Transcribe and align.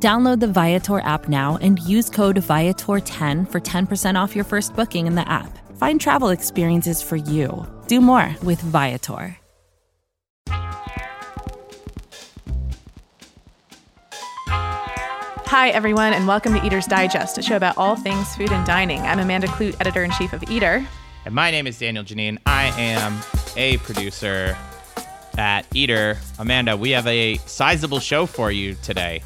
Download 0.00 0.38
the 0.38 0.46
Viator 0.46 1.00
app 1.00 1.28
now 1.28 1.58
and 1.60 1.80
use 1.80 2.08
code 2.08 2.36
Viator10 2.36 3.50
for 3.50 3.60
10% 3.60 4.14
off 4.14 4.36
your 4.36 4.44
first 4.44 4.76
booking 4.76 5.08
in 5.08 5.16
the 5.16 5.28
app. 5.28 5.58
Find 5.76 6.00
travel 6.00 6.28
experiences 6.28 7.02
for 7.02 7.16
you. 7.16 7.66
Do 7.88 8.00
more 8.00 8.32
with 8.44 8.60
Viator. 8.60 9.36
Hi, 15.50 15.70
everyone, 15.70 16.12
and 16.12 16.28
welcome 16.28 16.54
to 16.54 16.64
Eater's 16.64 16.86
Digest, 16.86 17.38
a 17.38 17.42
show 17.42 17.56
about 17.56 17.76
all 17.76 17.96
things 17.96 18.36
food 18.36 18.52
and 18.52 18.64
dining. 18.64 19.00
I'm 19.00 19.18
Amanda 19.18 19.48
Kludt, 19.48 19.74
editor 19.80 20.04
in 20.04 20.12
chief 20.12 20.32
of 20.32 20.44
Eater. 20.48 20.86
And 21.24 21.34
my 21.34 21.50
name 21.50 21.66
is 21.66 21.76
Daniel 21.76 22.04
Geneen. 22.04 22.38
I 22.46 22.66
am 22.80 23.18
a 23.56 23.78
producer 23.78 24.56
at 25.38 25.66
Eater. 25.74 26.18
Amanda, 26.38 26.76
we 26.76 26.90
have 26.90 27.06
a 27.08 27.38
sizable 27.46 27.98
show 27.98 28.26
for 28.26 28.52
you 28.52 28.76
today. 28.82 29.22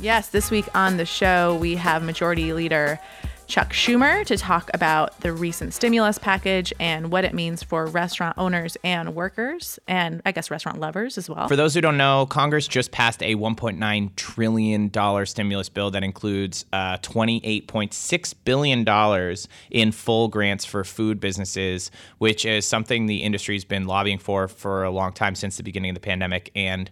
Yes, 0.00 0.28
this 0.28 0.48
week 0.52 0.66
on 0.76 0.96
the 0.96 1.04
show, 1.04 1.56
we 1.56 1.74
have 1.74 2.04
Majority 2.04 2.52
Leader 2.52 3.00
Chuck 3.48 3.72
Schumer 3.72 4.26
to 4.26 4.36
talk 4.36 4.70
about 4.74 5.18
the 5.20 5.32
recent 5.32 5.72
stimulus 5.72 6.18
package 6.18 6.70
and 6.78 7.10
what 7.10 7.24
it 7.24 7.32
means 7.32 7.62
for 7.62 7.86
restaurant 7.86 8.36
owners 8.36 8.76
and 8.84 9.14
workers, 9.14 9.78
and 9.88 10.20
I 10.26 10.32
guess 10.32 10.50
restaurant 10.50 10.78
lovers 10.80 11.16
as 11.16 11.30
well. 11.30 11.48
For 11.48 11.56
those 11.56 11.72
who 11.72 11.80
don't 11.80 11.96
know, 11.96 12.26
Congress 12.26 12.68
just 12.68 12.92
passed 12.92 13.22
a 13.22 13.36
$1.9 13.36 14.16
trillion 14.16 15.26
stimulus 15.26 15.70
bill 15.70 15.90
that 15.92 16.04
includes 16.04 16.66
uh, 16.74 16.98
$28.6 16.98 18.34
billion 18.44 19.36
in 19.70 19.92
full 19.92 20.28
grants 20.28 20.66
for 20.66 20.84
food 20.84 21.18
businesses, 21.18 21.90
which 22.18 22.44
is 22.44 22.66
something 22.66 23.06
the 23.06 23.22
industry's 23.22 23.64
been 23.64 23.86
lobbying 23.86 24.18
for 24.18 24.46
for 24.46 24.84
a 24.84 24.90
long 24.90 25.14
time 25.14 25.34
since 25.34 25.56
the 25.56 25.62
beginning 25.62 25.90
of 25.90 25.94
the 25.94 26.00
pandemic. 26.00 26.50
And 26.54 26.90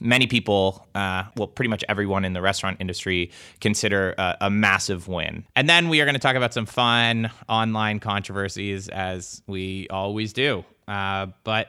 many 0.00 0.26
people, 0.26 0.86
uh, 0.94 1.24
well, 1.36 1.48
pretty 1.48 1.68
much 1.68 1.84
everyone 1.88 2.24
in 2.24 2.32
the 2.32 2.42
restaurant 2.42 2.76
industry 2.80 3.30
consider 3.60 4.14
a, 4.18 4.36
a 4.42 4.50
massive 4.50 5.08
win. 5.08 5.44
And 5.56 5.68
then 5.68 5.88
we 5.88 5.97
are 6.00 6.04
going 6.04 6.14
to 6.14 6.20
talk 6.20 6.36
about 6.36 6.54
some 6.54 6.66
fun 6.66 7.30
online 7.48 8.00
controversies, 8.00 8.88
as 8.88 9.42
we 9.46 9.88
always 9.88 10.32
do. 10.32 10.64
Uh, 10.86 11.26
but 11.44 11.68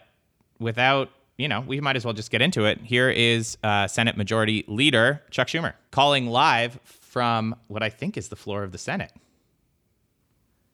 without 0.60 1.10
you 1.38 1.48
know, 1.48 1.62
we 1.62 1.80
might 1.80 1.96
as 1.96 2.04
well 2.04 2.14
just 2.14 2.32
get 2.32 2.42
into 2.42 2.66
it. 2.66 2.82
Here 2.82 3.10
is 3.10 3.58
uh, 3.64 3.88
Senate 3.88 4.18
Majority 4.18 4.66
Leader 4.68 5.22
Chuck 5.32 5.48
Schumer 5.48 5.74
calling 5.90 6.28
live 6.28 6.78
from 6.84 7.56
what 7.68 7.82
I 7.82 7.90
think 7.90 8.18
is 8.18 8.28
the 8.28 8.36
floor 8.36 8.64
of 8.64 8.74
the 8.74 8.78
Senate 8.78 9.14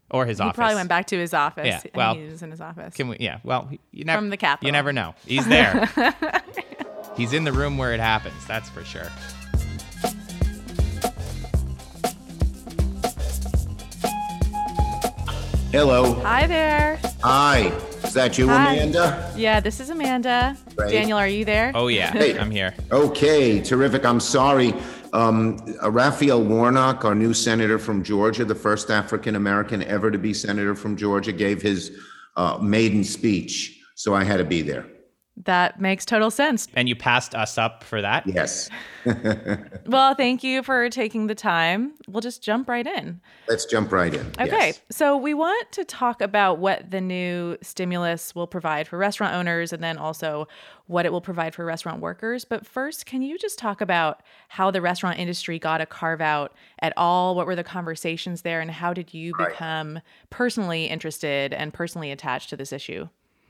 or 0.10 0.26
his 0.26 0.40
he 0.40 0.44
office. 0.44 0.56
He 0.56 0.60
probably 0.60 0.76
went 0.76 0.90
back 0.90 1.08
to 1.08 1.18
his 1.18 1.34
office. 1.34 1.68
Yeah, 1.68 1.82
well, 1.94 2.16
he 2.16 2.26
was 2.26 2.42
in 2.42 2.52
his 2.52 2.62
office. 2.62 2.96
Can 2.96 3.10
we? 3.10 3.18
Yeah, 3.20 3.40
well, 3.44 3.70
you 3.92 4.06
never 4.06 4.20
from 4.20 4.30
the 4.30 4.38
Capitol. 4.38 4.68
You 4.68 4.72
never 4.72 4.92
know. 4.92 5.16
He's 5.26 5.48
there. 5.48 5.88
He's 7.16 7.32
in 7.32 7.44
the 7.44 7.54
room 7.54 7.78
where 7.78 7.94
it 7.94 8.00
happens, 8.00 8.46
that's 8.46 8.70
for 8.70 8.84
sure. 8.84 9.10
Hello. 15.76 16.14
Hi 16.22 16.48
there. 16.48 16.98
Hi. 17.22 17.68
Is 18.02 18.14
that 18.14 18.38
you, 18.38 18.48
Hi. 18.48 18.76
Amanda? 18.76 19.34
Yeah, 19.36 19.60
this 19.60 19.82
is 19.82 19.90
Amanda. 19.90 20.56
Great. 20.78 20.90
Daniel, 20.90 21.18
are 21.18 21.28
you 21.28 21.44
there? 21.44 21.74
Oh, 21.76 21.88
yeah, 21.90 22.12
Hey. 22.12 22.40
I'm 22.40 22.50
here. 22.50 22.74
Okay, 22.94 23.60
terrific. 23.60 24.06
I'm 24.06 24.22
sorry. 24.22 24.74
Um, 25.12 25.58
uh, 25.84 25.92
Raphael 25.92 26.42
Warnock, 26.42 27.04
our 27.04 27.14
new 27.14 27.34
senator 27.34 27.78
from 27.78 28.06
Georgia, 28.06 28.46
the 28.46 28.56
first 28.56 28.90
African 28.90 29.36
American 29.36 29.84
ever 29.84 30.10
to 30.12 30.18
be 30.18 30.34
senator 30.34 30.76
from 30.76 30.96
Georgia, 30.96 31.34
gave 31.34 31.62
his 31.62 31.92
uh, 32.38 32.58
maiden 32.62 33.04
speech. 33.04 33.82
So 33.96 34.16
I 34.16 34.24
had 34.24 34.38
to 34.38 34.46
be 34.46 34.62
there. 34.62 34.86
That 35.44 35.82
makes 35.82 36.06
total 36.06 36.32
sense. 36.32 36.68
And 36.76 36.88
you 36.88 36.96
passed 36.96 37.36
us 37.36 37.58
up 37.58 37.84
for 37.84 38.02
that? 38.02 38.26
Yes. 38.26 38.70
Well, 39.88 40.16
thank 40.16 40.44
you 40.44 40.64
for 40.64 40.90
taking 40.90 41.28
the 41.28 41.36
time. 41.36 41.94
We'll 42.08 42.22
just 42.22 42.42
jump 42.42 42.68
right 42.68 42.88
in. 42.88 43.22
Let's 43.48 43.66
jump 43.66 43.92
right 43.92 44.12
in. 44.12 44.26
Okay, 44.40 44.68
Yes. 44.68 44.82
so 44.90 45.16
we 45.16 45.36
want 45.36 45.72
to 45.74 45.86
talk 45.86 46.22
about 46.24 46.58
what 46.58 46.90
the 46.90 47.00
new 47.02 47.56
stimulus 47.62 48.34
will 48.34 48.48
provide 48.48 48.88
for 48.88 48.98
restaurant 48.98 49.36
owners 49.36 49.72
and 49.72 49.84
then 49.84 49.98
also 50.00 50.48
what 50.88 51.06
it 51.06 51.12
will 51.12 51.22
provide 51.22 51.54
for 51.54 51.64
restaurant 51.66 52.02
workers. 52.02 52.46
But 52.46 52.66
first, 52.66 53.06
can 53.06 53.22
you 53.22 53.38
just 53.38 53.60
talk 53.60 53.80
about 53.80 54.24
how 54.48 54.72
the 54.72 54.82
restaurant 54.82 55.20
industry 55.20 55.60
got 55.60 55.82
a 55.82 55.86
carve 55.86 56.20
out 56.22 56.54
at 56.80 56.94
all? 56.98 57.36
What 57.36 57.46
were 57.46 57.56
the 57.56 57.64
conversations 57.64 58.42
there, 58.42 58.62
and 58.62 58.72
how 58.72 58.92
did 58.92 59.14
you 59.14 59.36
Right. 59.38 59.50
become 59.50 60.00
personally 60.32 60.86
interested 60.88 61.54
and 61.54 61.72
personally 61.72 62.10
attached 62.12 62.50
to 62.50 62.58
this 62.58 62.74
issue? 62.74 63.08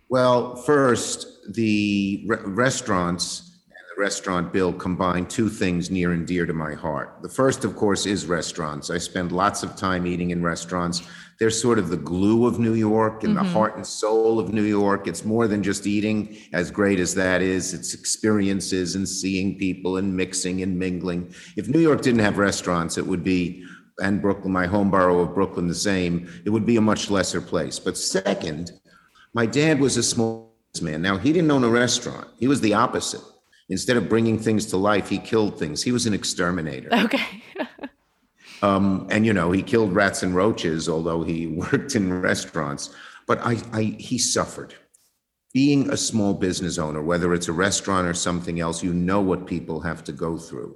Well, 0.10 0.56
first, 0.56 1.54
the 1.54 2.26
re- 2.28 2.38
restaurants 2.44 3.58
and 3.66 3.86
the 3.96 4.02
restaurant 4.02 4.54
bill 4.54 4.72
combine 4.72 5.26
two 5.26 5.50
things 5.50 5.90
near 5.90 6.12
and 6.12 6.28
dear 6.28 6.46
to 6.46 6.54
my 6.54 6.74
heart. 6.74 7.18
The 7.24 7.30
first, 7.30 7.66
of 7.66 7.76
course, 7.76 8.06
is 8.06 8.28
restaurants. 8.28 8.92
I 8.92 9.00
spend 9.00 9.32
lots 9.32 9.64
of 9.64 9.76
time 9.76 10.06
eating 10.06 10.30
in 10.30 10.44
restaurants. 10.44 11.02
They're 11.40 11.50
sort 11.50 11.80
of 11.80 11.90
the 11.90 11.98
glue 11.98 12.46
of 12.46 12.60
New 12.60 12.76
York 12.76 13.24
and 13.24 13.36
the 13.36 13.42
mm-hmm. 13.42 13.52
heart 13.52 13.76
and 13.76 13.86
soul 13.86 14.40
of 14.40 14.54
New 14.54 14.64
York. 14.64 15.08
It's 15.08 15.26
more 15.26 15.48
than 15.48 15.64
just 15.64 15.88
eating, 15.88 16.38
as 16.54 16.72
great 16.72 17.00
as 17.00 17.16
that 17.16 17.42
is. 17.42 17.74
It's 17.74 17.94
experiences 17.94 18.96
and 18.96 19.10
seeing 19.10 19.58
people 19.58 19.98
and 19.98 20.16
mixing 20.16 20.62
and 20.62 20.78
mingling. 20.78 21.34
If 21.58 21.68
New 21.68 21.82
York 21.82 22.02
didn't 22.02 22.22
have 22.22 22.38
restaurants, 22.38 22.98
it 22.98 23.06
would 23.06 23.24
be, 23.24 23.66
and 24.00 24.22
Brooklyn, 24.22 24.54
my 24.54 24.68
home 24.68 24.92
borough 24.92 25.20
of 25.20 25.34
Brooklyn, 25.34 25.68
the 25.68 25.76
same, 25.76 26.30
it 26.46 26.52
would 26.52 26.66
be 26.66 26.78
a 26.78 26.82
much 26.82 27.10
lesser 27.10 27.42
place. 27.42 27.80
But 27.80 27.98
second, 27.98 28.72
my 29.36 29.46
dad 29.46 29.82
was 29.82 29.98
a 29.98 30.04
small 30.04 30.56
man. 30.82 31.02
Now, 31.02 31.18
he 31.18 31.34
didn't 31.34 31.52
own 31.52 31.66
a 31.66 31.70
restaurant. 31.70 32.28
He 32.40 32.48
was 32.48 32.62
the 32.62 32.74
opposite. 32.74 33.22
Instead 33.68 33.98
of 33.98 34.08
bringing 34.08 34.40
things 34.40 34.66
to 34.68 34.78
life, 34.78 35.10
he 35.10 35.18
killed 35.18 35.60
things. 35.60 35.84
He 35.84 35.92
was 35.92 36.06
an 36.08 36.14
exterminator. 36.14 36.90
Okay. 36.92 37.44
Um, 38.62 39.06
and, 39.12 39.26
you 39.26 39.34
know, 39.34 39.52
he 39.52 39.62
killed 39.62 39.94
rats 39.94 40.24
and 40.24 40.34
roaches, 40.34 40.88
although 40.90 41.22
he 41.22 41.46
worked 41.72 41.94
in 41.94 42.22
restaurants. 42.22 42.96
But 43.28 43.40
I, 43.46 43.58
I, 43.74 43.84
he 44.00 44.18
suffered. 44.18 44.74
Being 45.54 45.92
a 45.92 45.98
small 45.98 46.34
business 46.34 46.80
owner, 46.80 47.02
whether 47.02 47.34
it's 47.34 47.50
a 47.50 47.54
restaurant 47.54 48.08
or 48.08 48.14
something 48.14 48.62
else, 48.62 48.82
you 48.82 48.94
know 48.94 49.22
what 49.22 49.46
people 49.46 49.82
have 49.82 50.04
to 50.06 50.14
go 50.14 50.38
through. 50.38 50.76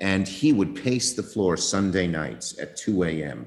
And 0.00 0.26
he 0.26 0.52
would 0.52 0.74
pace 0.74 1.14
the 1.14 1.22
floor 1.22 1.56
Sunday 1.56 2.08
nights 2.08 2.58
at 2.60 2.76
2 2.76 3.04
a.m. 3.04 3.46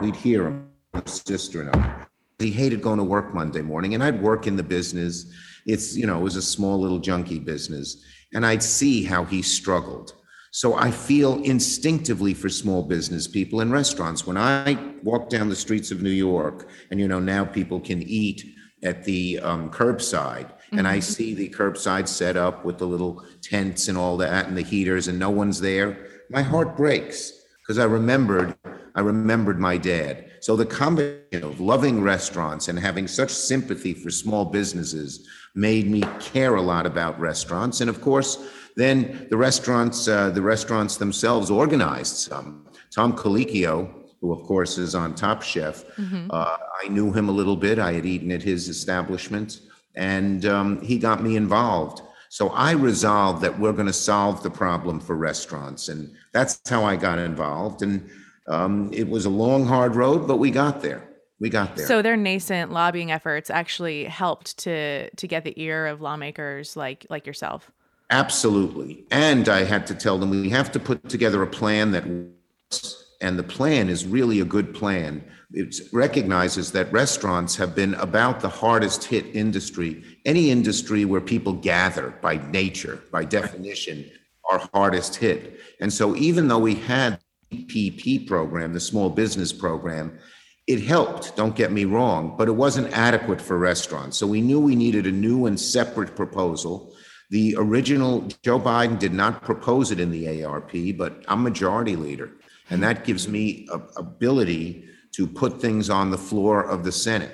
We'd 0.00 0.16
hear 0.16 0.46
him, 0.46 0.70
sister 1.04 1.60
and 1.60 1.76
I. 1.76 2.06
He 2.38 2.50
hated 2.50 2.82
going 2.82 2.98
to 2.98 3.04
work 3.04 3.34
Monday 3.34 3.62
morning, 3.62 3.94
and 3.94 4.04
I'd 4.04 4.20
work 4.20 4.46
in 4.46 4.56
the 4.56 4.62
business. 4.62 5.26
It's, 5.64 5.96
you 5.96 6.06
know, 6.06 6.18
it 6.18 6.22
was 6.22 6.36
a 6.36 6.42
small 6.42 6.78
little 6.78 6.98
junkie 6.98 7.38
business, 7.38 8.04
and 8.34 8.44
I'd 8.44 8.62
see 8.62 9.02
how 9.02 9.24
he 9.24 9.40
struggled. 9.40 10.12
So 10.50 10.74
I 10.74 10.90
feel 10.90 11.42
instinctively 11.42 12.34
for 12.34 12.48
small 12.48 12.82
business 12.82 13.26
people 13.26 13.62
in 13.62 13.70
restaurants. 13.70 14.26
When 14.26 14.36
I 14.36 14.78
walk 15.02 15.30
down 15.30 15.48
the 15.48 15.56
streets 15.56 15.90
of 15.90 16.02
New 16.02 16.10
York, 16.10 16.68
and 16.90 17.00
you 17.00 17.08
know, 17.08 17.20
now 17.20 17.44
people 17.44 17.80
can 17.80 18.02
eat 18.02 18.44
at 18.82 19.04
the 19.04 19.38
um, 19.40 19.70
curbside, 19.70 20.50
and 20.72 20.86
I 20.86 21.00
see 21.00 21.32
the 21.32 21.48
curbside 21.48 22.06
set 22.06 22.36
up 22.36 22.66
with 22.66 22.76
the 22.76 22.86
little 22.86 23.24
tents 23.40 23.88
and 23.88 23.96
all 23.96 24.18
that, 24.18 24.46
and 24.46 24.56
the 24.56 24.62
heaters, 24.62 25.08
and 25.08 25.18
no 25.18 25.30
one's 25.30 25.60
there, 25.60 26.06
my 26.28 26.42
heart 26.42 26.76
breaks 26.76 27.32
because 27.62 27.78
I 27.78 27.84
remembered, 27.84 28.56
I 28.94 29.00
remembered 29.00 29.58
my 29.58 29.78
dad. 29.78 30.25
So 30.40 30.56
the 30.56 30.66
combination 30.66 31.44
of 31.44 31.60
loving 31.60 32.02
restaurants 32.02 32.68
and 32.68 32.78
having 32.78 33.08
such 33.08 33.30
sympathy 33.30 33.94
for 33.94 34.10
small 34.10 34.44
businesses 34.44 35.26
made 35.54 35.90
me 35.90 36.02
care 36.20 36.56
a 36.56 36.62
lot 36.62 36.86
about 36.86 37.18
restaurants. 37.18 37.80
And 37.80 37.90
of 37.90 38.00
course, 38.00 38.46
then 38.76 39.26
the 39.30 39.36
restaurants, 39.36 40.06
uh, 40.06 40.30
the 40.30 40.42
restaurants 40.42 40.96
themselves 40.96 41.50
organized 41.50 42.16
some. 42.16 42.66
Tom 42.94 43.16
Colicchio, 43.16 43.90
who 44.20 44.32
of 44.32 44.42
course 44.42 44.78
is 44.78 44.94
on 44.94 45.14
Top 45.14 45.42
Chef, 45.42 45.84
uh, 46.30 46.56
I 46.82 46.88
knew 46.88 47.12
him 47.12 47.28
a 47.28 47.32
little 47.32 47.56
bit. 47.56 47.78
I 47.78 47.92
had 47.92 48.06
eaten 48.06 48.30
at 48.32 48.42
his 48.42 48.68
establishment, 48.68 49.60
and 49.94 50.44
um, 50.46 50.80
he 50.82 50.98
got 50.98 51.22
me 51.22 51.36
involved. 51.36 52.02
So 52.28 52.48
I 52.50 52.72
resolved 52.72 53.40
that 53.42 53.58
we're 53.58 53.72
going 53.72 53.86
to 53.86 53.92
solve 53.92 54.42
the 54.42 54.50
problem 54.50 55.00
for 55.00 55.16
restaurants, 55.16 55.88
and 55.88 56.14
that's 56.32 56.60
how 56.68 56.84
I 56.84 56.96
got 56.96 57.18
involved. 57.18 57.82
And 57.82 58.10
um, 58.48 58.90
it 58.92 59.08
was 59.08 59.24
a 59.26 59.30
long, 59.30 59.66
hard 59.66 59.96
road, 59.96 60.26
but 60.26 60.36
we 60.36 60.50
got 60.50 60.82
there. 60.82 61.08
We 61.38 61.50
got 61.50 61.76
there. 61.76 61.86
So 61.86 62.00
their 62.00 62.16
nascent 62.16 62.72
lobbying 62.72 63.10
efforts 63.10 63.50
actually 63.50 64.04
helped 64.04 64.56
to 64.58 65.10
to 65.10 65.28
get 65.28 65.44
the 65.44 65.52
ear 65.60 65.86
of 65.86 66.00
lawmakers 66.00 66.76
like 66.76 67.06
like 67.10 67.26
yourself. 67.26 67.70
Absolutely. 68.10 69.04
And 69.10 69.48
I 69.48 69.64
had 69.64 69.86
to 69.88 69.94
tell 69.94 70.16
them 70.16 70.30
we 70.30 70.48
have 70.50 70.70
to 70.72 70.80
put 70.80 71.08
together 71.08 71.42
a 71.42 71.46
plan 71.46 71.90
that 71.90 72.06
works 72.06 73.06
and 73.20 73.38
the 73.38 73.42
plan 73.42 73.88
is 73.88 74.06
really 74.06 74.40
a 74.40 74.44
good 74.44 74.74
plan. 74.74 75.24
It 75.52 75.74
recognizes 75.92 76.72
that 76.72 76.92
restaurants 76.92 77.56
have 77.56 77.74
been 77.74 77.94
about 77.94 78.40
the 78.40 78.48
hardest 78.48 79.04
hit 79.04 79.26
industry. 79.34 80.02
Any 80.24 80.50
industry 80.50 81.04
where 81.04 81.20
people 81.20 81.54
gather 81.54 82.14
by 82.20 82.36
nature, 82.50 83.02
by 83.10 83.24
definition, 83.24 84.10
are 84.50 84.68
hardest 84.74 85.16
hit. 85.16 85.60
And 85.80 85.92
so, 85.92 86.14
even 86.16 86.48
though 86.48 86.58
we 86.58 86.74
had 86.74 87.18
PPP 87.52 88.26
program, 88.26 88.72
the 88.72 88.80
small 88.80 89.10
business 89.10 89.52
program, 89.52 90.18
it 90.66 90.82
helped, 90.82 91.36
don't 91.36 91.54
get 91.54 91.70
me 91.70 91.84
wrong, 91.84 92.34
but 92.36 92.48
it 92.48 92.52
wasn't 92.52 92.92
adequate 92.92 93.40
for 93.40 93.56
restaurants. 93.56 94.18
So 94.18 94.26
we 94.26 94.40
knew 94.40 94.58
we 94.58 94.74
needed 94.74 95.06
a 95.06 95.12
new 95.12 95.46
and 95.46 95.58
separate 95.58 96.16
proposal. 96.16 96.94
The 97.30 97.54
original, 97.56 98.26
Joe 98.42 98.58
Biden 98.58 98.98
did 98.98 99.12
not 99.14 99.42
propose 99.42 99.92
it 99.92 100.00
in 100.00 100.10
the 100.10 100.44
ARP, 100.44 100.72
but 100.96 101.24
I'm 101.28 101.42
majority 101.42 101.94
leader. 101.94 102.32
And 102.70 102.82
that 102.82 103.04
gives 103.04 103.28
me 103.28 103.68
a 103.72 103.80
ability 103.96 104.88
to 105.12 105.26
put 105.26 105.60
things 105.60 105.88
on 105.88 106.10
the 106.10 106.18
floor 106.18 106.64
of 106.64 106.84
the 106.84 106.92
Senate. 106.92 107.30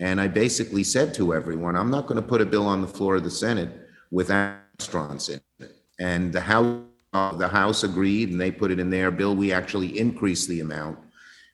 And 0.00 0.20
I 0.20 0.28
basically 0.28 0.82
said 0.82 1.14
to 1.14 1.34
everyone, 1.34 1.76
I'm 1.76 1.90
not 1.90 2.06
going 2.06 2.20
to 2.20 2.26
put 2.26 2.40
a 2.40 2.46
bill 2.46 2.66
on 2.66 2.80
the 2.80 2.88
floor 2.88 3.16
of 3.16 3.24
the 3.24 3.30
Senate 3.30 3.70
without 4.10 4.56
restaurants 4.78 5.28
in 5.28 5.40
it. 5.60 5.76
And 6.00 6.32
the 6.32 6.40
House, 6.40 6.80
uh, 7.12 7.34
the 7.36 7.48
House 7.48 7.84
agreed, 7.84 8.30
and 8.30 8.40
they 8.40 8.50
put 8.50 8.70
it 8.70 8.78
in 8.78 8.90
their 8.90 9.10
bill. 9.10 9.34
We 9.36 9.52
actually 9.52 9.98
increased 9.98 10.48
the 10.48 10.60
amount 10.60 10.98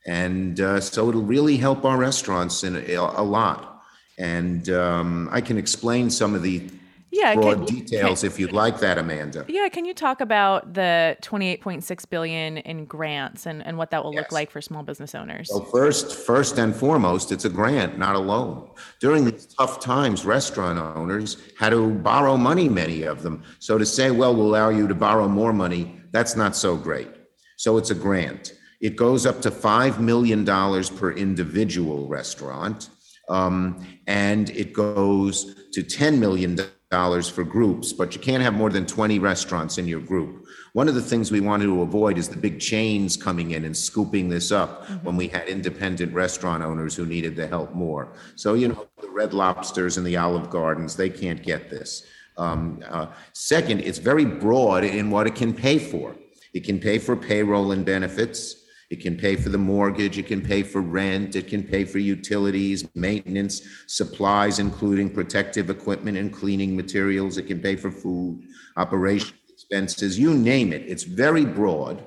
and 0.09 0.59
uh, 0.59 0.81
so 0.81 1.11
it'll 1.11 1.23
really 1.23 1.59
help 1.59 1.85
our 1.85 1.99
restaurants 1.99 2.65
in 2.65 2.77
a, 2.77 2.95
a 2.95 3.23
lot. 3.23 3.85
And 4.17 4.69
um, 4.71 5.29
I 5.31 5.43
can 5.43 5.59
explain 5.59 6.09
some 6.09 6.35
of 6.35 6.43
the 6.43 6.67
yeah, 7.11 7.35
broad 7.35 7.67
can, 7.67 7.77
details 7.77 8.21
can, 8.21 8.31
if 8.31 8.39
you'd 8.39 8.53
like 8.53 8.81
that, 8.81 8.99
Amanda. 8.99 9.45
Yeah, 9.49 9.69
can 9.69 9.85
you 9.85 9.95
talk 9.95 10.21
about 10.21 10.75
the 10.75 11.17
28.6 11.23 12.11
billion 12.11 12.59
in 12.59 12.85
grants 12.85 13.47
and, 13.47 13.65
and 13.67 13.79
what 13.79 13.91
that 13.91 14.05
will 14.05 14.13
yes. 14.13 14.23
look 14.23 14.33
like 14.33 14.51
for 14.51 14.61
small 14.61 14.83
business 14.83 15.15
owners? 15.15 15.49
Well, 15.51 15.65
first, 15.65 16.15
first 16.15 16.59
and 16.59 16.75
foremost, 16.75 17.33
it's 17.33 17.47
a 17.47 17.49
grant, 17.49 17.99
not 17.99 18.15
a 18.15 18.19
loan. 18.19 18.71
During 19.01 19.25
these 19.25 19.47
tough 19.47 19.81
times, 19.81 20.27
restaurant 20.27 20.79
owners 20.79 21.39
had 21.59 21.71
to 21.71 21.91
borrow 21.91 22.37
money, 22.37 22.69
many 22.69 23.03
of 23.05 23.23
them. 23.23 23.43
So 23.59 23.79
to 23.79 23.87
say, 23.87 24.11
well, 24.11 24.35
we'll 24.35 24.47
allow 24.47 24.69
you 24.69 24.87
to 24.87 24.95
borrow 24.95 25.29
more 25.29 25.53
money, 25.53 26.01
that's 26.13 26.37
not 26.37 26.57
so 26.57 26.77
great. 26.77 27.09
So 27.57 27.79
it's 27.79 27.91
a 27.91 27.95
grant. 27.95 28.53
It 28.81 28.97
goes 28.97 29.27
up 29.27 29.41
to 29.43 29.51
$5 29.51 29.99
million 29.99 30.45
per 30.45 31.13
individual 31.13 32.07
restaurant. 32.07 32.91
Um, 33.29 33.85
and 34.07 34.51
it 34.51 34.73
goes 34.73 35.71
to 35.73 35.83
$10 35.83 36.19
million 36.19 36.59
for 36.91 37.45
groups, 37.45 37.93
but 37.93 38.15
you 38.15 38.21
can't 38.21 38.43
have 38.43 38.55
more 38.55 38.71
than 38.71 38.87
20 38.87 39.19
restaurants 39.19 39.77
in 39.77 39.87
your 39.87 40.01
group. 40.01 40.47
One 40.73 40.89
of 40.89 40.95
the 40.95 41.03
things 41.03 41.31
we 41.31 41.41
wanted 41.41 41.67
to 41.67 41.83
avoid 41.83 42.17
is 42.17 42.29
the 42.29 42.39
big 42.39 42.61
chains 42.61 43.15
coming 43.15 43.51
in 43.51 43.67
and 43.67 43.77
scooping 43.77 44.31
this 44.31 44.51
up 44.51 44.87
mm-hmm. 44.87 45.05
when 45.05 45.17
we 45.17 45.29
had 45.29 45.49
independent 45.49 46.15
restaurant 46.15 46.63
owners 46.63 46.97
who 46.97 47.05
needed 47.05 47.37
the 47.37 47.47
help 47.47 47.75
more. 47.75 48.15
So, 48.37 48.55
you 48.55 48.69
know, 48.69 48.89
the 49.03 49.11
Red 49.11 49.35
Lobsters 49.35 49.99
and 49.99 50.07
the 50.07 50.17
Olive 50.17 50.49
Gardens, 50.49 50.97
they 50.97 51.11
can't 51.11 51.43
get 51.43 51.69
this. 51.69 52.07
Um, 52.39 52.83
uh, 52.89 53.09
second, 53.35 53.81
it's 53.81 53.99
very 53.99 54.25
broad 54.25 54.83
in 54.83 55.11
what 55.11 55.27
it 55.27 55.35
can 55.35 55.53
pay 55.53 55.79
for. 55.79 56.17
It 56.55 56.65
can 56.65 56.79
pay 56.79 56.99
for 56.99 57.17
payroll 57.17 57.73
and 57.73 57.85
benefits. 57.85 58.65
It 58.91 59.01
can 59.01 59.17
pay 59.19 59.37
for 59.37 59.51
the 59.51 59.59
mortgage, 59.59 60.17
it 60.17 60.27
can 60.27 60.41
pay 60.41 60.63
for 60.63 60.81
rent, 60.81 61.37
it 61.37 61.47
can 61.47 61.63
pay 61.63 61.85
for 61.85 61.99
utilities, 61.99 62.89
maintenance, 62.95 63.61
supplies, 63.87 64.59
including 64.59 65.11
protective 65.11 65.69
equipment 65.69 66.17
and 66.17 66.33
cleaning 66.33 66.75
materials. 66.75 67.37
It 67.37 67.47
can 67.47 67.61
pay 67.61 67.77
for 67.77 67.91
food, 67.91 68.45
operation 68.79 69.37
expenses, 69.51 70.19
you 70.19 70.33
name 70.33 70.73
it. 70.73 70.83
It's 70.87 71.03
very 71.03 71.45
broad. 71.45 72.03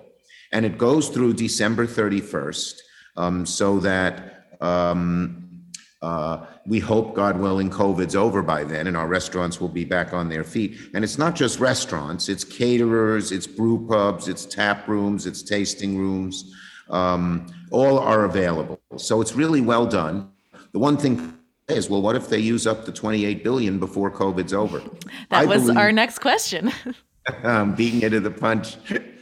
And 0.51 0.65
it 0.65 0.79
goes 0.79 1.09
through 1.09 1.33
December 1.33 1.85
31st 1.85 2.73
um, 3.15 3.45
so 3.45 3.77
that 3.79 4.47
um, 4.59 5.61
uh, 6.01 6.47
we 6.65 6.79
hope, 6.79 7.13
God 7.13 7.39
willing, 7.39 7.69
COVID's 7.69 8.15
over 8.15 8.41
by 8.41 8.63
then 8.63 8.87
and 8.87 8.97
our 8.97 9.07
restaurants 9.07 9.61
will 9.61 9.69
be 9.69 9.85
back 9.85 10.13
on 10.13 10.29
their 10.29 10.43
feet. 10.43 10.79
And 10.95 11.03
it's 11.03 11.19
not 11.19 11.35
just 11.35 11.59
restaurants, 11.59 12.27
it's 12.27 12.43
caterers, 12.43 13.31
it's 13.31 13.45
brew 13.45 13.87
pubs, 13.87 14.27
it's 14.27 14.45
tap 14.45 14.87
rooms, 14.87 15.27
it's 15.27 15.43
tasting 15.43 15.95
rooms 15.95 16.51
um, 16.91 17.47
all 17.71 17.99
are 17.99 18.25
available. 18.25 18.79
So 18.97 19.21
it's 19.21 19.33
really 19.33 19.61
well 19.61 19.85
done. 19.85 20.31
The 20.73 20.79
one 20.79 20.97
thing 20.97 21.37
is, 21.67 21.89
well, 21.89 22.01
what 22.01 22.15
if 22.15 22.29
they 22.29 22.39
use 22.39 22.67
up 22.67 22.85
the 22.85 22.91
28 22.91 23.43
billion 23.43 23.79
before 23.79 24.11
COVID's 24.11 24.53
over? 24.53 24.79
That 24.79 24.91
I 25.31 25.45
was 25.45 25.63
believe, 25.63 25.77
our 25.77 25.91
next 25.91 26.19
question. 26.19 26.71
um, 27.43 27.75
beating 27.75 28.01
it 28.01 28.09
to 28.09 28.19
the 28.19 28.31
punch. 28.31 28.77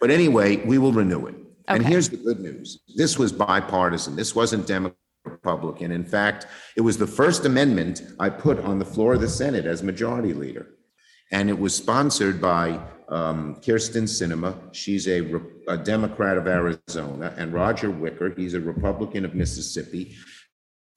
but 0.00 0.10
anyway, 0.10 0.56
we 0.56 0.78
will 0.78 0.92
renew 0.92 1.26
it. 1.26 1.34
Okay. 1.34 1.44
And 1.76 1.86
here's 1.86 2.08
the 2.08 2.16
good 2.16 2.40
news 2.40 2.80
this 2.96 3.18
was 3.18 3.32
bipartisan, 3.32 4.16
this 4.16 4.34
wasn't 4.34 4.66
Democrat. 4.66 4.96
Republican. 5.24 5.92
In 5.92 6.04
fact, 6.04 6.46
it 6.76 6.80
was 6.80 6.96
the 6.96 7.06
first 7.06 7.44
amendment 7.44 8.02
I 8.18 8.30
put 8.30 8.58
on 8.60 8.78
the 8.78 8.84
floor 8.84 9.14
of 9.14 9.20
the 9.20 9.28
Senate 9.28 9.66
as 9.66 9.82
majority 9.82 10.32
leader. 10.32 10.66
And 11.30 11.50
it 11.50 11.58
was 11.58 11.74
sponsored 11.74 12.40
by 12.40 12.80
um, 13.08 13.56
Kyrsten 13.56 14.04
Sinema. 14.04 14.54
She's 14.72 15.08
a, 15.08 15.40
a, 15.66 15.78
Democrat 15.78 16.36
of 16.36 16.46
Arizona, 16.46 17.34
and 17.36 17.52
Roger 17.52 17.90
Wicker. 17.90 18.34
He's 18.36 18.54
a 18.54 18.60
Republican 18.60 19.24
of 19.24 19.34
Mississippi. 19.34 20.14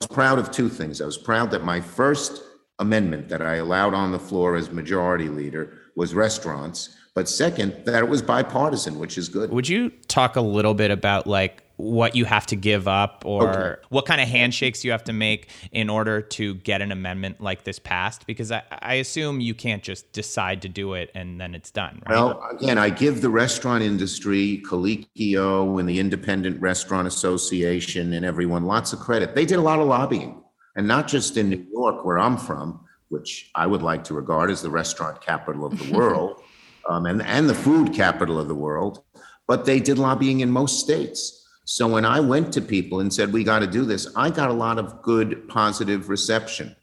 I 0.02 0.06
was 0.06 0.08
proud 0.08 0.40
of 0.40 0.52
two 0.52 0.70
things. 0.70 1.02
I 1.02 1.06
was 1.06 1.18
proud 1.18 1.52
that 1.52 1.64
my 1.64 1.80
first 1.80 2.42
amendment 2.80 3.30
that 3.30 3.42
I 3.42 3.56
allowed 3.56 3.94
on 3.94 4.12
the 4.12 4.20
floor 4.20 4.56
as 4.56 4.72
majority 4.72 5.30
leader 5.30 5.78
was 5.96 6.14
restaurants, 6.14 6.96
but 7.14 7.30
second, 7.30 7.86
that 7.86 8.04
it 8.04 8.10
was 8.10 8.22
bipartisan, 8.22 8.98
which 8.98 9.18
is 9.18 9.30
good. 9.30 9.52
Would 9.52 9.70
you 9.70 9.90
talk 10.08 10.36
a 10.36 10.42
little 10.42 10.74
bit 10.74 10.92
about 10.92 11.28
like 11.28 11.61
what 11.82 12.16
you 12.16 12.26
have 12.26 12.46
to 12.46 12.56
give 12.56 12.88
up 12.88 13.24
or 13.26 13.50
okay. 13.50 13.82
what 13.90 14.06
kind 14.06 14.22
of 14.22 14.28
handshakes 14.28 14.86
you 14.86 14.92
have 14.92 15.04
to 15.04 15.14
make 15.14 15.50
in 15.72 15.90
order 15.90 16.22
to 16.22 16.54
get 16.56 16.82
an 16.82 16.92
amendment 16.92 17.42
like 17.42 17.64
this 17.64 17.80
passed? 17.80 18.28
Because 18.28 18.52
I, 18.52 18.62
I, 18.70 18.94
assume 18.96 19.42
you 19.42 19.56
can't 19.56 19.82
just 19.82 20.12
decide 20.12 20.62
to 20.62 20.70
do 20.70 20.94
it 20.94 21.10
and 21.16 21.42
then 21.42 21.56
it's 21.56 21.72
done. 21.72 22.04
Right? 22.06 22.16
Well, 22.16 22.48
again, 22.52 22.78
I 22.78 22.92
give 22.92 23.22
the 23.22 23.30
restaurant 23.30 23.84
industry, 23.84 24.62
Colicchio 24.64 25.80
and 25.80 25.90
the 25.90 26.00
Independent 26.00 26.62
Restaurant 26.62 27.08
Association 27.08 28.14
and 28.14 28.24
everyone 28.24 28.66
lots 28.66 28.94
of 28.94 29.00
credit. 29.00 29.34
They 29.34 29.46
did 29.46 29.58
a 29.58 29.62
lot 29.62 29.80
of 29.80 29.88
lobbying, 29.88 30.44
and 30.76 30.88
not 30.88 31.08
just 31.08 31.36
in 31.36 31.50
New 31.50 31.66
York, 31.72 32.06
where 32.06 32.20
I'm 32.20 32.38
from, 32.38 32.80
which 33.10 33.50
I 33.56 33.66
would 33.66 33.82
like 33.82 34.04
to 34.06 34.14
regard 34.14 34.52
as 34.52 34.62
the 34.62 34.70
restaurant 34.70 35.20
capital 35.20 35.66
of 35.66 35.78
the 35.80 35.94
world 35.98 36.44
um, 36.88 37.08
and, 37.08 37.24
and 37.24 37.50
the 37.50 37.56
food 37.56 37.94
capital 37.94 38.40
of 38.40 38.48
the 38.48 38.56
world, 38.56 39.04
but 39.48 39.66
they 39.66 39.80
did 39.80 39.98
lobbying 39.98 40.42
in 40.42 40.52
most 40.52 40.80
states. 40.80 41.41
So 41.66 41.88
when 41.88 42.06
I 42.06 42.20
went 42.20 42.52
to 42.54 42.62
people 42.62 43.00
and 43.00 43.14
said, 43.14 43.32
we 43.32 43.44
got 43.44 43.60
to 43.60 43.68
do 43.68 43.86
this, 43.86 44.08
I 44.16 44.30
got 44.30 44.50
a 44.50 44.54
lot 44.54 44.80
of 44.80 45.02
good, 45.02 45.48
positive 45.48 46.10
reception. 46.10 46.76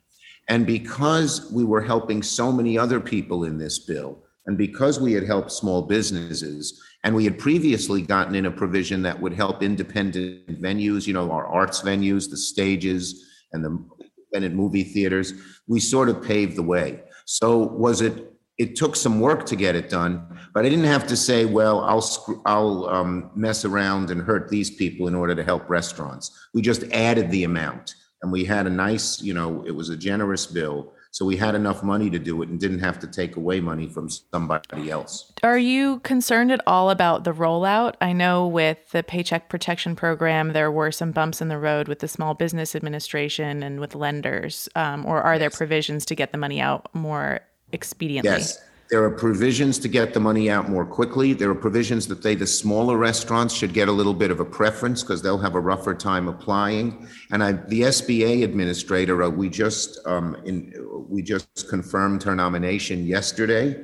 And 0.48 0.66
because 0.66 1.50
we 1.52 1.64
were 1.64 1.82
helping 1.82 2.22
so 2.22 2.50
many 2.50 2.78
other 2.78 3.00
people 3.00 3.44
in 3.44 3.58
this 3.58 3.80
bill, 3.80 4.24
and 4.46 4.56
because 4.56 4.98
we 4.98 5.12
had 5.12 5.24
helped 5.24 5.52
small 5.52 5.82
businesses, 5.82 6.82
and 7.04 7.14
we 7.14 7.24
had 7.24 7.38
previously 7.38 8.02
gotten 8.02 8.34
in 8.34 8.46
a 8.46 8.50
provision 8.50 9.02
that 9.02 9.20
would 9.20 9.34
help 9.34 9.62
independent 9.62 10.60
venues, 10.60 11.06
you 11.06 11.12
know, 11.12 11.30
our 11.30 11.46
arts 11.46 11.82
venues, 11.82 12.30
the 12.30 12.36
stages, 12.36 13.26
and 13.52 13.64
the 13.64 13.84
independent 14.18 14.54
movie 14.54 14.84
theaters, 14.84 15.34
we 15.66 15.80
sort 15.80 16.08
of 16.08 16.22
paved 16.22 16.56
the 16.56 16.62
way. 16.62 17.02
So 17.26 17.58
was 17.58 18.00
it 18.00 18.27
it 18.58 18.74
took 18.74 18.96
some 18.96 19.20
work 19.20 19.46
to 19.46 19.56
get 19.56 19.76
it 19.76 19.88
done, 19.88 20.26
but 20.52 20.66
I 20.66 20.68
didn't 20.68 20.86
have 20.86 21.06
to 21.06 21.16
say, 21.16 21.44
well, 21.44 21.80
I'll 21.80 22.42
I'll 22.44 22.88
um, 22.88 23.30
mess 23.34 23.64
around 23.64 24.10
and 24.10 24.20
hurt 24.20 24.48
these 24.48 24.70
people 24.70 25.06
in 25.06 25.14
order 25.14 25.34
to 25.34 25.44
help 25.44 25.70
restaurants. 25.70 26.36
We 26.52 26.62
just 26.62 26.82
added 26.92 27.30
the 27.30 27.44
amount, 27.44 27.94
and 28.22 28.32
we 28.32 28.44
had 28.44 28.66
a 28.66 28.70
nice, 28.70 29.22
you 29.22 29.32
know, 29.32 29.64
it 29.64 29.70
was 29.70 29.90
a 29.90 29.96
generous 29.96 30.44
bill, 30.44 30.92
so 31.12 31.24
we 31.24 31.36
had 31.36 31.54
enough 31.54 31.84
money 31.84 32.10
to 32.10 32.18
do 32.18 32.42
it 32.42 32.48
and 32.48 32.58
didn't 32.58 32.80
have 32.80 32.98
to 33.00 33.06
take 33.06 33.36
away 33.36 33.60
money 33.60 33.86
from 33.86 34.08
somebody 34.08 34.90
else. 34.90 35.32
Are 35.44 35.58
you 35.58 36.00
concerned 36.00 36.50
at 36.50 36.60
all 36.66 36.90
about 36.90 37.22
the 37.22 37.32
rollout? 37.32 37.94
I 38.00 38.12
know 38.12 38.46
with 38.46 38.90
the 38.90 39.04
Paycheck 39.04 39.48
Protection 39.48 39.94
Program, 39.94 40.52
there 40.52 40.72
were 40.72 40.90
some 40.90 41.12
bumps 41.12 41.40
in 41.40 41.46
the 41.46 41.58
road 41.58 41.86
with 41.86 42.00
the 42.00 42.08
Small 42.08 42.34
Business 42.34 42.74
Administration 42.74 43.62
and 43.62 43.78
with 43.78 43.94
lenders, 43.94 44.68
um, 44.74 45.06
or 45.06 45.22
are 45.22 45.34
yes. 45.34 45.40
there 45.40 45.50
provisions 45.50 46.04
to 46.06 46.16
get 46.16 46.32
the 46.32 46.38
money 46.38 46.60
out 46.60 46.92
more 46.92 47.40
expediently. 47.72 48.24
Yes. 48.24 48.58
There 48.90 49.04
are 49.04 49.10
provisions 49.10 49.78
to 49.80 49.88
get 49.88 50.14
the 50.14 50.20
money 50.20 50.48
out 50.48 50.70
more 50.70 50.86
quickly. 50.86 51.34
There 51.34 51.50
are 51.50 51.54
provisions 51.54 52.06
that 52.08 52.22
they, 52.22 52.34
the 52.34 52.46
smaller 52.46 52.96
restaurants 52.96 53.52
should 53.52 53.74
get 53.74 53.88
a 53.88 53.92
little 53.92 54.14
bit 54.14 54.30
of 54.30 54.40
a 54.40 54.46
preference 54.46 55.02
because 55.02 55.20
they'll 55.20 55.36
have 55.36 55.54
a 55.54 55.60
rougher 55.60 55.94
time 55.94 56.26
applying. 56.26 57.06
And 57.30 57.44
I, 57.44 57.52
the 57.52 57.82
SBA 57.82 58.44
administrator, 58.44 59.22
uh, 59.22 59.28
we 59.28 59.50
just 59.50 59.98
um, 60.06 60.36
in, 60.46 60.72
we 61.06 61.20
just 61.20 61.68
confirmed 61.68 62.22
her 62.22 62.34
nomination 62.34 63.06
yesterday. 63.06 63.76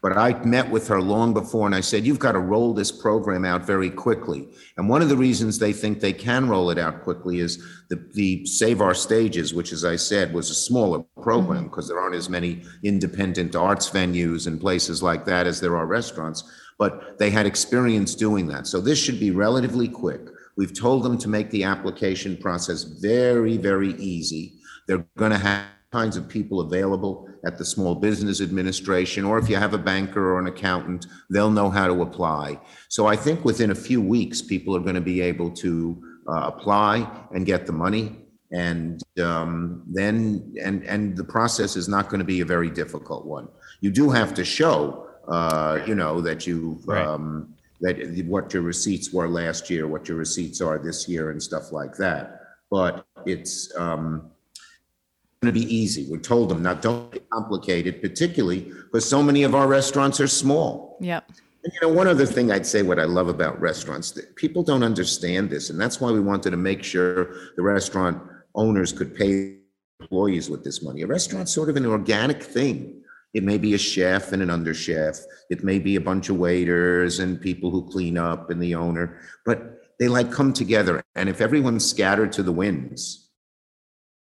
But 0.00 0.16
I 0.16 0.32
met 0.44 0.70
with 0.70 0.86
her 0.88 1.00
long 1.00 1.34
before 1.34 1.66
and 1.66 1.74
I 1.74 1.80
said, 1.80 2.06
You've 2.06 2.18
got 2.18 2.32
to 2.32 2.38
roll 2.38 2.72
this 2.72 2.92
program 2.92 3.44
out 3.44 3.64
very 3.64 3.90
quickly. 3.90 4.48
And 4.76 4.88
one 4.88 5.02
of 5.02 5.08
the 5.08 5.16
reasons 5.16 5.58
they 5.58 5.72
think 5.72 6.00
they 6.00 6.12
can 6.12 6.48
roll 6.48 6.70
it 6.70 6.78
out 6.78 7.02
quickly 7.02 7.40
is 7.40 7.64
the, 7.88 7.96
the 8.14 8.46
Save 8.46 8.80
Our 8.80 8.94
Stages, 8.94 9.52
which, 9.52 9.72
as 9.72 9.84
I 9.84 9.96
said, 9.96 10.32
was 10.32 10.50
a 10.50 10.54
smaller 10.54 11.02
program 11.20 11.64
because 11.64 11.86
mm-hmm. 11.86 11.94
there 11.94 12.02
aren't 12.02 12.14
as 12.14 12.28
many 12.28 12.62
independent 12.84 13.56
arts 13.56 13.90
venues 13.90 14.46
and 14.46 14.60
places 14.60 15.02
like 15.02 15.24
that 15.24 15.46
as 15.46 15.60
there 15.60 15.76
are 15.76 15.86
restaurants. 15.86 16.44
But 16.78 17.18
they 17.18 17.30
had 17.30 17.46
experience 17.46 18.14
doing 18.14 18.46
that. 18.48 18.68
So 18.68 18.80
this 18.80 18.98
should 18.98 19.18
be 19.18 19.32
relatively 19.32 19.88
quick. 19.88 20.20
We've 20.56 20.78
told 20.78 21.02
them 21.02 21.18
to 21.18 21.28
make 21.28 21.50
the 21.50 21.64
application 21.64 22.36
process 22.36 22.84
very, 22.84 23.56
very 23.56 23.94
easy. 23.94 24.54
They're 24.86 25.06
going 25.16 25.32
to 25.32 25.38
have 25.38 25.66
kinds 25.92 26.16
of 26.16 26.28
people 26.28 26.60
available 26.60 27.27
at 27.46 27.58
the 27.58 27.64
Small 27.64 27.94
Business 27.94 28.40
Administration, 28.40 29.24
or 29.24 29.38
if 29.38 29.48
you 29.48 29.56
have 29.56 29.74
a 29.74 29.78
banker 29.78 30.32
or 30.32 30.38
an 30.38 30.46
accountant, 30.46 31.06
they'll 31.30 31.50
know 31.50 31.70
how 31.70 31.86
to 31.86 32.02
apply. 32.02 32.58
So 32.88 33.06
I 33.06 33.16
think 33.16 33.44
within 33.44 33.70
a 33.70 33.74
few 33.74 34.00
weeks, 34.00 34.42
people 34.42 34.76
are 34.76 34.80
going 34.80 34.94
to 34.94 35.00
be 35.00 35.20
able 35.20 35.50
to 35.52 36.02
uh, 36.28 36.50
apply 36.52 37.08
and 37.32 37.46
get 37.46 37.66
the 37.66 37.72
money. 37.72 38.16
And 38.50 39.02
um, 39.22 39.82
then, 39.86 40.54
and 40.62 40.82
and 40.84 41.16
the 41.16 41.24
process 41.24 41.76
is 41.76 41.86
not 41.86 42.08
going 42.08 42.20
to 42.20 42.24
be 42.24 42.40
a 42.40 42.46
very 42.46 42.70
difficult 42.70 43.26
one. 43.26 43.48
You 43.80 43.90
do 43.90 44.08
have 44.10 44.32
to 44.34 44.44
show, 44.44 45.06
uh, 45.28 45.80
you 45.86 45.94
know, 45.94 46.22
that 46.22 46.46
you 46.46 46.80
right. 46.86 47.06
um, 47.06 47.54
that 47.82 48.24
what 48.26 48.54
your 48.54 48.62
receipts 48.62 49.12
were 49.12 49.28
last 49.28 49.68
year, 49.68 49.86
what 49.86 50.08
your 50.08 50.16
receipts 50.16 50.62
are 50.62 50.78
this 50.78 51.06
year, 51.06 51.30
and 51.30 51.42
stuff 51.42 51.72
like 51.72 51.94
that. 51.96 52.40
But 52.70 53.04
it's 53.26 53.74
um, 53.76 54.30
going 55.40 55.54
to 55.54 55.60
be 55.60 55.74
easy. 55.74 56.10
We 56.10 56.18
told 56.18 56.48
them, 56.48 56.62
now 56.62 56.74
don't 56.74 57.16
complicate 57.30 57.86
it, 57.86 58.02
particularly 58.02 58.60
because 58.60 59.08
so 59.08 59.22
many 59.22 59.44
of 59.44 59.54
our 59.54 59.68
restaurants 59.68 60.20
are 60.20 60.26
small. 60.26 60.98
Yep. 61.00 61.30
And 61.64 61.72
you 61.72 61.88
know, 61.88 61.94
one 61.94 62.08
other 62.08 62.26
thing 62.26 62.50
I'd 62.50 62.66
say, 62.66 62.82
what 62.82 62.98
I 62.98 63.04
love 63.04 63.28
about 63.28 63.60
restaurants, 63.60 64.10
that 64.12 64.34
people 64.36 64.62
don't 64.62 64.82
understand 64.82 65.50
this, 65.50 65.70
and 65.70 65.80
that's 65.80 66.00
why 66.00 66.10
we 66.10 66.20
wanted 66.20 66.50
to 66.50 66.56
make 66.56 66.82
sure 66.82 67.34
the 67.56 67.62
restaurant 67.62 68.20
owners 68.54 68.92
could 68.92 69.14
pay 69.14 69.58
employees 70.00 70.48
with 70.50 70.64
this 70.64 70.82
money. 70.82 71.02
A 71.02 71.06
restaurant's 71.06 71.52
sort 71.52 71.68
of 71.68 71.76
an 71.76 71.86
organic 71.86 72.42
thing. 72.42 73.02
It 73.34 73.44
may 73.44 73.58
be 73.58 73.74
a 73.74 73.78
chef 73.78 74.32
and 74.32 74.42
an 74.42 74.50
under 74.50 74.72
chef. 74.72 75.20
It 75.50 75.62
may 75.62 75.78
be 75.78 75.96
a 75.96 76.00
bunch 76.00 76.28
of 76.30 76.36
waiters 76.36 77.18
and 77.18 77.40
people 77.40 77.70
who 77.70 77.88
clean 77.90 78.16
up 78.16 78.50
and 78.50 78.62
the 78.62 78.74
owner, 78.74 79.20
but 79.44 79.82
they 80.00 80.08
like 80.08 80.32
come 80.32 80.52
together. 80.52 81.02
And 81.14 81.28
if 81.28 81.40
everyone's 81.40 81.88
scattered 81.88 82.32
to 82.32 82.42
the 82.42 82.52
winds, 82.52 83.27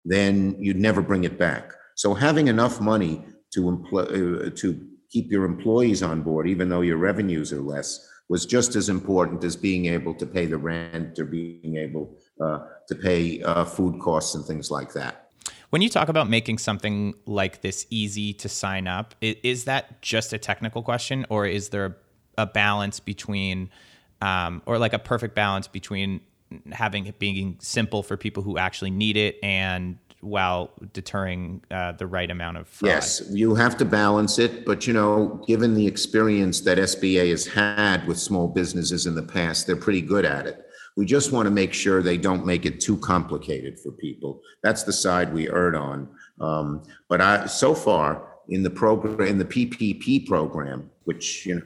then 0.05 0.55
you'd 0.59 0.77
never 0.77 1.01
bring 1.01 1.23
it 1.23 1.37
back. 1.37 1.73
So 1.95 2.13
having 2.13 2.47
enough 2.47 2.79
money 2.79 3.25
to 3.53 3.69
employ, 3.69 4.01
uh, 4.01 4.49
to 4.55 4.87
keep 5.09 5.31
your 5.31 5.45
employees 5.45 6.03
on 6.03 6.21
board, 6.21 6.47
even 6.47 6.69
though 6.69 6.81
your 6.81 6.97
revenues 6.97 7.51
are 7.51 7.61
less, 7.61 8.07
was 8.29 8.45
just 8.45 8.75
as 8.75 8.89
important 8.89 9.43
as 9.43 9.55
being 9.55 9.85
able 9.85 10.13
to 10.15 10.25
pay 10.25 10.45
the 10.45 10.57
rent 10.57 11.17
or 11.19 11.25
being 11.25 11.77
able 11.77 12.17
uh, 12.41 12.59
to 12.87 12.95
pay 12.95 13.41
uh, 13.43 13.65
food 13.65 13.99
costs 13.99 14.35
and 14.35 14.45
things 14.45 14.71
like 14.71 14.93
that. 14.93 15.29
When 15.69 15.81
you 15.81 15.89
talk 15.89 16.09
about 16.09 16.29
making 16.29 16.57
something 16.57 17.13
like 17.25 17.61
this 17.61 17.85
easy 17.89 18.33
to 18.33 18.49
sign 18.49 18.87
up, 18.87 19.15
is 19.21 19.65
that 19.65 20.01
just 20.01 20.33
a 20.33 20.37
technical 20.37 20.81
question, 20.83 21.25
or 21.29 21.45
is 21.45 21.69
there 21.69 21.97
a 22.37 22.45
balance 22.45 22.99
between, 22.99 23.69
um, 24.21 24.61
or 24.65 24.77
like 24.77 24.93
a 24.93 24.99
perfect 24.99 25.35
balance 25.35 25.67
between 25.67 26.21
having 26.71 27.05
it 27.05 27.19
being 27.19 27.57
simple 27.59 28.03
for 28.03 28.17
people 28.17 28.43
who 28.43 28.57
actually 28.57 28.91
need 28.91 29.17
it 29.17 29.37
and 29.43 29.97
while 30.25 30.71
deterring 30.93 31.63
uh, 31.69 31.91
the 31.93 32.07
right 32.07 32.31
amount 32.31 32.57
of 32.57 32.67
fraud. 32.67 32.89
Yes, 32.89 33.21
you 33.29 33.53
have 33.55 33.77
to 33.77 33.85
balance 33.85 34.39
it, 34.39 34.65
but 34.65 34.87
you 34.87 34.93
know, 34.93 35.43
given 35.47 35.73
the 35.75 35.85
experience 35.85 36.61
that 36.61 36.77
SBA 36.77 37.29
has 37.29 37.45
had 37.45 38.05
with 38.07 38.19
small 38.19 38.47
businesses 38.47 39.05
in 39.05 39.15
the 39.15 39.23
past, 39.23 39.67
they're 39.67 39.75
pretty 39.75 40.01
good 40.01 40.25
at 40.25 40.47
it. 40.47 40.65
We 40.97 41.05
just 41.05 41.31
want 41.31 41.45
to 41.45 41.51
make 41.51 41.73
sure 41.73 42.01
they 42.01 42.17
don't 42.17 42.45
make 42.45 42.65
it 42.65 42.79
too 42.79 42.97
complicated 42.97 43.79
for 43.79 43.91
people. 43.91 44.41
That's 44.63 44.83
the 44.83 44.93
side 44.93 45.33
we 45.33 45.49
erred 45.49 45.75
on. 45.75 46.09
Um, 46.39 46.83
but 47.09 47.21
I, 47.21 47.45
so 47.45 47.75
far 47.75 48.35
in 48.49 48.63
the 48.63 48.69
program, 48.69 49.27
in 49.27 49.37
the 49.37 49.45
PPP 49.45 50.25
program, 50.25 50.89
which 51.03 51.45
you 51.45 51.55
know 51.55 51.61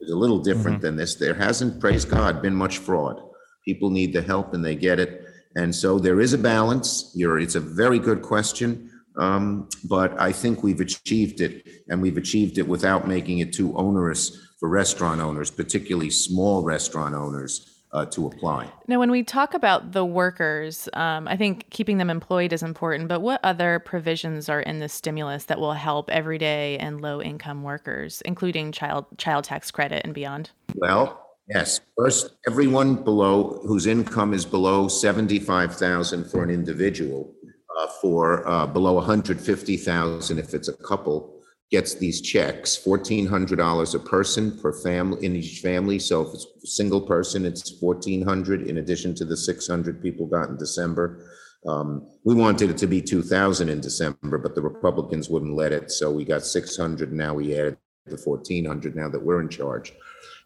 is 0.00 0.10
a 0.10 0.16
little 0.16 0.38
different 0.38 0.78
mm-hmm. 0.78 0.86
than 0.86 0.96
this, 0.96 1.14
there 1.14 1.34
hasn't, 1.34 1.80
praise 1.80 2.04
God, 2.04 2.42
been 2.42 2.54
much 2.54 2.78
fraud. 2.78 3.22
People 3.64 3.90
need 3.90 4.12
the 4.12 4.22
help 4.22 4.54
and 4.54 4.64
they 4.64 4.74
get 4.74 4.98
it. 4.98 5.24
And 5.56 5.74
so 5.74 5.98
there 5.98 6.20
is 6.20 6.32
a 6.32 6.38
balance. 6.38 7.12
You're, 7.14 7.38
it's 7.38 7.54
a 7.54 7.60
very 7.60 7.98
good 7.98 8.22
question. 8.22 8.90
Um, 9.16 9.68
but 9.84 10.18
I 10.20 10.32
think 10.32 10.62
we've 10.62 10.80
achieved 10.80 11.40
it, 11.40 11.66
and 11.88 12.02
we've 12.02 12.16
achieved 12.16 12.58
it 12.58 12.66
without 12.66 13.06
making 13.06 13.38
it 13.38 13.52
too 13.52 13.76
onerous 13.76 14.36
for 14.58 14.68
restaurant 14.68 15.20
owners, 15.20 15.50
particularly 15.50 16.10
small 16.10 16.64
restaurant 16.64 17.14
owners. 17.14 17.70
Uh, 17.92 18.04
to 18.04 18.26
apply. 18.26 18.68
Now, 18.88 18.98
when 18.98 19.12
we 19.12 19.22
talk 19.22 19.54
about 19.54 19.92
the 19.92 20.04
workers, 20.04 20.88
um, 20.94 21.28
I 21.28 21.36
think 21.36 21.70
keeping 21.70 21.98
them 21.98 22.10
employed 22.10 22.52
is 22.52 22.60
important. 22.60 23.06
But 23.06 23.20
what 23.20 23.38
other 23.44 23.78
provisions 23.78 24.48
are 24.48 24.58
in 24.58 24.80
the 24.80 24.88
stimulus 24.88 25.44
that 25.44 25.60
will 25.60 25.74
help 25.74 26.10
everyday 26.10 26.76
and 26.78 27.00
low 27.00 27.22
income 27.22 27.62
workers, 27.62 28.20
including 28.22 28.72
child 28.72 29.06
child 29.16 29.44
tax 29.44 29.70
credit 29.70 30.02
and 30.04 30.12
beyond? 30.12 30.50
Well, 30.74 31.23
Yes, 31.48 31.80
first, 31.96 32.36
everyone 32.48 32.94
below, 32.94 33.60
whose 33.66 33.86
income 33.86 34.32
is 34.32 34.46
below 34.46 34.88
75,000 34.88 36.24
for 36.24 36.42
an 36.42 36.48
individual, 36.48 37.34
uh, 37.78 37.86
for 38.00 38.48
uh, 38.48 38.66
below 38.66 38.94
150,000 38.94 40.38
if 40.38 40.54
it's 40.54 40.68
a 40.68 40.76
couple, 40.78 41.42
gets 41.70 41.94
these 41.94 42.22
checks, 42.22 42.78
$1,400 42.86 43.94
a 43.94 43.98
person 43.98 44.58
per 44.58 44.72
family, 44.72 45.26
in 45.26 45.36
each 45.36 45.60
family. 45.60 45.98
So 45.98 46.22
if 46.22 46.32
it's 46.32 46.46
a 46.62 46.66
single 46.66 47.02
person, 47.02 47.44
it's 47.44 47.78
1,400 47.78 48.66
in 48.66 48.78
addition 48.78 49.14
to 49.16 49.26
the 49.26 49.36
600 49.36 50.00
people 50.00 50.26
got 50.26 50.48
in 50.48 50.56
December. 50.56 51.26
Um, 51.66 52.06
We 52.24 52.34
wanted 52.34 52.70
it 52.70 52.78
to 52.78 52.86
be 52.86 53.02
2,000 53.02 53.68
in 53.68 53.80
December, 53.80 54.38
but 54.38 54.54
the 54.54 54.62
Republicans 54.62 55.28
wouldn't 55.28 55.56
let 55.56 55.72
it, 55.72 55.90
so 55.90 56.10
we 56.10 56.24
got 56.24 56.46
600, 56.46 57.12
now 57.12 57.34
we 57.34 57.54
added 57.54 57.76
the 58.06 58.16
1,400 58.16 58.96
now 58.96 59.10
that 59.10 59.22
we're 59.22 59.40
in 59.40 59.48
charge. 59.48 59.92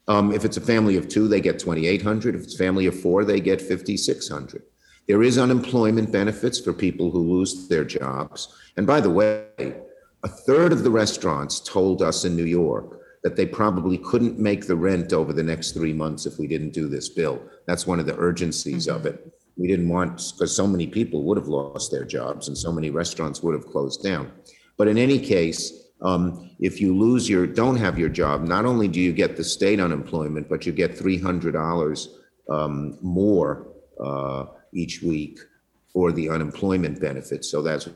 Um, 0.09 0.33
if 0.33 0.45
it's 0.45 0.57
a 0.57 0.63
family 0.63 0.97
of 0.97 1.07
two, 1.09 1.29
they 1.29 1.41
get 1.41 1.59
2,800. 1.59 2.35
If 2.35 2.43
it's 2.43 2.55
a 2.55 2.59
family 2.59 2.87
of 2.87 2.99
four, 2.99 3.25
they 3.25 3.41
get 3.41 3.61
5,600. 3.61 4.63
There 5.07 5.23
is 5.23 5.39
unemployment 5.39 6.11
benefits 6.11 6.59
for 6.59 6.73
people 6.73 7.11
who 7.11 7.21
lose 7.21 7.69
their 7.69 7.85
jobs. 7.85 8.49
And 8.77 8.87
by 8.87 9.01
the 9.01 9.11
way, 9.11 9.47
a 10.23 10.29
third 10.29 10.73
of 10.73 10.83
the 10.83 10.91
restaurants 10.91 11.61
told 11.61 12.03
us 12.03 12.25
in 12.25 12.37
New 12.37 12.45
York 12.45 13.01
that 13.23 13.37
they 13.37 13.47
probably 13.47 13.99
couldn't 13.99 14.39
make 14.39 14.67
the 14.67 14.77
rent 14.77 15.13
over 15.13 15.33
the 15.33 15.43
next 15.43 15.73
three 15.73 15.93
months 15.93 16.25
if 16.27 16.39
we 16.39 16.47
didn't 16.47 16.73
do 16.73 16.89
this 16.89 17.09
bill. 17.09 17.43
That's 17.67 17.87
one 17.87 18.01
of 18.01 18.07
the 18.07 18.17
urgencies 18.17 18.87
mm-hmm. 18.87 18.97
of 18.97 19.07
it. 19.07 19.33
We 19.57 19.67
didn't 19.67 19.89
want, 19.89 20.33
because 20.35 20.55
so 20.55 20.67
many 20.67 20.87
people 20.87 21.25
would 21.25 21.37
have 21.37 21.49
lost 21.49 21.91
their 21.91 22.05
jobs 22.05 22.49
and 22.49 22.57
so 22.57 22.73
many 22.73 22.91
restaurants 22.91 23.43
would 23.43 23.55
have 23.55 23.67
closed 23.67 24.03
down. 24.03 24.31
But 24.77 24.89
in 24.89 24.97
any 24.97 25.19
case, 25.19 25.88
um, 26.01 26.51
if 26.61 26.81
you 26.81 26.97
lose 26.97 27.29
your, 27.29 27.47
don't 27.47 27.77
have 27.77 27.99
your 27.99 28.09
job, 28.09 28.43
not 28.43 28.65
only 28.65 28.89
do 28.89 29.01
you 29.01 29.13
get 29.13 29.37
the 29.37 29.45
state 29.45 29.81
unemployment, 29.81 30.49
but 30.49 30.67
you 30.67 30.73
get 30.73 30.93
$300 30.93 32.09
um, 32.49 32.99
more 33.03 33.67
uh, 34.03 34.47
each 34.73 35.03
week 35.03 35.39
for 35.93 36.13
the 36.13 36.29
unemployment 36.29 37.01
benefit. 37.01 37.45
So 37.45 37.63
that's 37.63 37.89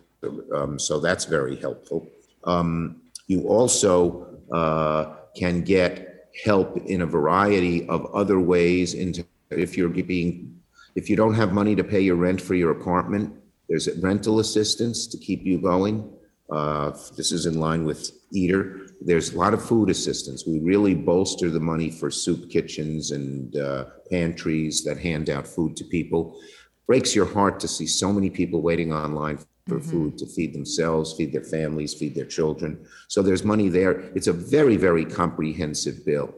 um, 0.55 0.79
so 0.79 1.01
that's 1.01 1.25
very 1.25 1.57
helpful. 1.57 2.07
Um, 2.45 3.03
you 3.27 3.49
also 3.49 4.39
uh, 4.53 5.17
can 5.37 5.63
get 5.63 6.31
help 6.45 6.77
in 6.87 7.03
a 7.03 7.07
variety 7.07 7.89
of 7.89 8.07
other 8.15 8.39
ways. 8.39 8.95
Into 8.95 9.25
if 9.51 9.77
you're 9.77 9.89
being 9.89 10.61
if 10.95 11.09
you 11.11 11.17
don't 11.17 11.35
have 11.35 11.53
money 11.53 11.75
to 11.75 11.85
pay 11.85 12.01
your 12.01 12.17
rent 12.17 12.41
for 12.41 12.55
your 12.55 12.71
apartment, 12.71 13.35
there's 13.69 13.89
rental 13.99 14.39
assistance 14.41 15.07
to 15.09 15.19
keep 15.19 15.45
you 15.45 15.59
going. 15.59 16.09
Uh, 16.53 16.93
This 17.17 17.33
is 17.33 17.47
in 17.47 17.59
line 17.59 17.85
with 17.85 18.13
Eater. 18.33 18.87
There's 19.01 19.33
a 19.33 19.39
lot 19.39 19.55
of 19.55 19.65
food 19.65 19.89
assistance. 19.89 20.47
We 20.47 20.61
really 20.61 20.95
bolster 20.95 21.49
the 21.51 21.61
money 21.61 21.91
for 21.91 22.11
soup 22.11 22.51
kitchens 22.51 23.11
and 23.11 23.57
uh, 23.57 23.85
pantries 24.11 24.85
that 24.85 24.99
hand 24.99 25.31
out 25.31 25.47
food 25.47 25.77
to 25.77 25.85
people. 25.85 26.39
Breaks 26.87 27.15
your 27.15 27.27
heart 27.27 27.59
to 27.61 27.69
see 27.69 27.87
so 27.87 28.13
many 28.13 28.29
people 28.29 28.61
waiting 28.61 28.93
online 28.93 29.39
for 29.67 29.79
mm-hmm. 29.79 29.91
food 29.91 30.19
to 30.19 30.27
feed 30.27 30.53
themselves, 30.53 31.15
feed 31.15 31.33
their 31.33 31.45
families, 31.45 31.95
feed 31.95 32.15
their 32.15 32.27
children. 32.27 32.85
So 33.09 33.23
there's 33.23 33.45
money 33.45 33.69
there. 33.69 34.01
It's 34.15 34.27
a 34.27 34.33
very, 34.33 34.77
very 34.77 35.05
comprehensive 35.05 36.05
bill. 36.05 36.35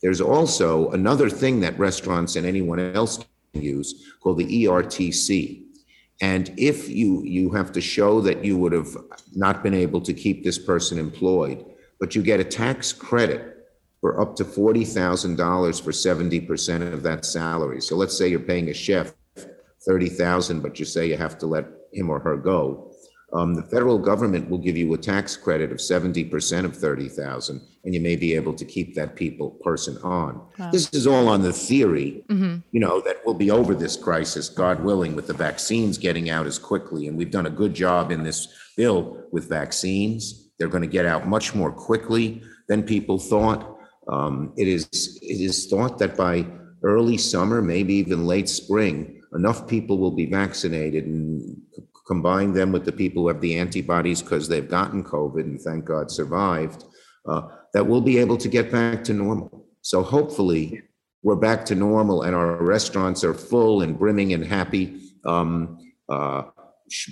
There's 0.00 0.20
also 0.20 0.90
another 0.90 1.28
thing 1.28 1.60
that 1.60 1.78
restaurants 1.78 2.36
and 2.36 2.46
anyone 2.46 2.78
else 2.78 3.24
can 3.52 3.62
use 3.62 4.12
called 4.20 4.38
the 4.38 4.64
ERTC, 4.64 5.65
and 6.20 6.52
if 6.56 6.88
you, 6.88 7.22
you 7.24 7.50
have 7.52 7.72
to 7.72 7.80
show 7.80 8.20
that 8.22 8.44
you 8.44 8.56
would 8.56 8.72
have 8.72 8.96
not 9.34 9.62
been 9.62 9.74
able 9.74 10.00
to 10.00 10.14
keep 10.14 10.44
this 10.44 10.58
person 10.58 10.98
employed, 10.98 11.64
but 12.00 12.14
you 12.14 12.22
get 12.22 12.40
a 12.40 12.44
tax 12.44 12.92
credit 12.92 13.56
for 14.00 14.20
up 14.20 14.36
to 14.36 14.44
$40,000 14.44 15.82
for 15.82 15.90
70% 15.90 16.92
of 16.92 17.02
that 17.02 17.24
salary. 17.24 17.80
So 17.80 17.96
let's 17.96 18.16
say 18.16 18.28
you're 18.28 18.40
paying 18.40 18.70
a 18.70 18.74
chef 18.74 19.12
30,000, 19.86 20.60
but 20.60 20.78
you 20.78 20.84
say 20.84 21.08
you 21.08 21.16
have 21.16 21.38
to 21.38 21.46
let 21.46 21.66
him 21.92 22.10
or 22.10 22.18
her 22.20 22.36
go. 22.36 22.92
Um, 23.32 23.54
the 23.54 23.62
federal 23.62 23.98
government 23.98 24.48
will 24.48 24.58
give 24.58 24.76
you 24.76 24.94
a 24.94 24.98
tax 24.98 25.36
credit 25.36 25.72
of 25.72 25.78
70% 25.78 26.64
of 26.64 26.76
30,000 26.76 27.60
and 27.84 27.94
you 27.94 28.00
may 28.00 28.16
be 28.16 28.34
able 28.34 28.52
to 28.52 28.64
keep 28.64 28.94
that 28.94 29.14
people 29.14 29.50
person 29.62 29.96
on. 29.98 30.40
Wow. 30.58 30.70
This 30.72 30.92
is 30.92 31.06
all 31.06 31.28
on 31.28 31.42
the 31.42 31.52
theory, 31.52 32.24
mm-hmm. 32.28 32.58
you 32.72 32.80
know, 32.80 33.00
that 33.02 33.18
we'll 33.24 33.34
be 33.34 33.50
over 33.50 33.74
this 33.74 33.96
crisis, 33.96 34.48
God 34.48 34.82
willing, 34.82 35.14
with 35.14 35.28
the 35.28 35.32
vaccines 35.32 35.96
getting 35.96 36.28
out 36.28 36.46
as 36.46 36.58
quickly. 36.58 37.06
And 37.06 37.16
we've 37.16 37.30
done 37.30 37.46
a 37.46 37.50
good 37.50 37.74
job 37.74 38.10
in 38.10 38.24
this 38.24 38.48
bill 38.76 39.24
with 39.30 39.48
vaccines. 39.48 40.48
They're 40.58 40.68
going 40.68 40.82
to 40.82 40.88
get 40.88 41.06
out 41.06 41.28
much 41.28 41.54
more 41.54 41.70
quickly 41.70 42.42
than 42.68 42.82
people 42.82 43.18
thought. 43.18 43.78
Um, 44.08 44.52
it 44.56 44.66
is 44.68 45.18
it 45.22 45.40
is 45.40 45.66
thought 45.66 45.98
that 45.98 46.16
by 46.16 46.46
early 46.82 47.18
summer, 47.18 47.62
maybe 47.62 47.94
even 47.94 48.26
late 48.26 48.48
spring, 48.48 49.22
enough 49.34 49.66
people 49.66 49.98
will 49.98 50.12
be 50.12 50.26
vaccinated 50.26 51.06
and 51.06 51.56
combine 52.06 52.52
them 52.52 52.72
with 52.72 52.84
the 52.84 52.92
people 52.92 53.22
who 53.22 53.28
have 53.28 53.40
the 53.40 53.58
antibodies 53.58 54.22
because 54.22 54.48
they've 54.48 54.68
gotten 54.68 55.02
COVID 55.02 55.40
and 55.40 55.60
thank 55.60 55.84
God 55.84 56.10
survived, 56.10 56.84
uh, 57.26 57.42
that 57.74 57.86
we'll 57.86 58.00
be 58.00 58.18
able 58.18 58.36
to 58.36 58.48
get 58.48 58.70
back 58.70 59.02
to 59.04 59.12
normal. 59.12 59.66
So 59.82 60.02
hopefully 60.02 60.82
we're 61.22 61.36
back 61.36 61.64
to 61.66 61.74
normal 61.74 62.22
and 62.22 62.34
our 62.34 62.62
restaurants 62.62 63.24
are 63.24 63.34
full 63.34 63.82
and 63.82 63.98
brimming 63.98 64.32
and 64.32 64.44
happy 64.44 65.00
um, 65.24 65.78
uh, 66.08 66.44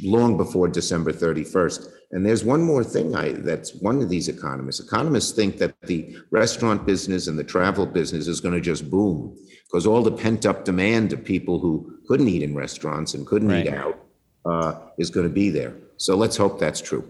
long 0.05 0.37
before 0.37 0.69
December 0.69 1.13
31st. 1.13 1.89
And 2.13 2.25
there's 2.25 2.45
one 2.45 2.63
more 2.63 2.85
thing 2.85 3.17
I, 3.17 3.33
that's 3.33 3.75
one 3.75 4.01
of 4.01 4.09
these 4.09 4.29
economists. 4.29 4.81
Economists 4.81 5.33
think 5.33 5.59
that 5.59 5.75
the 5.83 6.17
restaurant 6.31 6.87
business 6.87 7.27
and 7.27 7.37
the 7.37 7.43
travel 7.43 7.87
business 7.87 8.29
is 8.29 8.41
going 8.41 8.55
to 8.55 8.61
just 8.61 8.89
boom 8.89 9.37
because 9.65 9.85
all 9.85 10.03
the 10.03 10.13
pent 10.13 10.47
up 10.47 10.65
demand 10.65 11.13
of 11.13 11.25
people 11.25 11.59
who 11.59 11.99
couldn't 12.07 12.29
eat 12.29 12.45
in 12.45 12.55
restaurants 12.55 13.15
and 13.15 13.27
couldn't 13.27 13.49
right. 13.49 13.67
eat 13.67 13.73
out 13.73 14.04
uh, 14.45 14.75
is 14.99 15.11
going 15.11 15.27
to 15.27 15.33
be 15.33 15.51
there. 15.51 15.75
So 15.97 16.17
let's 16.17 16.37
hope 16.37 16.59
that's 16.59 16.81
true. 16.81 17.09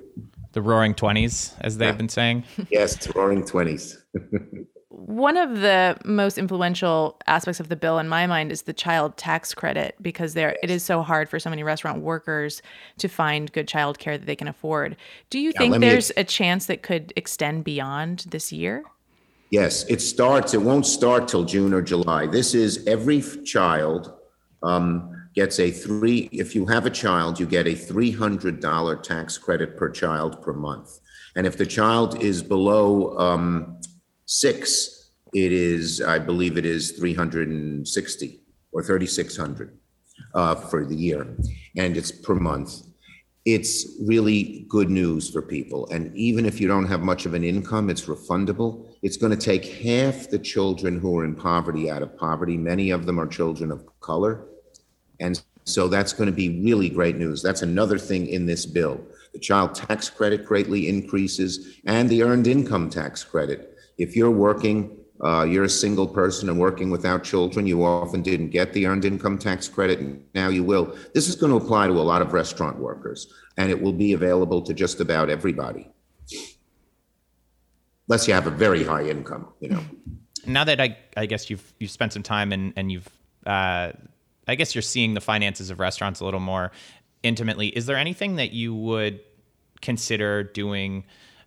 The 0.52 0.62
roaring 0.62 0.94
20s, 0.94 1.54
as 1.60 1.78
they've 1.78 1.88
yeah. 1.88 1.92
been 1.92 2.08
saying. 2.08 2.44
yes, 2.70 3.14
roaring 3.14 3.42
20s. 3.42 3.96
One 4.88 5.36
of 5.36 5.60
the 5.60 5.98
most 6.04 6.38
influential 6.38 7.20
aspects 7.26 7.58
of 7.58 7.68
the 7.68 7.74
bill 7.74 7.98
in 7.98 8.08
my 8.08 8.28
mind 8.28 8.52
is 8.52 8.62
the 8.62 8.72
child 8.72 9.16
tax 9.16 9.52
credit 9.52 9.96
because 10.00 10.34
there 10.34 10.56
it 10.62 10.70
is 10.70 10.84
so 10.84 11.02
hard 11.02 11.28
for 11.28 11.40
so 11.40 11.50
many 11.50 11.64
restaurant 11.64 12.02
workers 12.02 12.62
to 12.98 13.08
find 13.08 13.50
good 13.50 13.66
child 13.66 13.98
care 13.98 14.16
that 14.16 14.26
they 14.26 14.36
can 14.36 14.46
afford. 14.46 14.96
Do 15.30 15.40
you 15.40 15.50
yeah, 15.54 15.58
think 15.58 15.80
there's 15.80 16.10
ex- 16.12 16.20
a 16.20 16.24
chance 16.24 16.66
that 16.66 16.82
could 16.82 17.12
extend 17.16 17.64
beyond 17.64 18.26
this 18.28 18.52
year? 18.52 18.84
Yes, 19.50 19.84
it 19.88 20.00
starts. 20.00 20.54
It 20.54 20.62
won't 20.62 20.86
start 20.86 21.26
till 21.26 21.44
June 21.44 21.74
or 21.74 21.82
July. 21.82 22.26
This 22.26 22.54
is 22.54 22.86
every 22.86 23.20
child 23.44 24.12
um, 24.62 25.23
gets 25.34 25.58
a 25.58 25.70
three, 25.70 26.28
if 26.32 26.54
you 26.54 26.66
have 26.66 26.86
a 26.86 26.90
child, 26.90 27.40
you 27.40 27.46
get 27.46 27.66
a 27.66 27.74
$300 27.74 29.02
tax 29.02 29.36
credit 29.36 29.76
per 29.76 29.90
child 29.90 30.40
per 30.42 30.52
month. 30.52 31.00
And 31.36 31.46
if 31.46 31.56
the 31.58 31.66
child 31.66 32.22
is 32.22 32.42
below 32.42 33.18
um, 33.18 33.80
six, 34.26 35.10
it 35.32 35.52
is, 35.52 36.00
I 36.00 36.18
believe 36.18 36.56
it 36.56 36.64
is 36.64 36.92
360 36.92 38.40
or 38.72 38.82
3,600 38.82 39.78
uh, 40.34 40.54
for 40.54 40.84
the 40.84 40.94
year, 40.94 41.36
and 41.76 41.96
it's 41.96 42.12
per 42.12 42.34
month. 42.34 42.82
It's 43.44 44.00
really 44.00 44.64
good 44.68 44.88
news 44.88 45.28
for 45.28 45.42
people. 45.42 45.86
And 45.90 46.16
even 46.16 46.46
if 46.46 46.60
you 46.60 46.68
don't 46.68 46.86
have 46.86 47.02
much 47.02 47.26
of 47.26 47.34
an 47.34 47.44
income, 47.44 47.90
it's 47.90 48.06
refundable. 48.06 48.86
It's 49.02 49.18
going 49.18 49.36
to 49.36 49.44
take 49.44 49.66
half 49.66 50.30
the 50.30 50.38
children 50.38 50.98
who 50.98 51.18
are 51.18 51.24
in 51.24 51.34
poverty 51.34 51.90
out 51.90 52.02
of 52.02 52.16
poverty. 52.16 52.56
Many 52.56 52.90
of 52.90 53.04
them 53.04 53.20
are 53.20 53.26
children 53.26 53.70
of 53.70 53.84
color. 54.00 54.46
And 55.21 55.40
so 55.64 55.88
that's 55.88 56.12
going 56.12 56.26
to 56.26 56.33
be 56.33 56.62
really 56.62 56.88
great 56.88 57.16
news. 57.16 57.42
That's 57.42 57.62
another 57.62 57.99
thing 57.99 58.26
in 58.26 58.47
this 58.47 58.66
bill. 58.66 59.00
The 59.33 59.38
child 59.38 59.75
tax 59.75 60.11
credit 60.11 60.44
greatly 60.44 60.88
increases 60.88 61.80
and 61.87 62.09
the 62.09 62.23
earned 62.23 62.47
income 62.47 62.90
tax 62.90 63.25
credit. 63.25 63.76
If 63.99 64.14
you're 64.14 64.30
working, 64.30 64.97
uh, 65.25 65.44
you're 65.44 65.64
a 65.64 65.68
single 65.68 66.06
person 66.06 66.49
and 66.49 66.59
working 66.59 66.90
without 66.90 67.25
children, 67.25 67.66
you 67.66 67.85
often 67.85 68.23
didn't 68.23 68.50
get 68.50 68.73
the 68.73 68.87
earned 68.87 69.04
income 69.04 69.38
tax 69.38 69.68
credit. 69.68 70.00
And 70.00 70.25
now 70.35 70.49
you 70.49 70.62
will. 70.62 70.97
This 71.14 71.28
is 71.28 71.35
going 71.35 71.50
to 71.50 71.64
apply 71.64 71.87
to 71.87 71.94
a 71.94 72.02
lot 72.02 72.21
of 72.21 72.33
restaurant 72.33 72.78
workers 72.78 73.33
and 73.56 73.71
it 73.71 73.80
will 73.80 73.92
be 73.92 74.12
available 74.12 74.62
to 74.62 74.75
just 74.75 75.00
about 75.00 75.30
everybody. 75.30 75.88
Unless 78.09 78.28
you 78.28 78.35
have 78.35 78.47
a 78.47 78.50
very 78.50 78.85
high 78.85 79.04
income, 79.04 79.49
you 79.61 79.71
know. 79.71 79.80
Now 80.47 80.64
that 80.64 80.80
I, 80.80 80.99
I 81.16 81.25
guess 81.25 81.49
you've 81.49 81.73
you've 81.80 81.90
spent 81.90 82.12
some 82.12 82.23
time 82.23 82.52
and, 82.52 82.75
and 82.76 82.92
you've 82.92 83.09
uh, 83.47 83.92
I 84.46 84.54
guess 84.54 84.74
you're 84.74 84.82
seeing 84.82 85.14
the 85.14 85.20
finances 85.20 85.70
of 85.70 85.78
restaurants 85.78 86.20
a 86.20 86.24
little 86.24 86.40
more 86.40 86.72
intimately. 87.22 87.68
Is 87.68 87.86
there 87.86 87.96
anything 87.96 88.36
that 88.36 88.52
you 88.52 88.74
would 88.74 89.20
consider 89.80 90.42
doing 90.42 91.04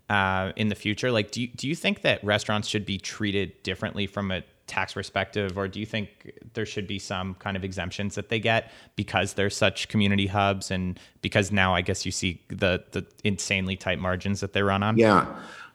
uh, 0.10 0.51
in 0.55 0.69
the 0.69 0.75
future? 0.75 1.12
Like, 1.12 1.31
do 1.31 1.41
you, 1.41 1.47
do 1.47 1.67
you 1.67 1.75
think 1.75 2.01
that 2.01 2.23
restaurants 2.23 2.67
should 2.67 2.86
be 2.86 2.97
treated 2.97 3.62
differently 3.63 4.07
from 4.07 4.31
a 4.31 4.43
tax 4.67 4.93
perspective, 4.93 5.57
or 5.57 5.67
do 5.67 5.79
you 5.79 5.86
think 5.86 6.33
there 6.53 6.65
should 6.65 6.88
be 6.88 6.99
some 6.99 7.33
kind 7.36 7.57
of 7.57 7.63
exemptions 7.63 8.15
that 8.15 8.29
they 8.29 8.39
get 8.39 8.71
because 8.95 9.33
they're 9.33 9.49
such 9.49 9.88
community 9.88 10.27
hubs 10.27 10.69
and 10.69 10.99
because 11.21 11.51
now 11.51 11.73
I 11.73 11.81
guess 11.81 12.05
you 12.05 12.12
see 12.12 12.41
the 12.49 12.83
the 12.91 13.05
insanely 13.23 13.77
tight 13.77 13.99
margins 13.99 14.41
that 14.41 14.53
they 14.53 14.62
run 14.62 14.83
on? 14.83 14.97
Yeah. 14.97 15.25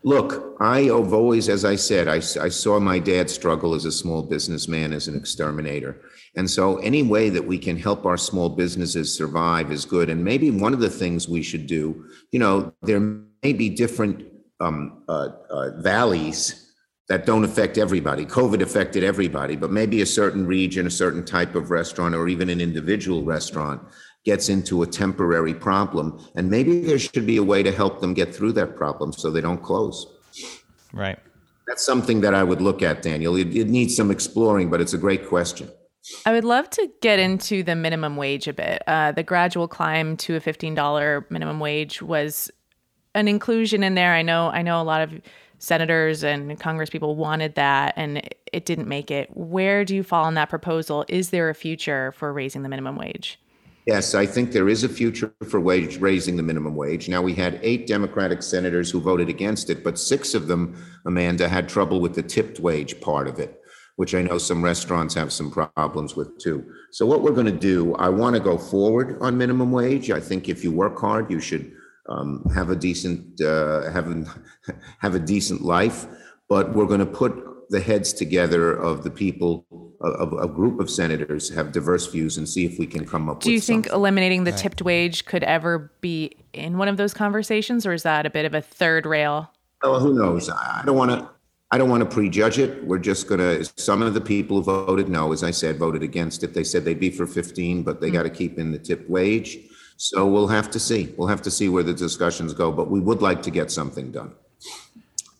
Look, 0.04 0.56
I 0.60 0.82
have 0.82 1.12
always, 1.12 1.48
as 1.48 1.64
I 1.64 1.76
said, 1.76 2.08
I, 2.08 2.16
I 2.16 2.48
saw 2.48 2.80
my 2.80 2.98
dad 2.98 3.30
struggle 3.30 3.72
as 3.74 3.84
a 3.84 3.92
small 3.92 4.22
businessman, 4.22 4.92
as 4.92 5.06
an 5.06 5.16
exterminator. 5.16 6.00
And 6.34 6.50
so, 6.50 6.78
any 6.78 7.02
way 7.02 7.28
that 7.28 7.46
we 7.46 7.58
can 7.58 7.76
help 7.76 8.06
our 8.06 8.16
small 8.16 8.48
businesses 8.48 9.14
survive 9.14 9.70
is 9.70 9.84
good. 9.84 10.08
And 10.08 10.24
maybe 10.24 10.50
one 10.50 10.72
of 10.72 10.80
the 10.80 10.88
things 10.88 11.28
we 11.28 11.42
should 11.42 11.66
do, 11.66 12.06
you 12.30 12.38
know, 12.38 12.72
there 12.82 13.00
may 13.00 13.52
be 13.52 13.68
different 13.68 14.24
um, 14.60 15.02
uh, 15.08 15.28
uh, 15.50 15.70
valleys 15.80 16.72
that 17.08 17.26
don't 17.26 17.44
affect 17.44 17.76
everybody. 17.76 18.24
COVID 18.24 18.62
affected 18.62 19.04
everybody, 19.04 19.56
but 19.56 19.70
maybe 19.70 20.00
a 20.00 20.06
certain 20.06 20.46
region, 20.46 20.86
a 20.86 20.90
certain 20.90 21.24
type 21.24 21.54
of 21.54 21.70
restaurant, 21.70 22.14
or 22.14 22.28
even 22.28 22.48
an 22.48 22.60
individual 22.60 23.22
restaurant 23.24 23.82
gets 24.24 24.48
into 24.48 24.82
a 24.82 24.86
temporary 24.86 25.52
problem. 25.52 26.24
And 26.36 26.48
maybe 26.48 26.80
there 26.80 26.98
should 26.98 27.26
be 27.26 27.36
a 27.36 27.42
way 27.42 27.62
to 27.62 27.72
help 27.72 28.00
them 28.00 28.14
get 28.14 28.34
through 28.34 28.52
that 28.52 28.76
problem 28.76 29.12
so 29.12 29.30
they 29.30 29.40
don't 29.40 29.62
close. 29.62 30.06
Right. 30.92 31.18
That's 31.66 31.84
something 31.84 32.20
that 32.22 32.34
I 32.34 32.42
would 32.42 32.62
look 32.62 32.82
at, 32.82 33.02
Daniel. 33.02 33.36
It, 33.36 33.54
it 33.54 33.68
needs 33.68 33.96
some 33.96 34.10
exploring, 34.10 34.70
but 34.70 34.80
it's 34.80 34.94
a 34.94 34.98
great 34.98 35.26
question. 35.26 35.68
I 36.26 36.32
would 36.32 36.44
love 36.44 36.68
to 36.70 36.90
get 37.00 37.18
into 37.18 37.62
the 37.62 37.76
minimum 37.76 38.16
wage 38.16 38.48
a 38.48 38.52
bit. 38.52 38.82
Uh, 38.86 39.12
the 39.12 39.22
gradual 39.22 39.68
climb 39.68 40.16
to 40.18 40.36
a 40.36 40.40
$15 40.40 41.30
minimum 41.30 41.60
wage 41.60 42.02
was 42.02 42.50
an 43.14 43.28
inclusion 43.28 43.82
in 43.82 43.94
there. 43.94 44.12
I 44.12 44.22
know 44.22 44.48
I 44.48 44.62
know 44.62 44.80
a 44.80 44.84
lot 44.84 45.02
of 45.02 45.20
senators 45.58 46.24
and 46.24 46.58
congress 46.58 46.90
people 46.90 47.14
wanted 47.14 47.54
that 47.54 47.94
and 47.96 48.28
it 48.52 48.64
didn't 48.64 48.88
make 48.88 49.12
it. 49.12 49.30
Where 49.36 49.84
do 49.84 49.94
you 49.94 50.02
fall 50.02 50.24
on 50.24 50.34
that 50.34 50.50
proposal? 50.50 51.04
Is 51.08 51.30
there 51.30 51.48
a 51.50 51.54
future 51.54 52.10
for 52.12 52.32
raising 52.32 52.62
the 52.62 52.68
minimum 52.68 52.96
wage? 52.96 53.38
Yes, 53.86 54.14
I 54.14 54.26
think 54.26 54.52
there 54.52 54.68
is 54.68 54.84
a 54.84 54.88
future 54.88 55.32
for 55.48 55.60
wage 55.60 55.98
raising 55.98 56.36
the 56.36 56.42
minimum 56.42 56.74
wage. 56.74 57.08
Now 57.08 57.20
we 57.20 57.34
had 57.34 57.58
eight 57.62 57.86
Democratic 57.86 58.42
senators 58.42 58.90
who 58.90 59.00
voted 59.00 59.28
against 59.28 59.70
it, 59.70 59.82
but 59.82 59.98
six 59.98 60.34
of 60.34 60.46
them, 60.46 60.76
Amanda, 61.04 61.48
had 61.48 61.68
trouble 61.68 62.00
with 62.00 62.14
the 62.14 62.22
tipped 62.22 62.60
wage 62.60 63.00
part 63.00 63.26
of 63.26 63.38
it 63.38 63.61
which 63.96 64.14
I 64.14 64.22
know 64.22 64.38
some 64.38 64.62
restaurants 64.62 65.14
have 65.14 65.32
some 65.32 65.50
problems 65.50 66.16
with 66.16 66.38
too. 66.38 66.64
So 66.90 67.06
what 67.06 67.22
we're 67.22 67.32
going 67.32 67.46
to 67.46 67.52
do, 67.52 67.94
I 67.96 68.08
want 68.08 68.34
to 68.36 68.40
go 68.40 68.56
forward 68.58 69.18
on 69.20 69.36
minimum 69.36 69.70
wage. 69.72 70.10
I 70.10 70.20
think 70.20 70.48
if 70.48 70.64
you 70.64 70.72
work 70.72 70.98
hard, 70.98 71.30
you 71.30 71.40
should 71.40 71.72
um, 72.08 72.44
have 72.54 72.70
a 72.70 72.76
decent 72.76 73.40
uh, 73.40 73.90
have 73.90 74.10
a, 74.10 74.24
have 74.98 75.14
a 75.14 75.20
decent 75.20 75.62
life. 75.62 76.06
But 76.48 76.74
we're 76.74 76.86
going 76.86 77.00
to 77.00 77.06
put 77.06 77.70
the 77.70 77.80
heads 77.80 78.12
together 78.12 78.74
of 78.74 79.02
the 79.02 79.10
people 79.10 79.66
of 80.02 80.32
a 80.32 80.48
group 80.48 80.80
of 80.80 80.90
senators 80.90 81.48
have 81.54 81.72
diverse 81.72 82.06
views 82.08 82.36
and 82.36 82.48
see 82.48 82.66
if 82.66 82.78
we 82.78 82.86
can 82.86 83.06
come 83.06 83.28
up 83.28 83.36
with 83.36 83.44
Do 83.44 83.52
you 83.52 83.60
think 83.60 83.86
something. 83.86 83.98
eliminating 83.98 84.44
the 84.44 84.52
tipped 84.52 84.82
wage 84.82 85.24
could 85.24 85.44
ever 85.44 85.92
be 86.00 86.36
in 86.52 86.76
one 86.76 86.88
of 86.88 86.96
those 86.96 87.14
conversations, 87.14 87.86
or 87.86 87.92
is 87.92 88.02
that 88.02 88.26
a 88.26 88.30
bit 88.30 88.44
of 88.44 88.54
a 88.54 88.60
third 88.60 89.06
rail? 89.06 89.50
Oh, 89.82 89.98
who 90.00 90.14
knows? 90.14 90.50
I 90.50 90.82
don't 90.84 90.96
want 90.96 91.12
to. 91.12 91.28
I 91.72 91.78
don't 91.78 91.88
want 91.88 92.02
to 92.02 92.08
prejudge 92.08 92.58
it. 92.58 92.84
We're 92.84 92.98
just 92.98 93.26
going 93.28 93.40
to, 93.40 93.64
some 93.82 94.02
of 94.02 94.12
the 94.12 94.20
people 94.20 94.58
who 94.58 94.62
voted 94.62 95.08
no, 95.08 95.32
as 95.32 95.42
I 95.42 95.50
said, 95.50 95.78
voted 95.78 96.02
against 96.02 96.44
it. 96.44 96.52
They 96.52 96.64
said 96.64 96.84
they'd 96.84 97.00
be 97.00 97.10
for 97.10 97.26
15, 97.26 97.82
but 97.82 97.98
they 97.98 98.10
mm. 98.10 98.12
got 98.12 98.24
to 98.24 98.30
keep 98.30 98.58
in 98.58 98.72
the 98.72 98.78
tip 98.78 99.08
wage. 99.08 99.58
So 99.96 100.26
we'll 100.26 100.48
have 100.48 100.70
to 100.72 100.78
see. 100.78 101.14
We'll 101.16 101.28
have 101.28 101.40
to 101.42 101.50
see 101.50 101.70
where 101.70 101.82
the 101.82 101.94
discussions 101.94 102.52
go, 102.52 102.70
but 102.70 102.90
we 102.90 103.00
would 103.00 103.22
like 103.22 103.40
to 103.44 103.50
get 103.50 103.70
something 103.70 104.12
done. 104.12 104.32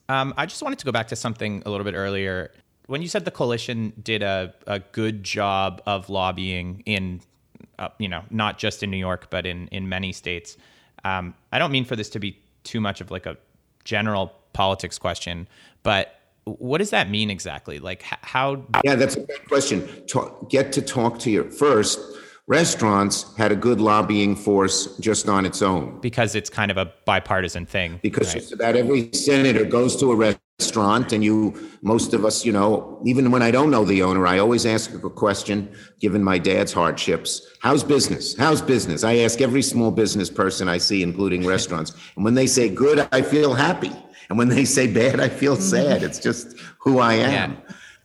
Um, 0.09 0.33
I 0.35 0.47
just 0.47 0.63
wanted 0.63 0.79
to 0.79 0.85
go 0.85 0.91
back 0.91 1.07
to 1.09 1.15
something 1.15 1.61
a 1.67 1.69
little 1.69 1.83
bit 1.83 1.93
earlier. 1.93 2.51
When 2.87 3.03
you 3.03 3.07
said 3.07 3.25
the 3.25 3.31
coalition 3.31 3.93
did 4.01 4.23
a, 4.23 4.55
a 4.65 4.79
good 4.79 5.23
job 5.23 5.83
of 5.85 6.09
lobbying 6.09 6.81
in, 6.87 7.21
uh, 7.77 7.89
you 7.99 8.09
know, 8.09 8.23
not 8.31 8.57
just 8.57 8.81
in 8.81 8.89
New 8.89 8.97
York, 8.97 9.27
but 9.29 9.45
in, 9.45 9.67
in 9.67 9.87
many 9.87 10.11
states, 10.11 10.57
um, 11.03 11.35
I 11.51 11.59
don't 11.59 11.71
mean 11.71 11.85
for 11.85 11.95
this 11.95 12.09
to 12.09 12.19
be 12.19 12.39
too 12.63 12.81
much 12.81 13.01
of 13.01 13.11
like 13.11 13.27
a 13.27 13.37
general 13.83 14.33
politics 14.53 14.97
question, 14.97 15.47
but 15.83 16.19
what 16.45 16.79
does 16.79 16.89
that 16.91 17.09
mean 17.09 17.29
exactly? 17.29 17.79
Like 17.79 18.01
how? 18.03 18.65
Yeah, 18.83 18.95
that's 18.95 19.15
a 19.15 19.21
good 19.21 19.47
question. 19.47 19.87
Talk, 20.07 20.49
get 20.49 20.71
to 20.73 20.81
talk 20.81 21.19
to 21.19 21.31
your 21.31 21.49
first. 21.49 21.99
Restaurants 22.45 23.33
had 23.37 23.53
a 23.53 23.55
good 23.55 23.79
lobbying 23.79 24.35
force 24.35 24.97
just 24.97 25.29
on 25.29 25.45
its 25.45 25.61
own 25.61 26.01
because 26.01 26.35
it's 26.35 26.49
kind 26.49 26.71
of 26.71 26.77
a 26.77 26.91
bipartisan 27.05 27.65
thing. 27.65 28.01
because 28.03 28.33
right? 28.33 28.41
just 28.41 28.51
about 28.51 28.75
every 28.75 29.09
senator 29.13 29.63
goes 29.63 29.95
to 29.95 30.11
a 30.11 30.15
restaurant 30.59 31.13
and 31.13 31.23
you 31.23 31.55
most 31.81 32.13
of 32.13 32.25
us 32.25 32.45
you 32.45 32.51
know 32.51 33.01
even 33.05 33.31
when 33.31 33.41
i 33.41 33.49
don't 33.49 33.71
know 33.71 33.83
the 33.83 34.03
owner 34.03 34.27
i 34.27 34.37
always 34.37 34.65
ask 34.65 34.93
a 34.93 35.09
question 35.09 35.73
given 35.99 36.23
my 36.23 36.37
dad's 36.37 36.71
hardships 36.71 37.47
how's 37.61 37.83
business 37.83 38.37
how's 38.37 38.61
business 38.61 39.03
i 39.03 39.17
ask 39.17 39.41
every 39.41 39.61
small 39.61 39.89
business 39.89 40.29
person 40.29 40.69
i 40.69 40.77
see 40.77 41.01
including 41.01 41.45
restaurants 41.45 41.93
and 42.15 42.23
when 42.23 42.33
they 42.33 42.45
say 42.45 42.69
good 42.69 43.07
i 43.11 43.21
feel 43.21 43.53
happy 43.53 43.91
and 44.29 44.37
when 44.37 44.49
they 44.49 44.65
say 44.65 44.87
bad 44.87 45.19
i 45.19 45.29
feel 45.29 45.55
sad. 45.55 46.03
It's 46.03 46.19
just 46.19 46.57
who 46.79 46.99
i 46.99 47.13
am. 47.13 47.57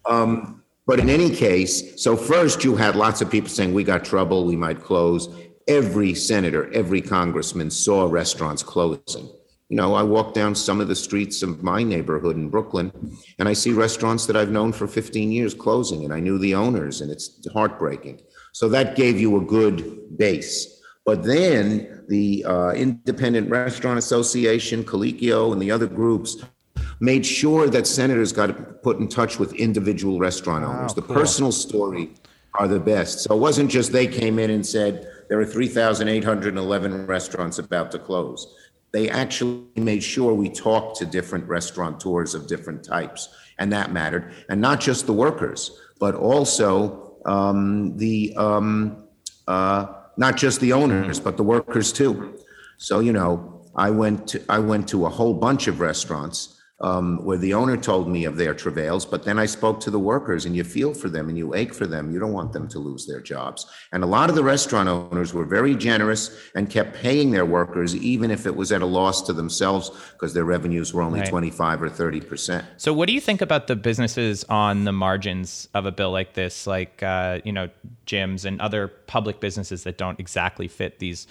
Um, 0.06 0.62
but 0.86 1.00
in 1.00 1.08
any 1.10 1.30
case 1.30 2.00
so 2.02 2.16
first 2.16 2.64
you 2.64 2.76
had 2.76 2.96
lots 2.96 3.20
of 3.20 3.30
people 3.30 3.48
saying 3.48 3.74
we 3.74 3.84
got 3.84 4.04
trouble. 4.04 4.44
We 4.44 4.56
might 4.56 4.82
close. 4.82 5.28
Every 5.66 6.14
senator 6.14 6.72
every 6.72 7.00
congressman 7.00 7.70
saw 7.70 8.06
restaurants 8.10 8.62
closing. 8.62 9.28
You 9.68 9.76
know, 9.76 9.92
I 9.92 10.02
walk 10.02 10.32
down 10.32 10.54
some 10.54 10.80
of 10.80 10.88
the 10.88 10.96
streets 10.96 11.42
of 11.42 11.62
my 11.62 11.82
neighborhood 11.82 12.36
in 12.36 12.48
Brooklyn 12.48 12.90
and 13.38 13.46
I 13.48 13.52
see 13.52 13.72
restaurants 13.72 14.24
that 14.26 14.36
I've 14.36 14.50
known 14.50 14.72
for 14.72 14.86
15 14.86 15.30
years 15.30 15.52
closing 15.52 16.04
and 16.04 16.14
I 16.14 16.20
knew 16.20 16.38
the 16.38 16.54
owners 16.54 17.02
and 17.02 17.10
it's 17.10 17.46
heartbreaking. 17.52 18.22
So 18.52 18.68
that 18.70 18.96
gave 18.96 19.20
you 19.20 19.36
a 19.36 19.44
good 19.44 20.16
base. 20.16 20.80
But 21.04 21.22
then 21.22 21.97
the 22.08 22.44
uh, 22.44 22.70
Independent 22.70 23.50
Restaurant 23.50 23.98
Association, 23.98 24.82
Colicchio, 24.82 25.52
and 25.52 25.60
the 25.60 25.70
other 25.70 25.86
groups 25.86 26.42
made 27.00 27.24
sure 27.24 27.68
that 27.68 27.86
senators 27.86 28.32
got 28.32 28.82
put 28.82 28.98
in 28.98 29.08
touch 29.08 29.38
with 29.38 29.52
individual 29.54 30.18
restaurant 30.18 30.64
owners. 30.64 30.94
the 30.94 31.02
personal 31.02 31.52
story 31.52 32.10
are 32.54 32.66
the 32.66 32.80
best. 32.80 33.20
So 33.20 33.36
it 33.36 33.38
wasn't 33.38 33.70
just 33.70 33.92
they 33.92 34.06
came 34.06 34.38
in 34.38 34.50
and 34.50 34.66
said, 34.66 35.08
there 35.28 35.38
are 35.38 35.46
3,811 35.46 37.06
restaurants 37.06 37.58
about 37.58 37.90
to 37.92 37.98
close 37.98 38.54
they 38.92 39.10
actually 39.10 39.64
made 39.76 40.02
sure 40.02 40.32
we 40.32 40.48
talked 40.48 40.96
to 40.98 41.06
different 41.06 41.46
restaurateurs 41.46 42.34
of 42.34 42.46
different 42.46 42.82
types, 42.82 43.28
and 43.58 43.72
that 43.72 43.92
mattered. 43.92 44.32
And 44.48 44.60
not 44.60 44.80
just 44.80 45.06
the 45.06 45.12
workers, 45.12 45.78
but 45.98 46.14
also 46.14 47.16
um, 47.26 47.96
the 47.96 48.34
um, 48.36 49.04
uh, 49.46 49.86
not 50.18 50.36
just 50.36 50.60
the 50.60 50.72
owners, 50.72 51.18
but 51.20 51.36
the 51.36 51.44
workers 51.44 51.92
too. 51.92 52.38
So 52.76 53.00
you 53.00 53.12
know, 53.12 53.62
I 53.74 53.90
went 53.90 54.28
to, 54.28 54.42
I 54.48 54.58
went 54.58 54.88
to 54.88 55.06
a 55.06 55.08
whole 55.08 55.32
bunch 55.32 55.68
of 55.68 55.80
restaurants 55.80 56.57
um, 56.80 57.24
where 57.24 57.38
the 57.38 57.54
owner 57.54 57.76
told 57.76 58.08
me 58.08 58.24
of 58.24 58.36
their 58.36 58.54
travails, 58.54 59.04
but 59.04 59.24
then 59.24 59.38
I 59.38 59.46
spoke 59.46 59.80
to 59.80 59.90
the 59.90 59.98
workers 59.98 60.44
and 60.44 60.54
you 60.54 60.62
feel 60.62 60.94
for 60.94 61.08
them 61.08 61.28
and 61.28 61.36
you 61.36 61.54
ache 61.54 61.74
for 61.74 61.86
them. 61.86 62.12
You 62.12 62.20
don't 62.20 62.32
want 62.32 62.52
them 62.52 62.68
to 62.68 62.78
lose 62.78 63.04
their 63.04 63.20
jobs. 63.20 63.66
And 63.92 64.04
a 64.04 64.06
lot 64.06 64.30
of 64.30 64.36
the 64.36 64.44
restaurant 64.44 64.88
owners 64.88 65.34
were 65.34 65.44
very 65.44 65.74
generous 65.74 66.38
and 66.54 66.70
kept 66.70 66.94
paying 66.94 67.32
their 67.32 67.44
workers, 67.44 67.96
even 67.96 68.30
if 68.30 68.46
it 68.46 68.54
was 68.54 68.70
at 68.70 68.82
a 68.82 68.86
loss 68.86 69.22
to 69.22 69.32
themselves 69.32 69.90
because 70.12 70.34
their 70.34 70.44
revenues 70.44 70.94
were 70.94 71.02
only 71.02 71.18
Right. 71.18 71.28
25 71.28 71.82
or 71.82 71.90
30%. 71.90 72.64
So, 72.76 72.92
what 72.92 73.08
do 73.08 73.12
you 73.12 73.20
think 73.20 73.40
about 73.40 73.66
the 73.66 73.74
businesses 73.74 74.44
on 74.44 74.84
the 74.84 74.92
margins 74.92 75.68
of 75.74 75.84
a 75.84 75.90
bill 75.90 76.12
like 76.12 76.34
this, 76.34 76.66
like 76.66 77.02
uh, 77.02 77.40
you 77.44 77.52
know 77.52 77.70
gyms 78.06 78.44
and 78.44 78.60
other 78.60 78.86
public 78.88 79.40
businesses 79.40 79.82
that 79.82 79.98
don't 79.98 80.20
exactly 80.20 80.68
fit 80.68 81.00
these 81.00 81.26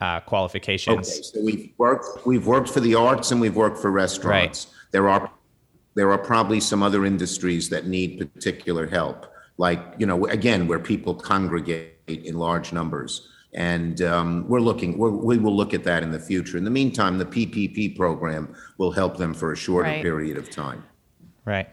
uh, 0.00 0.18
qualifications? 0.20 1.08
Okay, 1.08 1.22
so 1.22 1.40
we've 1.44 1.72
worked, 1.78 2.26
we've 2.26 2.46
worked 2.46 2.68
for 2.68 2.80
the 2.80 2.96
arts 2.96 3.30
and 3.30 3.40
we've 3.40 3.54
worked 3.54 3.78
for 3.78 3.90
restaurants. 3.90 4.66
There 4.92 5.08
are, 5.08 5.30
there 5.94 6.10
are 6.10 6.18
probably 6.18 6.60
some 6.60 6.82
other 6.82 7.04
industries 7.04 7.68
that 7.70 7.86
need 7.86 8.18
particular 8.34 8.86
help, 8.86 9.26
like, 9.58 9.80
you 9.98 10.06
know, 10.06 10.26
again, 10.26 10.66
where 10.66 10.78
people 10.78 11.14
congregate 11.14 11.94
in 12.08 12.36
large 12.38 12.72
numbers. 12.72 13.28
And 13.52 14.00
um, 14.02 14.48
we're 14.48 14.60
looking, 14.60 14.96
we're, 14.96 15.10
we 15.10 15.36
will 15.38 15.54
look 15.56 15.74
at 15.74 15.82
that 15.84 16.02
in 16.02 16.10
the 16.12 16.20
future. 16.20 16.56
In 16.56 16.64
the 16.64 16.70
meantime, 16.70 17.18
the 17.18 17.24
PPP 17.26 17.96
program 17.96 18.54
will 18.78 18.92
help 18.92 19.16
them 19.16 19.34
for 19.34 19.52
a 19.52 19.56
shorter 19.56 19.88
Right. 19.90 20.02
period 20.02 20.36
of 20.36 20.50
time. 20.50 20.84
Right. 21.44 21.68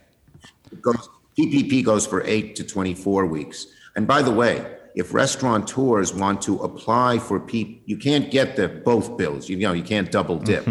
It 0.71 0.81
goes- 0.81 1.09
PPP 1.37 1.85
goes 1.85 2.07
for 2.07 2.23
eight 2.25 2.55
to 2.55 2.63
24 2.63 3.27
weeks. 3.27 3.67
And 3.95 4.07
by 4.07 4.23
the 4.23 4.31
way, 4.31 4.75
if 4.95 5.13
restaurateurs 5.13 6.11
want 6.11 6.41
to 6.41 6.55
apply 6.63 7.19
for 7.19 7.39
P, 7.39 7.83
you 7.85 7.95
can't 7.97 8.31
get 8.31 8.55
the 8.55 8.67
both 8.67 9.15
bills. 9.17 9.47
You 9.47 9.57
know, 9.57 9.73
you 9.73 9.83
can't 9.83 10.11
double 10.11 10.39
dip. 10.39 10.65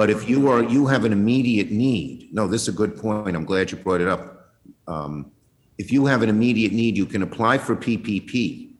But 0.00 0.08
if 0.08 0.30
you 0.30 0.48
are, 0.48 0.62
you 0.62 0.86
have 0.86 1.04
an 1.04 1.12
immediate 1.12 1.70
need, 1.70 2.32
no, 2.32 2.46
this 2.46 2.62
is 2.62 2.68
a 2.68 2.72
good 2.72 2.96
point. 2.96 3.36
I'm 3.36 3.44
glad 3.44 3.70
you 3.70 3.76
brought 3.76 4.00
it 4.00 4.08
up. 4.08 4.50
Um, 4.88 5.30
If 5.76 5.92
you 5.92 6.06
have 6.06 6.22
an 6.22 6.30
immediate 6.30 6.72
need, 6.72 6.96
you 6.96 7.04
can 7.04 7.20
apply 7.20 7.58
for 7.58 7.76
PPP 7.76 8.76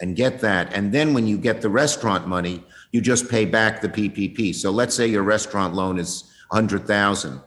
and 0.00 0.14
get 0.14 0.38
that. 0.42 0.72
And 0.72 0.92
then 0.92 1.12
when 1.12 1.26
you 1.26 1.38
get 1.38 1.60
the 1.60 1.68
restaurant 1.68 2.28
money, 2.28 2.62
you 2.92 3.00
just 3.00 3.28
pay 3.28 3.46
back 3.46 3.80
the 3.80 3.88
PPP. 3.88 4.54
So 4.54 4.70
let's 4.70 4.94
say 4.94 5.08
your 5.08 5.24
restaurant 5.24 5.74
loan 5.74 5.98
is 5.98 6.32
100,000, 6.50 7.40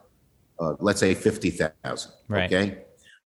uh, 0.60 0.74
let's 0.82 1.00
say 1.00 1.14
50,000. 1.14 2.12
Right. 2.28 2.52
Okay? 2.52 2.80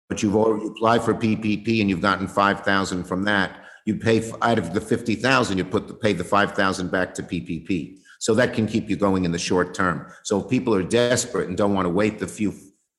But 0.09 0.23
you've 0.23 0.35
already 0.35 0.65
applied 0.65 1.03
for 1.03 1.13
PPP 1.13 1.81
and 1.81 1.91
you've 1.91 2.01
gotten 2.01 2.27
5,000 2.27 3.03
from 3.03 3.23
that. 3.25 3.63
You 3.85 3.97
pay, 3.97 4.31
out 4.41 4.57
of 4.57 4.73
the 4.73 4.81
50,000, 4.81 5.59
you 5.59 5.63
put, 5.63 5.87
the 5.87 5.93
pay 5.93 6.13
the 6.13 6.23
5,000 6.23 6.89
back 6.89 7.13
to 7.13 7.21
PPP. 7.21 7.99
So 8.19 8.33
that 8.35 8.53
can 8.53 8.67
keep 8.67 8.89
you 8.89 8.95
going 8.95 9.25
in 9.25 9.31
the 9.31 9.39
short 9.39 9.73
term. 9.73 10.11
So 10.23 10.41
if 10.41 10.49
people 10.49 10.73
are 10.73 10.83
desperate 10.83 11.47
and 11.47 11.57
don't 11.57 11.73
want 11.73 11.85
to 11.85 11.89
wait 11.89 12.19
the 12.19 12.27
few 12.27 12.53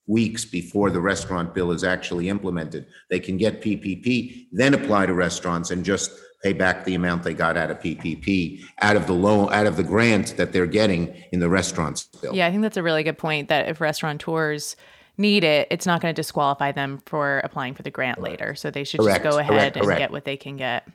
weeks 0.06 0.44
before 0.44 0.90
the 0.90 1.00
restaurant 1.00 1.54
bill 1.54 1.72
is 1.72 1.84
actually 1.84 2.28
implemented, 2.28 2.86
they 3.10 3.20
can 3.20 3.36
get 3.36 3.60
PPP, 3.60 4.46
then 4.52 4.74
apply 4.74 5.06
to 5.06 5.14
restaurants 5.14 5.70
and 5.70 5.84
just 5.84 6.12
pay 6.42 6.52
back 6.52 6.84
the 6.84 6.94
amount 6.94 7.22
they 7.22 7.34
got 7.34 7.56
out 7.56 7.70
of 7.70 7.80
PPP, 7.80 8.62
out 8.80 8.96
of 8.96 9.06
the 9.06 9.12
loan, 9.12 9.52
out 9.52 9.66
of 9.66 9.76
the 9.76 9.82
grant 9.82 10.36
that 10.36 10.52
they're 10.52 10.66
getting 10.66 11.14
in 11.32 11.40
the 11.40 11.48
restaurants 11.48 12.04
bill. 12.04 12.34
Yeah, 12.34 12.46
I 12.46 12.50
think 12.50 12.62
that's 12.62 12.76
a 12.76 12.82
really 12.82 13.02
good 13.02 13.18
point 13.18 13.48
that 13.48 13.68
if 13.68 13.80
restaurateurs 13.80 14.76
need 15.18 15.44
it, 15.44 15.66
it's 15.70 15.86
not 15.86 16.00
going 16.00 16.14
to 16.14 16.18
disqualify 16.18 16.72
them 16.72 17.02
for 17.06 17.38
applying 17.38 17.74
for 17.74 17.82
the 17.82 17.90
grant 17.90 18.20
later. 18.20 18.54
So 18.54 18.70
they 18.70 18.84
should 18.84 19.00
Correct, 19.00 19.24
just 19.24 19.34
go 19.34 19.38
ahead 19.38 19.50
correct, 19.50 19.76
and 19.76 19.84
correct. 19.84 19.98
get 19.98 20.10
what 20.10 20.24
they 20.24 20.36
can 20.36 20.56
get. 20.56 20.86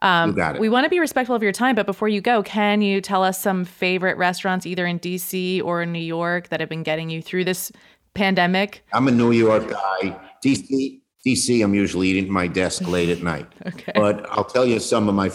Um, 0.00 0.38
it. 0.38 0.60
We 0.60 0.68
want 0.68 0.84
to 0.84 0.90
be 0.90 1.00
respectful 1.00 1.34
of 1.34 1.42
your 1.42 1.52
time, 1.52 1.74
but 1.74 1.86
before 1.86 2.08
you 2.08 2.20
go, 2.20 2.42
can 2.42 2.82
you 2.82 3.00
tell 3.00 3.24
us 3.24 3.40
some 3.40 3.64
favorite 3.64 4.16
restaurants 4.16 4.66
either 4.66 4.86
in 4.86 5.00
DC 5.00 5.62
or 5.64 5.82
in 5.82 5.92
New 5.92 5.98
York 5.98 6.48
that 6.48 6.60
have 6.60 6.68
been 6.68 6.82
getting 6.82 7.10
you 7.10 7.20
through 7.20 7.44
this 7.44 7.72
pandemic? 8.14 8.84
I'm 8.92 9.08
a 9.08 9.10
New 9.10 9.32
York 9.32 9.68
guy. 9.68 10.18
DC, 10.44 11.00
DC, 11.26 11.64
I'm 11.64 11.74
usually 11.74 12.08
eating 12.08 12.26
at 12.26 12.30
my 12.30 12.46
desk 12.46 12.86
late 12.86 13.08
at 13.08 13.22
night. 13.22 13.46
Okay. 13.66 13.92
But 13.94 14.26
I'll 14.30 14.44
tell 14.44 14.66
you 14.66 14.80
some 14.80 15.08
of 15.08 15.14
my, 15.14 15.30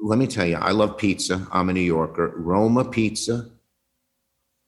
let 0.00 0.18
me 0.18 0.26
tell 0.26 0.46
you, 0.46 0.56
I 0.56 0.72
love 0.72 0.98
pizza. 0.98 1.46
I'm 1.52 1.68
a 1.68 1.72
New 1.72 1.80
Yorker. 1.80 2.32
Roma 2.36 2.84
Pizza. 2.84 3.50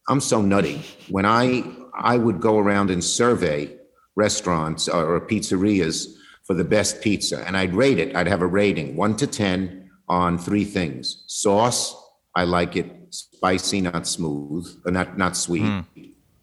I'm 0.08 0.20
so 0.20 0.40
nutty. 0.40 0.82
When 1.08 1.26
I, 1.26 1.64
I 1.94 2.16
would 2.16 2.40
go 2.40 2.58
around 2.58 2.90
and 2.90 3.02
survey 3.02 3.76
restaurants 4.14 4.88
or 4.88 5.20
pizzerias 5.20 6.15
for 6.46 6.54
the 6.54 6.64
best 6.64 7.00
pizza, 7.00 7.44
and 7.46 7.56
I'd 7.56 7.74
rate 7.74 7.98
it. 7.98 8.14
I'd 8.14 8.28
have 8.28 8.42
a 8.42 8.46
rating, 8.46 8.96
one 8.96 9.16
to 9.16 9.26
10 9.26 9.90
on 10.08 10.38
three 10.38 10.64
things. 10.64 11.24
Sauce, 11.26 11.94
I 12.34 12.44
like 12.44 12.76
it 12.76 12.90
spicy, 13.10 13.80
not 13.80 14.06
smooth, 14.06 14.66
or 14.84 14.92
not, 14.92 15.18
not 15.18 15.36
sweet. 15.36 15.62
Hmm. 15.62 15.80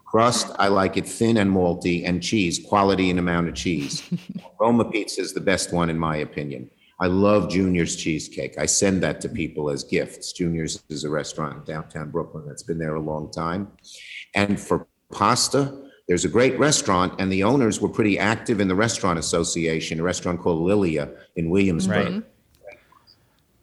Crust, 0.06 0.52
I 0.60 0.68
like 0.68 0.98
it 0.98 1.08
thin 1.08 1.38
and 1.38 1.50
malty, 1.50 2.08
and 2.08 2.22
cheese, 2.22 2.60
quality 2.60 3.10
and 3.10 3.18
amount 3.18 3.48
of 3.48 3.56
cheese. 3.56 4.04
Roma 4.60 4.86
Pizza 4.86 5.22
is 5.22 5.34
the 5.34 5.42
best 5.42 5.74
one, 5.74 5.90
in 5.90 5.98
my 5.98 6.18
opinion. 6.18 6.70
I 7.00 7.08
love 7.08 7.50
Junior's 7.50 7.96
Cheesecake. 7.96 8.58
I 8.60 8.66
send 8.68 9.02
that 9.04 9.20
to 9.22 9.30
people 9.30 9.70
as 9.70 9.84
gifts. 9.84 10.32
Junior's 10.32 10.84
is 10.90 11.04
a 11.04 11.10
restaurant 11.10 11.58
in 11.58 11.64
downtown 11.64 12.12
Brooklyn 12.12 12.46
that's 12.46 12.64
been 12.64 12.78
there 12.78 12.96
a 12.96 13.02
long 13.02 13.32
time. 13.32 13.72
And 14.36 14.60
for 14.60 14.88
pasta, 15.12 15.90
there's 16.08 16.26
a 16.26 16.30
great 16.30 16.58
restaurant, 16.60 17.14
and 17.20 17.32
the 17.32 17.44
owners 17.44 17.80
were 17.80 17.90
pretty 17.90 18.20
active 18.20 18.60
in 18.60 18.68
the 18.68 18.76
restaurant 18.76 19.18
association, 19.18 20.00
a 20.00 20.04
restaurant 20.04 20.42
called 20.42 20.62
Lilia 20.62 21.10
in 21.36 21.50
Williamsburg. 21.50 22.14
Right. 22.14 22.24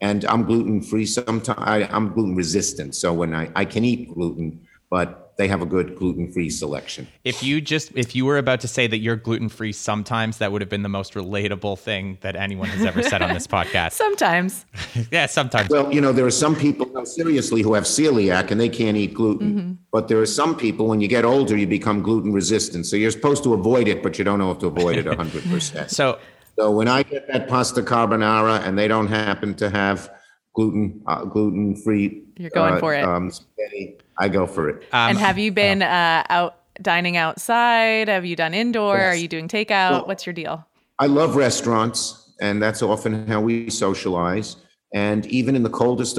And 0.00 0.24
I'm 0.24 0.44
gluten 0.44 0.80
free 0.80 1.04
sometimes. 1.04 1.88
I'm 1.92 2.12
gluten 2.12 2.34
resistant. 2.34 2.94
So 2.94 3.12
when 3.12 3.34
I, 3.34 3.50
I 3.54 3.66
can 3.66 3.84
eat 3.84 4.14
gluten, 4.14 4.66
but 4.88 5.29
they 5.40 5.48
have 5.48 5.62
a 5.62 5.66
good 5.66 5.96
gluten 5.96 6.30
free 6.30 6.50
selection. 6.50 7.08
If 7.24 7.42
you 7.42 7.62
just 7.62 7.92
if 7.94 8.14
you 8.14 8.26
were 8.26 8.36
about 8.36 8.60
to 8.60 8.68
say 8.68 8.86
that 8.86 8.98
you're 8.98 9.16
gluten 9.16 9.48
free 9.48 9.72
sometimes, 9.72 10.36
that 10.36 10.52
would 10.52 10.60
have 10.60 10.68
been 10.68 10.82
the 10.82 10.90
most 10.90 11.14
relatable 11.14 11.78
thing 11.78 12.18
that 12.20 12.36
anyone 12.36 12.68
has 12.68 12.84
ever 12.84 13.02
said 13.02 13.22
on 13.22 13.32
this 13.32 13.46
podcast. 13.56 13.92
Sometimes. 13.92 14.66
yeah, 15.10 15.24
sometimes. 15.24 15.70
Well, 15.70 15.90
you 15.90 16.02
know, 16.02 16.12
there 16.12 16.26
are 16.26 16.30
some 16.30 16.54
people, 16.54 16.86
no, 16.92 17.04
seriously, 17.04 17.62
who 17.62 17.72
have 17.72 17.84
celiac 17.84 18.50
and 18.50 18.60
they 18.60 18.68
can't 18.68 18.98
eat 18.98 19.14
gluten. 19.14 19.78
But 19.90 20.08
there 20.08 20.20
are 20.20 20.26
some 20.26 20.54
people, 20.54 20.86
when 20.86 21.00
you 21.00 21.08
get 21.08 21.24
older, 21.24 21.56
you 21.56 21.66
become 21.66 22.02
gluten 22.02 22.34
resistant. 22.34 22.84
So 22.84 22.96
you're 22.96 23.10
supposed 23.10 23.42
to 23.44 23.54
avoid 23.54 23.88
it, 23.88 24.02
but 24.02 24.18
you 24.18 24.24
don't 24.24 24.38
know 24.38 24.48
how 24.48 24.60
to 24.60 24.66
avoid 24.66 24.98
it 24.98 25.06
100%. 25.16 25.88
So 25.88 26.18
So 26.56 26.70
when 26.70 26.86
I 26.86 27.02
get 27.02 27.26
that 27.28 27.48
pasta 27.48 27.80
carbonara 27.80 28.60
and 28.66 28.78
they 28.78 28.88
don't 28.88 29.08
happen 29.08 29.54
to 29.54 29.70
have 29.70 30.10
gluten, 30.54 31.02
uh, 31.06 31.24
gluten-free. 31.24 32.24
You're 32.36 32.50
going 32.50 32.74
uh, 32.74 32.78
for 32.78 32.94
it. 32.94 33.04
Um, 33.04 33.30
spaghetti, 33.30 33.98
I 34.20 34.28
go 34.28 34.46
for 34.46 34.68
it. 34.68 34.84
and 34.92 35.18
have 35.18 35.38
you 35.38 35.50
been 35.50 35.82
uh, 35.82 36.22
out 36.28 36.56
dining 36.80 37.16
outside? 37.16 38.08
Have 38.08 38.24
you 38.24 38.36
done 38.36 38.54
indoor? 38.54 38.98
Are 39.00 39.14
you 39.14 39.28
doing 39.28 39.48
takeout? 39.48 39.90
Well- 39.90 40.06
What's 40.06 40.26
your 40.26 40.34
deal? 40.34 40.66
I 40.98 41.06
love 41.06 41.34
restaurants 41.34 42.32
and 42.40 42.62
that's 42.62 42.82
often 42.82 43.26
how 43.26 43.40
we 43.40 43.70
socialize. 43.70 44.56
And 44.94 45.24
even 45.26 45.56
in 45.56 45.62
the 45.62 45.70
coldest, 45.70 46.18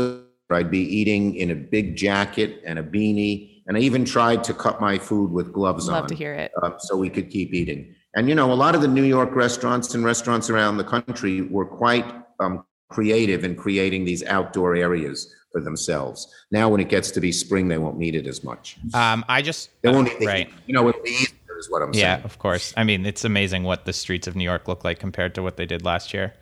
I'd 0.49 0.71
be 0.71 0.79
eating 0.79 1.35
in 1.35 1.51
a 1.51 1.55
big 1.55 1.95
jacket 1.95 2.61
and 2.65 2.77
a 2.79 2.83
beanie, 2.83 3.61
and 3.67 3.77
I 3.77 3.79
even 3.81 4.05
tried 4.05 4.43
to 4.45 4.53
cut 4.53 4.81
my 4.81 4.97
food 4.97 5.31
with 5.31 5.51
gloves 5.53 5.87
on 5.87 5.93
Love 5.95 6.07
to 6.07 6.15
hear 6.15 6.33
it. 6.33 6.51
uh, 6.61 6.77
so 6.77 6.97
we 6.97 7.09
could 7.09 7.29
keep 7.29 7.53
eating. 7.53 7.93
And 8.15 8.27
you 8.29 8.35
know, 8.35 8.51
a 8.51 8.55
lot 8.55 8.75
of 8.75 8.81
the 8.81 8.87
New 8.87 9.03
York 9.03 9.35
restaurants 9.35 9.93
and 9.95 10.03
restaurants 10.03 10.49
around 10.49 10.77
the 10.77 10.83
country 10.83 11.41
were 11.41 11.65
quite 11.65 12.05
um, 12.39 12.65
creative 12.89 13.43
in 13.45 13.55
creating 13.55 14.03
these 14.05 14.23
outdoor 14.25 14.75
areas 14.75 15.33
for 15.51 15.61
themselves. 15.61 16.33
Now, 16.51 16.69
when 16.69 16.79
it 16.79 16.89
gets 16.89 17.11
to 17.11 17.21
be 17.21 17.31
spring, 17.31 17.67
they 17.67 17.77
won't 17.77 17.97
need 17.97 18.15
it 18.15 18.27
as 18.27 18.43
much. 18.43 18.77
Um, 18.93 19.25
I 19.27 19.41
just 19.41 19.69
They 19.81 19.91
won't 19.91 20.07
need 20.07 20.19
the 20.19 20.25
right. 20.25 20.47
heat. 20.47 20.55
You 20.65 20.73
know, 20.73 20.87
it'll 20.87 21.01
be 21.01 21.09
easier, 21.11 21.57
is 21.59 21.69
what 21.69 21.81
I'm 21.81 21.89
Yeah, 21.93 22.15
saying. 22.15 22.19
Yeah, 22.19 22.25
of 22.25 22.39
course. 22.39 22.73
I 22.77 22.83
mean, 22.83 23.05
it's 23.05 23.25
amazing 23.25 23.63
what 23.63 23.85
the 23.85 23.93
streets 23.93 24.27
of 24.27 24.35
New 24.35 24.43
York 24.43 24.67
look 24.67 24.83
like 24.83 24.99
compared 24.99 25.35
to 25.35 25.43
what 25.43 25.57
they 25.57 25.65
did 25.65 25.83
last 25.83 26.13
year. 26.13 26.33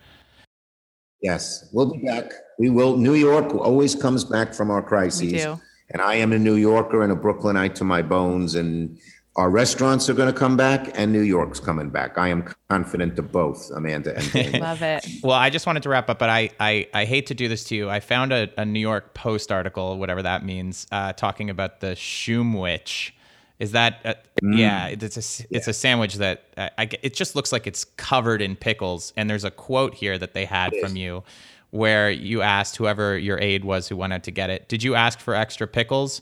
Yes, 1.22 1.68
we'll 1.72 1.92
be 1.92 1.98
back. 2.06 2.32
We 2.58 2.70
will. 2.70 2.96
New 2.96 3.14
York 3.14 3.54
always 3.54 3.94
comes 3.94 4.24
back 4.24 4.54
from 4.54 4.70
our 4.70 4.80
crises. 4.82 5.32
We 5.32 5.38
do. 5.38 5.60
And 5.90 6.00
I 6.00 6.14
am 6.14 6.32
a 6.32 6.38
New 6.38 6.54
Yorker 6.54 7.02
and 7.02 7.12
a 7.12 7.16
Brooklynite 7.16 7.74
to 7.76 7.84
my 7.84 8.00
bones. 8.00 8.54
And 8.54 8.98
our 9.36 9.48
restaurants 9.48 10.08
are 10.08 10.14
going 10.14 10.32
to 10.32 10.38
come 10.38 10.56
back, 10.56 10.90
and 10.98 11.12
New 11.12 11.20
York's 11.20 11.60
coming 11.60 11.88
back. 11.88 12.18
I 12.18 12.28
am 12.28 12.52
confident 12.68 13.18
of 13.18 13.30
both, 13.30 13.70
Amanda 13.70 14.16
and 14.16 14.32
Daniel. 14.32 14.60
Love 14.62 14.82
it. 14.82 15.06
Well, 15.22 15.36
I 15.36 15.50
just 15.50 15.66
wanted 15.66 15.82
to 15.84 15.88
wrap 15.88 16.10
up, 16.10 16.18
but 16.18 16.28
I 16.28 16.50
I, 16.58 16.88
I 16.92 17.04
hate 17.04 17.26
to 17.26 17.34
do 17.34 17.48
this 17.48 17.64
to 17.64 17.76
you. 17.76 17.88
I 17.88 18.00
found 18.00 18.32
a, 18.32 18.50
a 18.58 18.64
New 18.64 18.80
York 18.80 19.14
Post 19.14 19.52
article, 19.52 19.98
whatever 19.98 20.22
that 20.22 20.44
means, 20.44 20.86
uh, 20.90 21.12
talking 21.12 21.48
about 21.48 21.80
the 21.80 21.94
Schumwich. 21.94 23.12
Is 23.60 23.72
that 23.72 24.00
uh, 24.04 24.14
yeah? 24.42 24.88
It's 24.88 25.16
a 25.16 25.46
it's 25.54 25.68
a 25.68 25.72
sandwich 25.72 26.14
that 26.16 26.44
uh, 26.56 26.70
I, 26.76 26.88
it 27.02 27.14
just 27.14 27.36
looks 27.36 27.52
like 27.52 27.66
it's 27.66 27.84
covered 27.84 28.42
in 28.42 28.56
pickles. 28.56 29.12
And 29.16 29.30
there's 29.30 29.44
a 29.44 29.50
quote 29.50 29.94
here 29.94 30.18
that 30.18 30.34
they 30.34 30.44
had 30.44 30.72
from 30.82 30.96
you, 30.96 31.22
where 31.70 32.10
you 32.10 32.42
asked 32.42 32.76
whoever 32.76 33.16
your 33.16 33.38
aide 33.38 33.64
was 33.64 33.88
who 33.88 33.96
went 33.96 34.12
out 34.12 34.24
to 34.24 34.30
get 34.30 34.50
it, 34.50 34.68
did 34.68 34.82
you 34.82 34.94
ask 34.94 35.20
for 35.20 35.34
extra 35.34 35.66
pickles? 35.66 36.20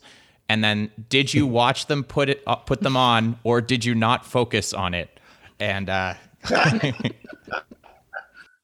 And 0.49 0.63
then 0.63 0.91
did 1.07 1.33
you 1.33 1.47
watch 1.61 1.85
them 1.85 2.03
put 2.03 2.29
it 2.29 2.43
uh, 2.45 2.55
put 2.55 2.81
them 2.81 2.97
on, 2.97 3.39
or 3.43 3.61
did 3.61 3.85
you 3.85 3.95
not 3.95 4.25
focus 4.25 4.73
on 4.73 4.93
it? 4.93 5.19
And 5.59 5.89
uh, 5.89 6.15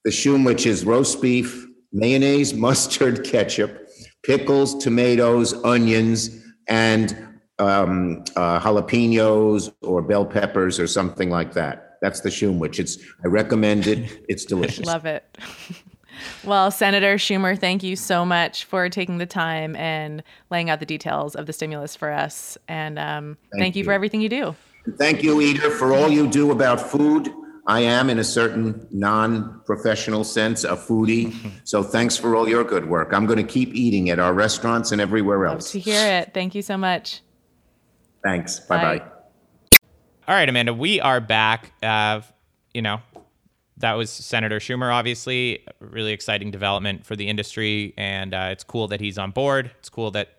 The 0.05 0.11
Schumwich 0.11 0.67
is 0.67 0.85
roast 0.85 1.19
beef, 1.19 1.65
mayonnaise, 1.91 2.53
mustard, 2.67 3.23
ketchup, 3.25 3.89
pickles, 4.23 4.75
tomatoes, 4.75 5.53
onions, 5.63 6.43
and 6.67 7.39
um, 7.57 8.23
uh, 8.35 8.59
jalapenos 8.59 9.73
or 9.81 10.03
bell 10.03 10.25
peppers 10.25 10.79
or 10.79 10.85
something 10.85 11.31
like 11.31 11.53
that. 11.53 11.97
That's 12.03 12.19
the 12.19 12.29
Schumwich. 12.29 12.77
It's 12.79 12.99
I 13.23 13.29
recommend 13.29 13.87
it. 13.87 14.23
It's 14.29 14.45
delicious. 14.45 14.85
Love 14.85 15.07
it. 15.07 15.37
Well, 16.43 16.71
Senator 16.71 17.15
Schumer, 17.15 17.57
thank 17.57 17.83
you 17.83 17.95
so 17.95 18.25
much 18.25 18.65
for 18.65 18.89
taking 18.89 19.17
the 19.17 19.25
time 19.25 19.75
and 19.75 20.23
laying 20.49 20.69
out 20.69 20.79
the 20.79 20.85
details 20.85 21.35
of 21.35 21.45
the 21.45 21.53
stimulus 21.53 21.95
for 21.95 22.11
us. 22.11 22.57
And 22.67 22.99
um, 22.99 23.37
thank, 23.57 23.75
you 23.75 23.83
for 23.83 23.91
everything 23.91 24.21
you 24.21 24.29
do. 24.29 24.55
Thank 24.97 25.23
you, 25.23 25.41
Eater, 25.41 25.71
for 25.71 25.93
all 25.93 26.09
you 26.09 26.27
do 26.27 26.51
about 26.51 26.79
food. 26.79 27.33
I 27.67 27.79
am, 27.79 28.11
in 28.11 28.19
a 28.19 28.23
certain 28.23 28.87
non-professional 28.91 30.23
sense, 30.23 30.63
a 30.63 30.75
foodie. 30.75 31.35
So 31.65 31.81
thanks 31.81 32.15
for 32.15 32.35
all 32.35 32.47
your 32.47 32.63
good 32.63 32.87
work. 32.87 33.11
I'm 33.11 33.25
going 33.25 33.43
to 33.43 33.51
keep 33.51 33.73
eating 33.73 34.11
at 34.11 34.19
our 34.19 34.33
restaurants 34.33 34.91
and 34.91 35.01
everywhere 35.01 35.39
Love 35.47 35.55
else. 35.55 35.71
to 35.71 35.79
hear 35.79 36.19
it. 36.19 36.31
Thank 36.31 36.53
you 36.53 36.61
so 36.61 36.77
much. 36.77 37.21
Thanks. 38.23 38.59
Bye-bye. 38.59 38.99
Bye. 38.99 39.05
All 40.27 40.35
right, 40.35 40.47
Amanda, 40.47 40.75
we 40.75 41.01
are 41.01 41.19
back. 41.19 41.71
Uh, 41.81 42.21
you 42.73 42.83
know, 42.83 42.99
that 43.77 43.93
was 43.93 44.09
Senator 44.09 44.59
Schumer, 44.59 44.93
obviously. 44.93 45.63
A 45.67 45.85
Really 45.85 46.13
exciting 46.13 46.51
development 46.51 47.05
for 47.05 47.15
the 47.15 47.27
industry. 47.27 47.93
And 47.97 48.33
uh, 48.33 48.49
it's 48.51 48.63
cool 48.63 48.87
that 48.87 48.99
he's 49.01 49.17
on 49.17 49.31
board. 49.31 49.71
It's 49.79 49.89
cool 49.89 50.11
that 50.11 50.29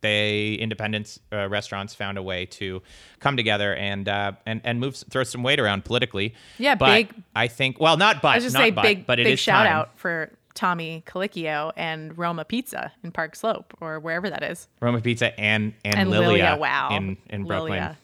they, 0.00 0.54
independent 0.54 1.18
uh, 1.32 1.48
restaurants, 1.48 1.94
found 1.94 2.18
a 2.18 2.22
way 2.22 2.46
to 2.46 2.82
come 3.18 3.36
together 3.36 3.74
and 3.74 4.08
uh, 4.08 4.32
and 4.44 4.60
and 4.62 4.78
move, 4.78 4.96
throw 5.10 5.24
some 5.24 5.42
weight 5.42 5.58
around 5.58 5.84
politically. 5.84 6.34
Yeah, 6.58 6.74
but 6.74 6.94
big- 6.94 7.14
I 7.34 7.48
think, 7.48 7.80
well, 7.80 7.96
not 7.96 8.22
but, 8.22 8.28
I 8.28 8.34
was 8.36 8.44
just 8.44 8.56
say 8.56 8.70
but, 8.70 8.82
big, 8.82 9.06
but 9.06 9.18
it 9.18 9.24
big 9.24 9.38
shout 9.38 9.66
time. 9.66 9.74
out 9.74 9.98
for 9.98 10.30
Tommy 10.54 11.02
Colicchio 11.06 11.72
and 11.76 12.16
Roma 12.16 12.44
Pizza 12.44 12.92
in 13.02 13.10
Park 13.12 13.36
Slope 13.36 13.74
or 13.80 13.98
wherever 14.00 14.28
that 14.30 14.42
is. 14.42 14.68
Roma 14.80 15.00
Pizza 15.00 15.38
and 15.38 15.74
and, 15.84 15.96
And 15.96 16.10
Lilia, 16.10 16.28
Lilia, 16.28 16.56
wow. 16.58 16.88
in 16.92 17.16
in 17.28 17.44
Brooklyn. 17.44 17.96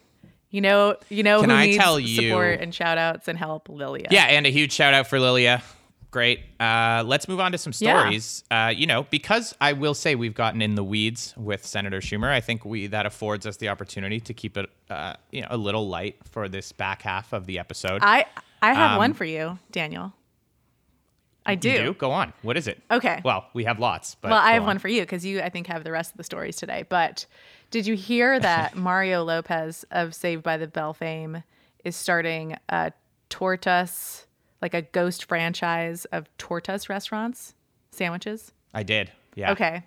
You 0.53 0.61
know, 0.61 0.97
you 1.09 1.23
know 1.25 1.41
Can 1.41 1.51
who 1.51 1.57
I 1.57 1.67
needs 1.67 1.79
tell 1.79 1.99
you- 1.99 2.29
support 2.29 2.61
and 2.61 2.73
shout 2.75 2.99
outs 2.99 3.27
and 3.27 3.37
help? 3.38 3.69
Lilia. 3.69 4.07
Yeah, 4.11 4.25
and 4.27 4.47
a 4.47 4.51
huge 4.51 4.71
shout 4.73 4.95
out 4.95 5.07
for 5.09 5.19
Lilia. 5.19 5.62
Great. 6.11 6.41
Uh, 6.61 7.03
let's 7.07 7.27
move 7.27 7.41
on 7.41 7.53
to 7.53 7.59
some 7.59 7.73
Yeah. 7.81 7.99
stories. 8.01 8.45
Uh, 8.51 8.71
you 8.77 8.87
know, 8.87 9.05
because 9.05 9.55
I 9.62 9.73
will 9.73 9.95
say 9.95 10.15
we've 10.15 10.35
gotten 10.35 10.61
in 10.61 10.75
the 10.75 10.85
weeds 10.85 11.33
with 11.38 11.65
Senator 11.65 12.01
Schumer. 12.01 12.29
I 12.31 12.41
think 12.43 12.67
we 12.67 12.87
that 12.88 13.07
affords 13.07 13.47
us 13.47 13.57
the 13.57 13.71
opportunity 13.71 14.21
to 14.21 14.35
keep 14.35 14.59
it, 14.59 14.69
uh, 14.91 15.15
you 15.31 15.41
know, 15.41 15.49
a 15.51 15.57
little 15.57 15.88
light 15.88 16.17
for 16.31 16.51
this 16.51 16.71
back 16.71 17.01
half 17.01 17.33
of 17.33 17.47
the 17.47 17.59
episode. 17.59 18.01
I 18.05 18.27
I 18.61 18.75
have 18.75 18.93
Um, 18.93 18.99
one 18.99 19.12
for 19.15 19.25
you, 19.25 19.59
Daniel. 19.73 20.12
I 21.47 21.55
do. 21.57 21.71
You 21.71 21.79
do? 21.79 21.95
Go 21.95 22.12
on. 22.12 22.33
What 22.43 22.57
is 22.59 22.69
it? 22.69 22.81
Okay. 22.91 23.21
Well, 23.25 23.47
we 23.55 23.65
have 23.65 23.81
lots, 23.81 24.15
but 24.21 24.31
well, 24.31 24.41
I 24.41 24.53
have 24.53 24.62
on. 24.62 24.67
one 24.69 24.79
for 24.79 24.88
you 24.88 25.01
because 25.01 25.25
you, 25.27 25.41
I 25.41 25.49
think, 25.49 25.67
have 25.67 25.83
the 25.83 25.91
rest 25.91 26.12
of 26.12 26.19
the 26.19 26.23
stories 26.25 26.57
today. 26.57 26.85
But 26.88 27.27
did 27.73 27.87
you 27.87 27.97
hear 27.97 28.39
that 28.39 28.77
Mario 28.77 29.25
Lopez 29.25 29.85
of 29.91 30.15
Saved 30.15 30.43
by 30.43 30.59
the 30.59 30.69
Bell 30.69 30.93
fame 30.93 31.43
is 31.83 31.97
starting 31.97 32.57
a 32.69 32.93
Tortas, 33.31 34.27
like 34.61 34.75
a 34.75 34.83
ghost 34.83 35.25
franchise 35.25 36.05
of 36.07 36.29
Tortas 36.37 36.89
restaurants, 36.89 37.55
sandwiches? 37.91 38.53
I 38.75 38.83
did. 38.83 39.11
Yeah. 39.35 39.53
Okay. 39.53 39.83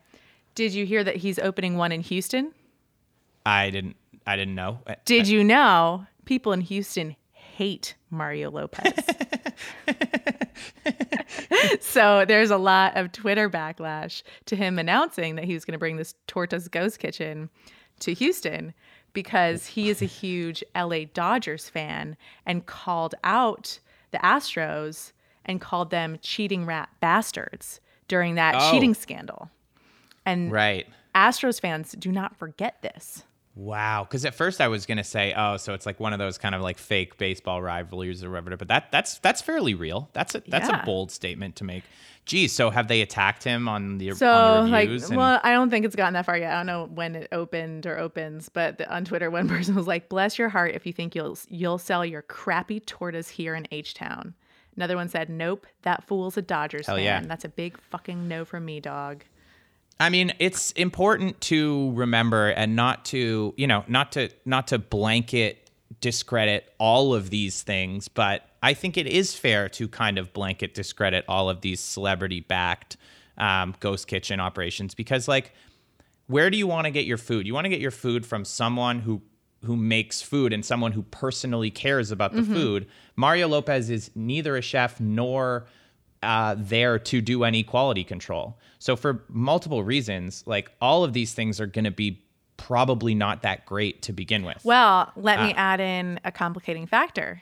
Did 0.56 0.74
you 0.74 0.86
hear 0.86 1.04
that 1.04 1.18
he's 1.18 1.38
opening 1.38 1.78
one 1.78 1.92
in 1.92 2.02
Houston? 2.02 2.54
I 3.46 3.70
didn't. 3.70 3.96
I 4.26 4.36
didn't 4.36 4.56
know. 4.56 4.80
Did 5.06 5.28
you 5.28 5.44
know 5.44 6.08
people 6.26 6.52
in 6.54 6.62
Houston 6.62 7.16
hate 7.32 7.94
Mario 8.10 8.50
Lopez? 8.50 8.94
so 11.80 12.26
there's 12.26 12.50
a 12.50 12.58
lot 12.58 12.98
of 12.98 13.12
Twitter 13.12 13.50
backlash 13.50 14.24
to 14.46 14.56
him 14.56 14.80
announcing 14.80 15.36
that 15.36 15.46
he 15.46 15.54
was 15.54 15.66
going 15.66 15.74
to 15.74 15.80
bring 15.80 15.98
this 15.98 16.16
Tortas 16.28 16.70
Ghost 16.70 17.00
Kitchen 17.00 17.50
to 18.00 18.14
Houston 18.14 18.74
because 19.14 19.68
he 19.68 19.90
is 19.90 20.02
a 20.02 20.06
huge 20.06 20.64
LA 20.76 21.06
Dodgers 21.14 21.70
fan 21.70 22.18
and 22.46 22.66
called 22.66 23.16
out 23.24 23.80
the 24.12 24.18
Astros 24.20 25.12
and 25.46 25.62
called 25.62 25.90
them 25.92 26.18
cheating 26.22 26.66
rat 26.66 26.90
bastards 27.00 27.80
during 28.08 28.36
that 28.36 28.56
Oh. 28.58 28.72
cheating 28.72 28.94
scandal. 28.94 29.50
And 30.26 30.52
Right. 30.52 30.88
Astros 31.14 31.62
fans 31.62 31.94
do 31.94 32.12
not 32.12 32.36
forget 32.36 32.82
this. 32.82 33.24
Wow. 33.56 34.04
Because 34.04 34.26
at 34.26 34.36
first 34.36 34.60
I 34.60 34.68
was 34.68 34.86
gonna 34.86 35.04
say, 35.04 35.34
oh, 35.36 35.58
so 35.58 35.74
it's 35.74 35.86
like 35.86 36.00
one 36.00 36.12
of 36.14 36.20
those 36.20 36.38
kind 36.38 36.54
of 36.54 36.62
like 36.62 36.78
fake 36.78 37.18
baseball 37.18 37.62
rivalries 37.62 38.24
or 38.24 38.30
whatever. 38.30 38.58
But 38.58 38.68
that 38.68 38.92
that's 38.92 39.20
that's 39.20 39.42
fairly 39.42 39.74
real. 39.74 40.10
That's 40.14 40.36
a 40.36 40.44
that's 40.48 40.68
Yeah. 40.70 40.82
a 40.82 40.86
bold 40.86 41.12
statement 41.12 41.56
to 41.58 41.64
make. 41.64 41.84
Geez, 42.26 42.52
so 42.52 42.72
have 42.72 42.88
they 42.88 43.02
attacked 43.02 43.44
him 43.44 43.68
on 43.70 44.00
the 44.00 44.12
So 44.14 44.28
on 44.32 44.66
the 44.66 44.72
like, 44.72 44.88
reviews? 44.88 45.10
and- 45.10 45.18
well, 45.18 45.40
I 45.44 45.52
don't 45.52 45.70
think 45.70 45.86
it's 45.86 45.96
gotten 45.96 46.16
that 46.16 46.26
far 46.26 46.38
yet. 46.38 46.52
I 46.54 46.58
don't 46.58 46.66
know 46.66 46.86
when 46.94 47.16
it 47.16 47.28
opened 47.32 47.86
or 47.86 48.00
opens, 48.00 48.50
but 48.50 48.80
the, 48.80 48.92
on 48.94 49.06
Twitter, 49.06 49.30
one 49.30 49.48
person 49.56 49.76
was 49.76 49.86
like, 49.88 50.10
"Bless 50.10 50.38
your 50.40 50.50
heart 50.50 50.74
if 50.74 50.86
you 50.86 50.92
think 50.94 51.16
you'll 51.16 51.38
you'll 51.50 51.78
sell 51.78 52.04
your 52.04 52.24
crappy 52.24 52.80
tortas 52.82 53.30
here 53.30 53.56
in 53.56 53.68
H 53.72 53.94
Town." 53.94 54.34
Another 54.76 54.96
one 54.98 55.08
said, 55.08 55.30
"Nope, 55.30 55.66
that 55.84 56.04
fool's 56.08 56.36
a 56.36 56.42
Dodgers 56.42 56.88
Hell 56.88 56.96
fan. 56.98 57.06
yeah. 57.06 57.22
That's 57.22 57.46
a 57.46 57.50
big 57.50 57.80
fucking 57.80 58.28
no 58.28 58.44
from 58.44 58.66
me, 58.66 58.80
dog." 58.82 59.24
I 60.00 60.10
mean, 60.10 60.34
it's 60.40 60.72
important 60.74 61.40
to 61.42 61.92
remember 61.94 62.50
and 62.50 62.76
not 62.76 63.06
to, 63.06 63.54
you 63.56 63.68
know, 63.68 63.86
not 63.88 64.12
to 64.14 64.30
not 64.46 64.68
to 64.68 64.80
blanket 64.80 65.70
discredit 66.02 66.74
all 66.78 67.14
of 67.14 67.30
these 67.30 67.64
things, 67.64 68.08
but 68.08 68.50
I 68.62 68.74
think 68.74 68.98
it 68.98 69.08
is 69.08 69.36
fair 69.36 69.70
to 69.70 69.88
kind 69.88 70.18
of 70.18 70.34
blanket 70.34 70.74
discredit 70.74 71.24
all 71.28 71.50
of 71.50 71.62
these 71.62 71.80
celebrity 71.80 72.42
backed 72.42 72.98
um, 73.38 73.76
ghost 73.80 74.08
kitchen 74.08 74.40
operations 74.40 74.96
because 74.96 75.28
like 75.28 75.54
where 76.28 76.50
do 76.50 76.58
you 76.58 76.68
want 76.68 76.86
to 76.86 76.92
get 76.92 77.06
your 77.06 77.18
food? 77.18 77.46
You 77.46 77.54
want 77.54 77.66
to 77.66 77.70
get 77.70 77.80
your 77.80 77.92
food 77.92 78.26
from 78.26 78.44
someone 78.46 79.00
who 79.00 79.22
who 79.64 79.76
makes 79.76 80.22
food 80.22 80.54
and 80.54 80.64
someone 80.64 80.92
who 80.92 81.04
personally 81.04 81.72
cares 81.72 82.12
about 82.12 82.34
the 82.34 82.44
food. 82.44 82.88
Mario 83.16 83.48
Lopez 83.48 83.90
is 83.90 84.12
neither 84.14 84.56
a 84.56 84.62
chef 84.62 85.00
nor 85.00 85.66
uh, 86.26 86.56
there 86.58 87.00
to 87.00 87.22
do 87.22 87.44
any 87.44 87.64
quality 87.64 88.04
control. 88.04 88.58
So 88.80 88.96
for 88.96 89.24
multiple 89.30 89.84
reasons, 89.84 90.44
like 90.46 90.72
all 90.82 91.04
of 91.04 91.14
these 91.14 91.34
things 91.34 91.62
are 91.62 91.68
going 91.68 91.86
to 91.86 91.92
be 91.92 92.22
probably 92.58 93.14
not 93.16 93.42
that 93.44 93.66
great 93.66 94.02
to 94.04 94.14
begin 94.14 94.44
with. 94.44 94.64
Well, 94.64 95.12
let 95.16 95.40
me 95.42 95.54
Ah. 95.56 95.74
add 95.74 95.80
in 95.80 96.20
a 96.24 96.32
complicating 96.32 96.86
factor. 96.88 97.42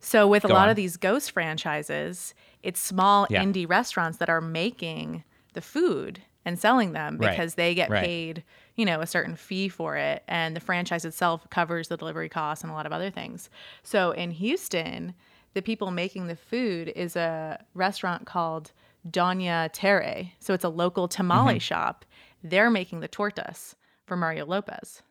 So, 0.00 0.26
with 0.26 0.44
a 0.44 0.48
lot 0.48 0.64
on. 0.64 0.70
of 0.70 0.76
these 0.76 0.96
ghost 0.96 1.30
franchises, 1.30 2.34
it's 2.62 2.80
small 2.80 3.26
Yeah. 3.30 3.44
indie 3.44 3.68
restaurants 3.68 4.18
that 4.18 4.28
are 4.28 4.40
making 4.40 5.22
the 5.52 5.60
food 5.60 6.22
and 6.44 6.58
selling 6.58 6.90
them 6.92 7.18
Right. 7.18 7.30
because 7.30 7.54
they 7.54 7.72
get 7.74 7.88
Right. 7.88 8.02
paid, 8.04 8.42
you 8.74 8.84
know, 8.84 9.00
a 9.00 9.06
certain 9.06 9.36
fee 9.36 9.68
for 9.68 9.96
it. 9.96 10.24
And 10.26 10.56
the 10.56 10.60
franchise 10.60 11.04
itself 11.04 11.48
covers 11.50 11.86
the 11.86 11.96
delivery 11.96 12.28
costs 12.28 12.64
and 12.64 12.70
a 12.72 12.74
lot 12.74 12.84
of 12.86 12.92
other 12.92 13.10
things. 13.10 13.48
So, 13.84 14.10
in 14.10 14.32
Houston, 14.32 15.14
the 15.54 15.62
people 15.62 15.90
making 15.90 16.26
the 16.26 16.36
food 16.36 16.92
is 16.94 17.16
a 17.16 17.64
restaurant 17.74 18.26
called 18.26 18.72
Doña 19.08 19.70
Tere. 19.72 20.32
So 20.38 20.54
it's 20.54 20.64
a 20.64 20.68
local 20.68 21.08
tamale 21.08 21.54
mm-hmm. 21.54 21.58
shop. 21.58 22.04
They're 22.42 22.70
making 22.70 23.00
the 23.00 23.08
tortas 23.08 23.74
for 24.04 24.16
Mario 24.16 24.46
Lopez. 24.46 25.02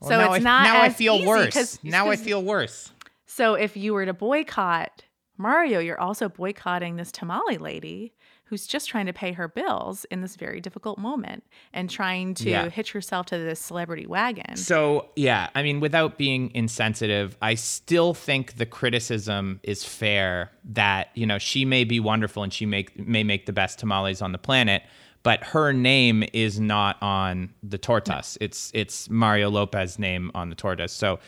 Well, 0.00 0.10
so 0.10 0.18
now 0.18 0.32
it's 0.32 0.44
I, 0.44 0.48
not 0.48 0.62
now 0.64 0.82
I 0.82 0.88
feel 0.90 1.24
worse. 1.24 1.82
now 1.82 2.08
I 2.08 2.16
feel 2.16 2.42
worse. 2.42 2.92
So 3.26 3.54
if 3.54 3.76
you 3.76 3.94
were 3.94 4.06
to 4.06 4.14
boycott 4.14 5.04
Mario, 5.36 5.78
you're 5.78 6.00
also 6.00 6.28
boycotting 6.28 6.96
this 6.96 7.12
tamale 7.12 7.58
lady 7.58 8.12
who's 8.48 8.66
just 8.66 8.88
trying 8.88 9.06
to 9.06 9.12
pay 9.12 9.32
her 9.32 9.46
bills 9.48 10.04
in 10.10 10.20
this 10.22 10.36
very 10.36 10.60
difficult 10.60 10.98
moment 10.98 11.44
and 11.72 11.88
trying 11.90 12.34
to 12.34 12.48
Yeah. 12.50 12.68
hitch 12.70 12.92
herself 12.92 13.26
to 13.26 13.38
this 13.38 13.60
celebrity 13.60 14.06
wagon. 14.06 14.56
So 14.56 15.08
yeah, 15.16 15.48
I 15.54 15.62
mean, 15.62 15.80
without 15.80 16.16
being 16.18 16.50
insensitive, 16.54 17.36
I 17.42 17.54
still 17.54 18.14
think 18.14 18.56
the 18.56 18.66
criticism 18.66 19.60
is 19.62 19.84
fair 19.84 20.50
that 20.64 21.10
you 21.14 21.26
know 21.26 21.38
she 21.38 21.64
may 21.64 21.84
be 21.84 22.00
wonderful 22.00 22.42
and 22.42 22.52
she 22.52 22.66
make 22.66 22.98
may 22.98 23.22
make 23.24 23.46
the 23.46 23.52
best 23.52 23.78
tamales 23.78 24.22
on 24.22 24.32
the 24.32 24.38
planet, 24.38 24.82
but 25.22 25.42
her 25.44 25.72
name 25.72 26.24
is 26.32 26.58
not 26.58 26.96
on 27.02 27.52
the 27.62 27.78
tortas. 27.78 28.38
It's 28.40 28.70
it's 28.74 29.10
Mario 29.10 29.50
Lopez's 29.50 29.98
name 29.98 30.30
on 30.34 30.48
the 30.50 30.56
tortas. 30.56 30.90
So, 30.90 31.18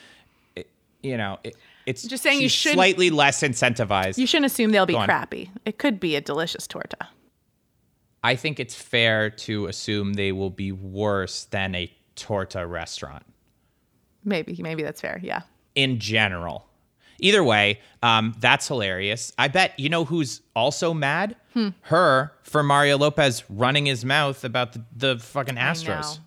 it, 0.56 0.68
you 1.02 1.16
know, 1.16 1.38
it, 1.44 1.56
it's 1.90 2.02
Just 2.02 2.22
saying 2.22 2.40
you 2.40 2.48
shouldn't- 2.48 2.76
slightly 2.76 3.10
less 3.10 3.40
incentivized. 3.42 4.16
You 4.18 4.26
shouldn't 4.26 4.46
assume 4.46 4.70
they'll 4.70 4.86
be 4.86 4.94
crappy. 4.94 5.50
It 5.64 5.78
could 5.78 6.00
be 6.00 6.16
a 6.16 6.20
delicious 6.20 6.66
torta. 6.66 7.08
I 8.22 8.36
think 8.36 8.60
it's 8.60 8.74
fair 8.74 9.30
to 9.30 9.66
assume 9.66 10.14
they 10.14 10.32
will 10.32 10.50
be 10.50 10.72
worse 10.72 11.44
than 11.44 11.74
a 11.74 11.90
torta 12.16 12.66
restaurant. 12.66 13.24
Maybe, 14.24 14.56
maybe 14.60 14.82
that's 14.82 15.00
fair. 15.00 15.20
Yeah. 15.22 15.42
in 15.74 15.98
general. 15.98 16.66
Either 17.22 17.44
way, 17.44 17.78
um, 18.02 18.34
that's 18.40 18.66
hilarious. 18.66 19.30
I 19.38 19.48
bet 19.48 19.78
you 19.78 19.88
know 19.90 20.04
who's 20.06 20.40
also 20.56 20.94
mad? 20.94 21.36
Hmm. 21.52 21.68
Her 21.82 22.32
for 22.42 22.62
Mario 22.62 22.96
Lopez 22.98 23.44
running 23.50 23.84
his 23.86 24.04
mouth 24.06 24.42
about 24.44 24.72
the, 24.72 24.84
the 24.96 25.18
fucking 25.18 25.56
Astros. 25.56 26.18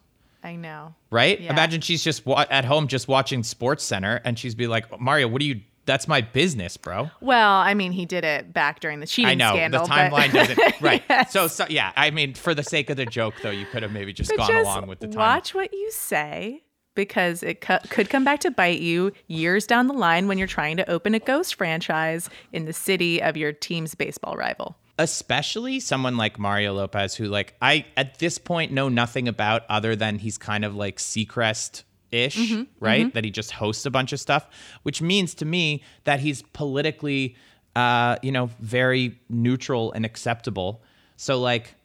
I 0.44 0.56
know. 0.56 0.94
Right? 1.10 1.40
Yeah. 1.40 1.52
Imagine 1.52 1.82
she's 1.82 2.04
just 2.04 2.26
wa- 2.26 2.46
at 2.50 2.66
home 2.66 2.88
just 2.88 3.08
watching 3.08 3.42
SportsCenter 3.44 4.20
and 4.24 4.38
she's 4.38 4.56
be 4.56 4.68
like, 4.68 5.00
Mario, 5.00 5.28
what 5.28 5.42
are 5.42 5.46
you? 5.46 5.62
That's 5.86 6.08
my 6.08 6.22
business, 6.22 6.78
bro. 6.78 7.10
Well, 7.20 7.52
I 7.56 7.74
mean, 7.74 7.92
he 7.92 8.06
did 8.06 8.24
it 8.24 8.54
back 8.54 8.80
during 8.80 9.00
the 9.02 9.06
cheating 9.08 9.30
I 9.32 9.34
know 9.36 9.52
scandal. 9.52 9.86
the 9.86 9.92
timeline 9.92 10.32
but- 10.32 10.48
doesn't 10.48 10.60
right. 10.82 11.04
Yes. 11.10 11.32
So, 11.34 11.48
so 11.48 11.66
yeah, 11.70 11.92
I 11.96 12.10
mean, 12.12 12.34
for 12.36 12.54
the 12.56 12.64
sake 12.64 12.90
of 12.90 12.98
the 12.98 13.06
joke, 13.06 13.34
though, 13.44 13.50
you 13.52 13.66
could 13.66 13.84
have 13.84 13.92
maybe 13.92 14.14
just 14.14 14.30
But 14.32 14.38
gone 14.38 14.48
just 14.48 14.66
along 14.66 14.88
with 14.88 15.00
the 15.00 15.08
time. 15.08 15.18
Watch 15.18 15.54
what 15.54 15.74
you 15.74 15.92
say 15.92 16.64
because 16.96 17.42
it 17.44 17.60
co- 17.60 17.80
could 17.90 18.10
come 18.10 18.24
back 18.24 18.40
to 18.42 18.52
bite 18.52 18.80
you 18.80 19.12
years 19.28 19.66
down 19.68 19.88
the 19.88 19.94
line 19.94 20.28
when 20.28 20.38
you're 20.38 20.48
trying 20.48 20.78
to 20.78 20.90
open 20.90 21.16
a 21.16 21.20
ghost 21.20 21.56
franchise 21.56 22.30
in 22.54 22.66
the 22.66 22.72
city 22.74 23.22
of 23.22 23.36
your 23.36 23.52
team's 23.52 23.94
baseball 23.96 24.36
rival. 24.38 24.78
Especially 25.00 25.80
someone 25.80 26.18
like 26.18 26.38
Mario 26.38 26.74
Lopez, 26.74 27.16
who 27.16 27.26
like 27.26 27.56
I 27.62 27.86
at 27.98 28.20
this 28.20 28.38
point 28.38 28.72
know 28.72 28.90
nothing 28.90 29.28
about 29.28 29.64
other 29.70 29.96
than 29.96 30.20
he's 30.20 30.38
kind 30.38 30.64
of 30.64 30.76
like 30.76 30.98
Seacrest 30.98 31.84
ish, 32.12 32.38
Mm-hmm, 32.38 32.64
right? 32.80 33.14
That 33.14 33.26
he 33.26 33.32
just 33.32 33.52
hosts 33.52 33.86
a 33.86 33.92
bunch 33.92 34.14
of 34.14 34.20
stuff, 34.20 34.48
which 34.84 35.02
means 35.02 35.34
to 35.36 35.46
me 35.46 35.84
that 36.04 36.20
he's 36.20 36.44
politically, 36.44 37.36
uh, 37.76 38.18
you 38.22 38.32
know, 38.32 38.52
very 38.60 39.20
neutral 39.30 39.92
and 39.94 40.06
acceptable. 40.06 40.84
So 41.18 41.40
like. 41.40 41.76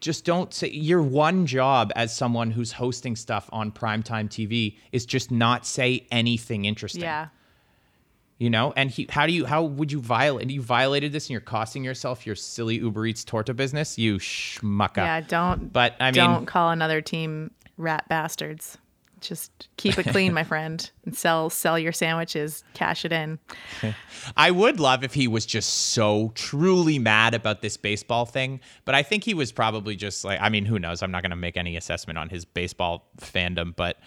Just 0.00 0.24
don't 0.24 0.52
say 0.52 0.68
your 0.68 1.00
one 1.00 1.46
job 1.46 1.92
as 1.94 2.12
someone 2.12 2.50
who's 2.50 2.72
hosting 2.72 3.14
stuff 3.14 3.48
on 3.52 3.70
primetime 3.70 4.28
TV 4.28 4.76
is 4.90 5.06
just 5.06 5.30
not 5.30 5.64
say 5.64 6.08
anything 6.10 6.64
interesting 6.64 7.02
Yeah. 7.02 7.28
You 8.42 8.50
know 8.50 8.72
and 8.76 8.90
he 8.90 9.06
how 9.08 9.24
do 9.24 9.32
you 9.32 9.46
how 9.46 9.62
would 9.62 9.92
you 9.92 10.00
violate 10.00 10.50
you 10.50 10.60
violated 10.60 11.12
this 11.12 11.26
and 11.26 11.30
you're 11.30 11.40
costing 11.40 11.84
yourself 11.84 12.26
your 12.26 12.34
silly 12.34 12.74
uber 12.76 13.06
eats 13.06 13.24
torta 13.24 13.54
business 13.54 13.96
you 13.98 14.18
schmucka 14.18 14.96
Yeah, 14.96 15.20
don't 15.20 15.72
but 15.72 15.94
i 16.00 16.06
mean 16.06 16.14
don't 16.14 16.46
call 16.46 16.70
another 16.70 17.00
team 17.00 17.52
rat 17.76 18.08
bastards. 18.08 18.78
Just 19.20 19.68
keep 19.76 19.96
it 20.00 20.08
clean, 20.08 20.34
my 20.34 20.42
friend, 20.52 20.90
and 21.04 21.16
sell 21.16 21.48
sell 21.48 21.78
your 21.78 21.92
sandwiches, 21.92 22.64
cash 22.74 23.04
it 23.04 23.12
in. 23.12 23.38
i 24.36 24.50
would 24.50 24.80
love 24.80 25.04
if 25.04 25.14
he 25.14 25.28
was 25.28 25.46
just 25.46 25.72
so 25.92 26.32
truly 26.34 26.98
mad 26.98 27.32
about 27.32 27.62
this 27.62 27.76
baseball 27.76 28.26
thing 28.26 28.58
but 28.84 28.96
i 28.96 29.02
think 29.04 29.22
he 29.22 29.34
was 29.34 29.52
probably 29.52 29.94
just 29.94 30.24
like 30.24 30.40
i 30.40 30.48
mean 30.48 30.64
who 30.64 30.76
knows 30.78 31.02
i'm 31.02 31.12
not 31.12 31.22
going 31.22 31.30
to 31.30 31.36
make 31.36 31.56
any 31.56 31.76
assessment 31.76 32.18
on 32.18 32.28
his 32.30 32.44
baseball 32.44 33.08
fandom 33.20 33.74
but 33.76 33.98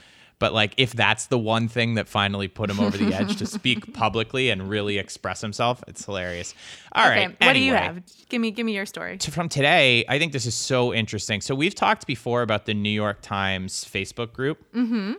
but 0.46 0.54
like 0.54 0.74
if 0.78 0.94
that's 0.94 1.26
the 1.26 1.40
one 1.40 1.68
thing 1.68 1.96
that 1.96 2.08
finally 2.08 2.48
put 2.48 2.70
him 2.70 2.80
over 2.80 2.96
the 2.98 3.12
edge 3.16 3.36
to 3.38 3.46
speak 3.58 3.92
publicly 3.94 4.52
and 4.52 4.70
really 4.70 5.00
express 5.00 5.42
himself 5.42 5.84
it's 5.88 6.06
hilarious 6.06 6.54
All 6.92 7.10
right. 7.10 7.30
Okay, 7.30 7.36
what 7.48 7.54
do 7.54 7.60
you 7.60 7.74
have? 7.74 8.04
Give 8.30 8.40
me 8.40 8.52
give 8.52 8.64
me 8.66 8.76
your 8.76 8.86
story. 8.86 9.18
to- 9.18 9.32
from 9.32 9.50
today, 9.50 10.06
I 10.08 10.20
think 10.20 10.34
this 10.34 10.46
is 10.46 10.54
so 10.54 10.94
interesting. 10.94 11.42
So 11.42 11.56
we've 11.56 11.74
talked 11.74 12.06
before 12.06 12.42
about 12.44 12.66
the 12.66 12.74
New 12.76 12.90
York 13.04 13.22
Times 13.22 13.84
Facebook 13.84 14.32
group. 14.34 14.58
Mm-hmm. 14.74 15.14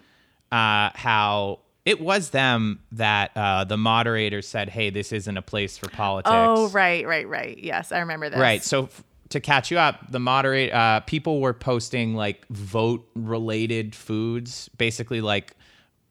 Uh, 0.53 0.91
how 0.95 1.59
it 1.85 2.01
was 2.01 2.31
them 2.31 2.81
that 2.93 3.31
uh, 3.37 3.65
the 3.65 3.77
moderator 3.77 4.43
said, 4.43 4.69
"Hey, 4.69 4.91
this 4.91 5.13
isn't 5.13 5.37
a 5.37 5.43
place 5.43 5.77
for 5.79 5.89
politics." 5.89 6.33
Oh, 6.33 6.69
right, 6.71 7.07
right, 7.07 7.29
right. 7.29 7.59
Yes, 7.59 7.93
I 7.93 7.99
remember 8.01 8.29
that. 8.31 8.39
Right. 8.41 8.63
So 8.63 8.85
f- 8.85 9.05
to 9.31 9.41
catch 9.41 9.71
you 9.71 9.79
up, 9.79 10.11
the 10.11 10.21
moderate 10.21 10.73
uh, 10.73 11.01
people 11.01 11.41
were 11.41 11.53
posting 11.53 12.15
like 12.15 12.47
vote 12.49 13.09
related 13.15 13.95
foods, 13.95 14.69
basically 14.77 15.21
like 15.21 15.55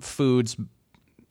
foods 0.02 0.58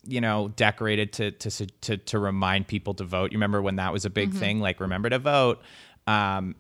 you 0.07 0.21
know 0.21 0.49
decorated 0.57 1.13
to 1.15 1.31
to 1.31 1.67
to 1.67 1.97
to 1.97 2.19
remind 2.19 2.67
people 2.67 2.95
to 2.95 3.05
vote. 3.05 3.33
You 3.33 3.37
remember 3.37 3.63
when 3.63 3.77
that 3.77 3.93
was 3.93 4.05
a 4.05 4.11
big 4.11 4.33
thing 4.33 4.61
like 4.61 4.81
remember 4.81 5.09
to 5.11 5.19
vote. 5.19 5.61
Um 6.07 6.57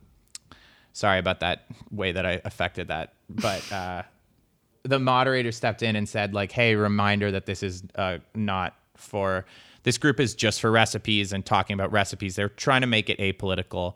sorry 0.93 1.19
about 1.19 1.41
that 1.41 1.65
way 1.91 2.13
that 2.13 2.25
I 2.25 2.41
affected 2.45 2.89
that, 2.89 3.15
but 3.29 3.71
uh 3.73 4.03
the 4.85 4.99
moderator 4.99 5.51
stepped 5.51 5.83
in 5.83 5.97
and 5.97 6.09
said 6.09 6.35
like 6.35 6.53
hey 6.53 6.75
reminder 6.75 7.31
that 7.31 7.47
this 7.47 7.63
is 7.63 7.83
uh, 7.97 8.19
not 8.35 8.75
for 8.97 9.45
this 9.83 9.99
group 9.99 10.21
is 10.21 10.35
just 10.35 10.61
for 10.61 10.71
recipes 10.71 11.33
and 11.33 11.45
talking 11.45 11.75
about 11.75 11.91
recipes 11.91 12.37
they're 12.37 12.51
trying 12.51 12.83
to 12.83 12.87
make 12.87 13.09
it 13.11 13.19
apolitical 13.19 13.95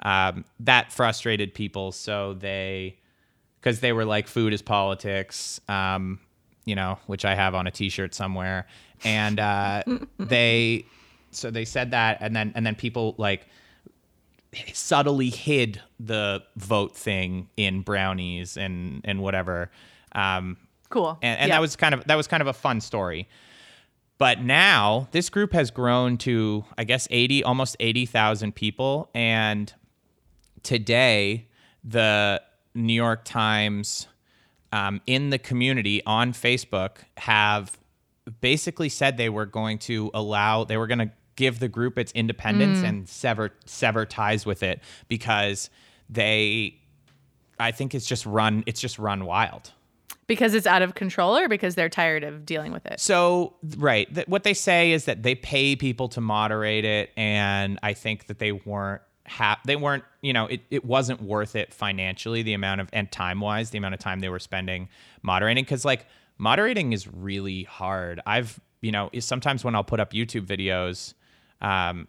um, 0.00 0.44
that 0.60 0.92
frustrated 0.92 1.54
people 1.54 1.92
so 1.92 2.34
they 2.34 2.96
because 3.60 3.80
they 3.80 3.92
were 3.92 4.04
like 4.04 4.26
food 4.28 4.52
is 4.52 4.62
politics 4.62 5.60
um, 5.68 6.18
you 6.64 6.74
know 6.74 6.98
which 7.06 7.24
i 7.24 7.34
have 7.34 7.54
on 7.54 7.66
a 7.66 7.70
t-shirt 7.70 8.14
somewhere 8.14 8.66
and 9.04 9.38
uh, 9.40 9.82
they 10.18 10.84
so 11.30 11.50
they 11.50 11.64
said 11.64 11.90
that 11.92 12.18
and 12.20 12.34
then 12.36 12.52
and 12.54 12.64
then 12.66 12.74
people 12.74 13.14
like 13.18 13.46
subtly 14.72 15.30
hid 15.30 15.82
the 16.00 16.42
vote 16.56 16.96
thing 16.96 17.48
in 17.56 17.82
brownies 17.82 18.56
and 18.56 19.00
and 19.04 19.20
whatever 19.22 19.70
um 20.12 20.56
Cool. 20.88 21.18
and, 21.20 21.40
and 21.40 21.48
Yeah. 21.48 21.56
that 21.56 21.60
was 21.60 21.74
kind 21.76 21.94
of 21.94 22.04
that 22.04 22.14
was 22.14 22.26
kind 22.26 22.40
of 22.40 22.46
a 22.46 22.52
fun 22.52 22.80
story 22.80 23.28
but 24.18 24.40
now 24.40 25.08
this 25.10 25.28
group 25.28 25.52
has 25.52 25.70
grown 25.70 26.16
to 26.18 26.64
i 26.78 26.84
guess 26.84 27.06
80 27.10 27.42
almost 27.44 27.76
80,000 27.80 28.54
people 28.54 29.10
and 29.14 29.74
today 30.66 31.46
the 31.84 32.42
new 32.74 32.92
york 32.92 33.24
times 33.24 34.08
um, 34.72 35.00
in 35.06 35.30
the 35.30 35.38
community 35.38 36.02
on 36.04 36.32
facebook 36.32 36.96
have 37.18 37.78
basically 38.40 38.88
said 38.88 39.16
they 39.16 39.28
were 39.28 39.46
going 39.46 39.78
to 39.78 40.10
allow 40.12 40.64
they 40.64 40.76
were 40.76 40.88
going 40.88 40.98
to 40.98 41.10
give 41.36 41.60
the 41.60 41.68
group 41.68 41.98
its 41.98 42.10
independence 42.12 42.82
and 42.82 43.08
sever 43.08 43.52
sever 43.64 44.04
ties 44.04 44.44
with 44.44 44.64
it 44.64 44.80
because 45.06 45.70
they 46.10 46.76
i 47.60 47.70
think 47.70 47.94
it's 47.94 48.06
just 48.06 48.26
run 48.26 48.64
it's 48.66 48.80
just 48.80 48.98
run 48.98 49.24
wild 49.24 49.70
because 50.26 50.54
it's 50.54 50.66
out 50.66 50.82
of 50.82 50.96
control 50.96 51.36
or 51.36 51.48
because 51.48 51.76
they're 51.76 51.88
tired 51.88 52.24
of 52.24 52.44
dealing 52.44 52.72
with 52.72 52.84
it. 52.86 52.98
So, 52.98 53.54
right, 53.76 54.12
th- 54.12 54.26
what 54.26 54.42
they 54.42 54.54
say 54.54 54.90
is 54.92 55.04
that 55.04 55.22
they 55.22 55.34
pay 55.34 55.76
people 55.76 56.08
to 56.08 56.20
moderate 56.20 56.84
it, 56.84 57.10
and 57.16 57.78
I 57.82 57.92
think 57.92 58.26
that 58.26 58.38
they 58.38 58.52
weren't 58.52 59.02
ha- 59.28 59.60
they 59.64 59.76
weren't, 59.76 60.04
you 60.22 60.32
know, 60.32 60.46
it, 60.46 60.62
it 60.70 60.84
wasn't 60.84 61.22
worth 61.22 61.56
it 61.56 61.72
financially, 61.72 62.42
the 62.42 62.54
amount 62.54 62.80
of 62.80 62.88
and 62.92 63.10
time 63.10 63.40
wise, 63.40 63.70
the 63.70 63.78
amount 63.78 63.94
of 63.94 64.00
time 64.00 64.20
they 64.20 64.28
were 64.28 64.38
spending 64.38 64.88
moderating, 65.22 65.64
because 65.64 65.84
like 65.84 66.06
moderating 66.38 66.92
is 66.92 67.08
really 67.08 67.64
hard. 67.64 68.20
I've, 68.26 68.60
you 68.80 68.92
know, 68.92 69.10
sometimes 69.20 69.64
when 69.64 69.74
I'll 69.74 69.84
put 69.84 70.00
up 70.00 70.12
YouTube 70.12 70.46
videos, 70.46 71.14
um, 71.60 72.08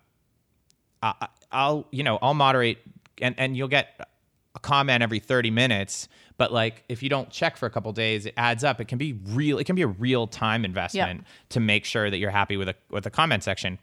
I, 1.01 1.27
I'll, 1.51 1.87
you 1.91 2.03
know, 2.03 2.19
I'll 2.21 2.33
moderate, 2.33 2.79
and 3.21 3.35
and 3.37 3.57
you'll 3.57 3.67
get 3.67 4.07
a 4.55 4.59
comment 4.59 5.03
every 5.03 5.19
30 5.19 5.51
minutes 5.51 6.07
but 6.37 6.53
like 6.53 6.83
if 6.87 7.03
you 7.03 7.09
don't 7.09 7.29
check 7.29 7.57
for 7.57 7.65
a 7.65 7.69
couple 7.69 7.91
days 7.91 8.25
it 8.25 8.33
adds 8.37 8.63
up. 8.63 8.79
It 8.79 8.87
can 8.87 8.97
be 8.97 9.13
real 9.13 9.57
it 9.57 9.65
can 9.65 9.75
be 9.75 9.81
a 9.81 9.87
real 9.87 10.27
time 10.27 10.63
investment 10.63 11.25
to 11.49 11.59
make 11.59 11.83
sure 11.83 12.09
that 12.09 12.17
you're 12.17 12.31
happy 12.31 12.57
with 12.57 12.69
a 12.69 12.75
with 12.89 13.03
the 13.03 13.09
comment 13.09 13.43
section. 13.43 13.79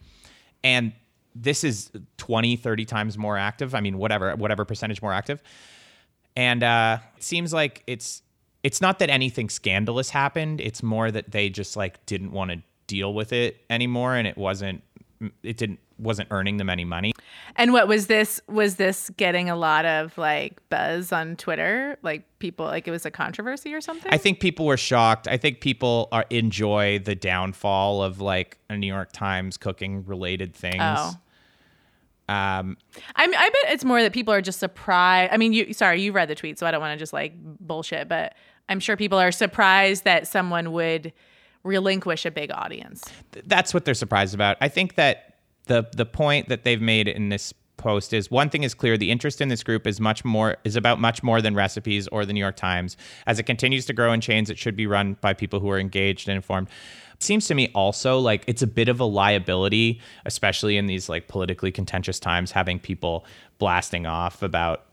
And 0.62 0.92
this 1.34 1.64
is 1.64 1.90
20 2.18 2.56
30 2.56 2.84
times 2.84 3.18
more 3.18 3.36
active 3.36 3.74
i 3.74 3.80
mean 3.80 3.98
whatever 3.98 4.34
whatever 4.36 4.64
percentage 4.64 5.02
more 5.02 5.12
active 5.12 5.42
and 6.36 6.62
uh 6.62 6.98
it 7.16 7.22
seems 7.22 7.52
like 7.52 7.82
it's 7.86 8.22
it's 8.62 8.80
not 8.80 8.98
that 8.98 9.10
anything 9.10 9.48
scandalous 9.48 10.10
happened 10.10 10.60
it's 10.60 10.82
more 10.82 11.10
that 11.10 11.30
they 11.30 11.48
just 11.48 11.76
like 11.76 12.04
didn't 12.06 12.32
want 12.32 12.50
to 12.50 12.62
deal 12.86 13.14
with 13.14 13.32
it 13.32 13.60
anymore 13.70 14.14
and 14.14 14.26
it 14.28 14.36
wasn't 14.36 14.82
it 15.42 15.56
didn't 15.56 15.78
wasn't 15.98 16.28
earning 16.30 16.56
them 16.56 16.68
any 16.68 16.84
money. 16.84 17.12
And 17.56 17.72
what 17.72 17.88
was 17.88 18.06
this? 18.06 18.40
Was 18.48 18.76
this 18.76 19.10
getting 19.16 19.48
a 19.48 19.56
lot 19.56 19.84
of 19.84 20.16
like 20.18 20.60
buzz 20.68 21.12
on 21.12 21.36
Twitter? 21.36 21.96
Like 22.02 22.24
people, 22.38 22.66
like 22.66 22.88
it 22.88 22.90
was 22.90 23.06
a 23.06 23.10
controversy 23.10 23.74
or 23.74 23.80
something? 23.80 24.12
I 24.12 24.18
think 24.18 24.40
people 24.40 24.66
were 24.66 24.76
shocked. 24.76 25.28
I 25.28 25.36
think 25.36 25.60
people 25.60 26.08
are 26.12 26.24
enjoy 26.30 26.98
the 26.98 27.14
downfall 27.14 28.02
of 28.02 28.20
like 28.20 28.58
a 28.68 28.76
New 28.76 28.86
York 28.86 29.12
Times 29.12 29.56
cooking 29.56 30.04
related 30.04 30.54
things. 30.54 30.76
Oh. 30.80 31.12
Um, 32.28 32.76
I 33.16 33.24
I 33.24 33.26
bet 33.26 33.72
it's 33.72 33.84
more 33.84 34.02
that 34.02 34.12
people 34.12 34.32
are 34.32 34.40
just 34.40 34.58
surprised. 34.58 35.32
I 35.32 35.36
mean, 35.36 35.52
you 35.52 35.72
sorry, 35.72 36.00
you 36.00 36.12
read 36.12 36.28
the 36.28 36.34
tweet, 36.34 36.58
so 36.58 36.66
I 36.66 36.70
don't 36.70 36.80
want 36.80 36.92
to 36.92 36.98
just 36.98 37.12
like 37.12 37.34
bullshit, 37.36 38.08
but 38.08 38.34
I'm 38.68 38.80
sure 38.80 38.96
people 38.96 39.18
are 39.18 39.32
surprised 39.32 40.04
that 40.04 40.26
someone 40.26 40.72
would 40.72 41.12
relinquish 41.64 42.24
a 42.24 42.30
big 42.30 42.50
audience. 42.50 43.04
th- 43.32 43.44
that's 43.48 43.74
what 43.74 43.84
they're 43.84 43.94
surprised 43.94 44.34
about. 44.34 44.56
I 44.60 44.68
think 44.68 44.94
that 44.94 45.38
the 45.66 45.86
the 45.94 46.06
point 46.06 46.48
that 46.48 46.64
they've 46.64 46.80
made 46.80 47.08
in 47.08 47.28
this 47.28 47.52
post 47.76 48.12
is 48.12 48.30
one 48.30 48.48
thing 48.48 48.62
is 48.62 48.72
clear 48.72 48.96
the 48.96 49.10
interest 49.10 49.40
in 49.40 49.48
this 49.48 49.62
group 49.62 49.86
is 49.86 50.00
much 50.00 50.24
more 50.24 50.56
is 50.64 50.76
about 50.76 51.00
much 51.00 51.22
more 51.22 51.42
than 51.42 51.54
recipes 51.54 52.06
or 52.08 52.24
the 52.24 52.32
New 52.32 52.40
York 52.40 52.56
Times 52.56 52.96
as 53.26 53.38
it 53.38 53.42
continues 53.42 53.84
to 53.86 53.92
grow 53.92 54.12
in 54.12 54.20
chains 54.20 54.48
it 54.48 54.58
should 54.58 54.76
be 54.76 54.86
run 54.86 55.16
by 55.20 55.34
people 55.34 55.58
who 55.60 55.68
are 55.68 55.78
engaged 55.78 56.28
and 56.28 56.36
informed 56.36 56.68
seems 57.24 57.46
to 57.48 57.54
me 57.54 57.70
also 57.74 58.18
like 58.18 58.44
it's 58.46 58.62
a 58.62 58.66
bit 58.66 58.88
of 58.88 59.00
a 59.00 59.04
liability 59.04 60.00
especially 60.26 60.76
in 60.76 60.86
these 60.86 61.08
like 61.08 61.26
politically 61.28 61.72
contentious 61.72 62.18
times 62.20 62.52
having 62.52 62.78
people 62.78 63.24
blasting 63.58 64.06
off 64.06 64.42
about 64.42 64.84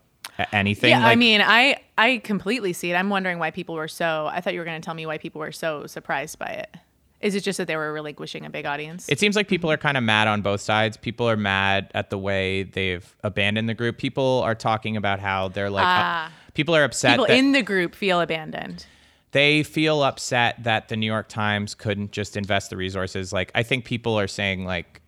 anything 0.54 0.90
Yeah, 0.92 1.06
I 1.06 1.16
mean, 1.16 1.42
I 1.42 1.78
I 1.98 2.18
completely 2.24 2.74
see 2.74 2.92
it. 2.92 2.96
I'm 2.96 3.10
wondering 3.10 3.38
why 3.40 3.52
people 3.52 3.76
were 3.76 3.88
so. 3.88 4.28
I 4.32 4.42
thought 4.42 4.54
you 4.54 4.60
were 4.60 4.66
going 4.66 4.82
to 4.82 4.86
tell 4.86 4.94
me 4.94 5.06
why 5.06 5.18
people 5.18 5.40
were 5.40 5.52
so 5.52 5.86
surprised 5.88 6.40
by 6.40 6.48
it. 6.48 6.76
Is 7.20 7.36
it 7.36 7.42
just 7.42 7.58
that 7.58 7.68
they 7.68 7.76
were 7.76 7.94
relinquishing 7.94 8.46
a 8.46 8.50
big 8.50 8.66
audience? 8.66 9.08
It 9.08 9.20
seems 9.20 9.36
like 9.36 9.48
people 9.48 9.70
are 9.72 9.78
kind 9.78 9.98
of 9.98 10.04
mad 10.04 10.28
on 10.28 10.42
both 10.42 10.62
sides. 10.62 10.98
People 10.98 11.30
are 11.30 11.38
mad 11.38 11.92
at 11.94 12.10
the 12.10 12.18
way 12.18 12.64
they've 12.64 13.16
abandoned 13.24 13.70
the 13.70 13.76
group. 13.76 14.00
People 14.00 14.42
are 14.44 14.56
talking 14.56 14.98
about 14.98 15.20
how 15.20 15.50
they're 15.50 15.70
like, 15.70 15.86
Ah. 15.86 16.28
uh, 16.28 16.32
people 16.56 16.76
are 16.76 16.84
upset 16.84 17.12
people 17.14 17.28
that 17.28 17.38
in 17.38 17.52
the 17.52 17.62
group 17.62 17.94
feel 17.94 18.22
abandoned. 18.22 18.86
They 19.32 19.64
feel 19.64 20.04
upset 20.04 20.64
that 20.64 20.90
the 20.90 20.98
New 20.98 21.06
York 21.06 21.30
Times 21.30 21.76
couldn't 21.76 22.12
just 22.12 22.36
invest 22.36 22.70
the 22.70 22.78
resources. 22.78 23.32
Like, 23.32 23.52
I 23.56 23.64
think 23.64 23.86
people 23.86 24.20
are 24.20 24.28
saying 24.28 24.66
like, 24.66 25.02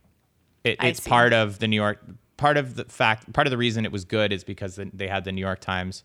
it, 0.64 0.78
it's 0.82 1.00
part 1.00 1.34
of 1.34 1.60
the 1.60 1.68
New 1.68 1.76
York. 1.76 2.00
Part 2.38 2.58
of 2.58 2.76
the 2.76 2.86
fact, 2.86 3.32
part 3.34 3.48
of 3.48 3.52
the 3.52 3.58
reason 3.58 3.86
it 3.86 3.92
was 3.92 4.06
good 4.06 4.32
is 4.32 4.44
because 4.44 4.80
they 4.94 5.08
had 5.08 5.24
the 5.24 5.32
New 5.32 5.42
York 5.42 5.60
Times 5.60 6.04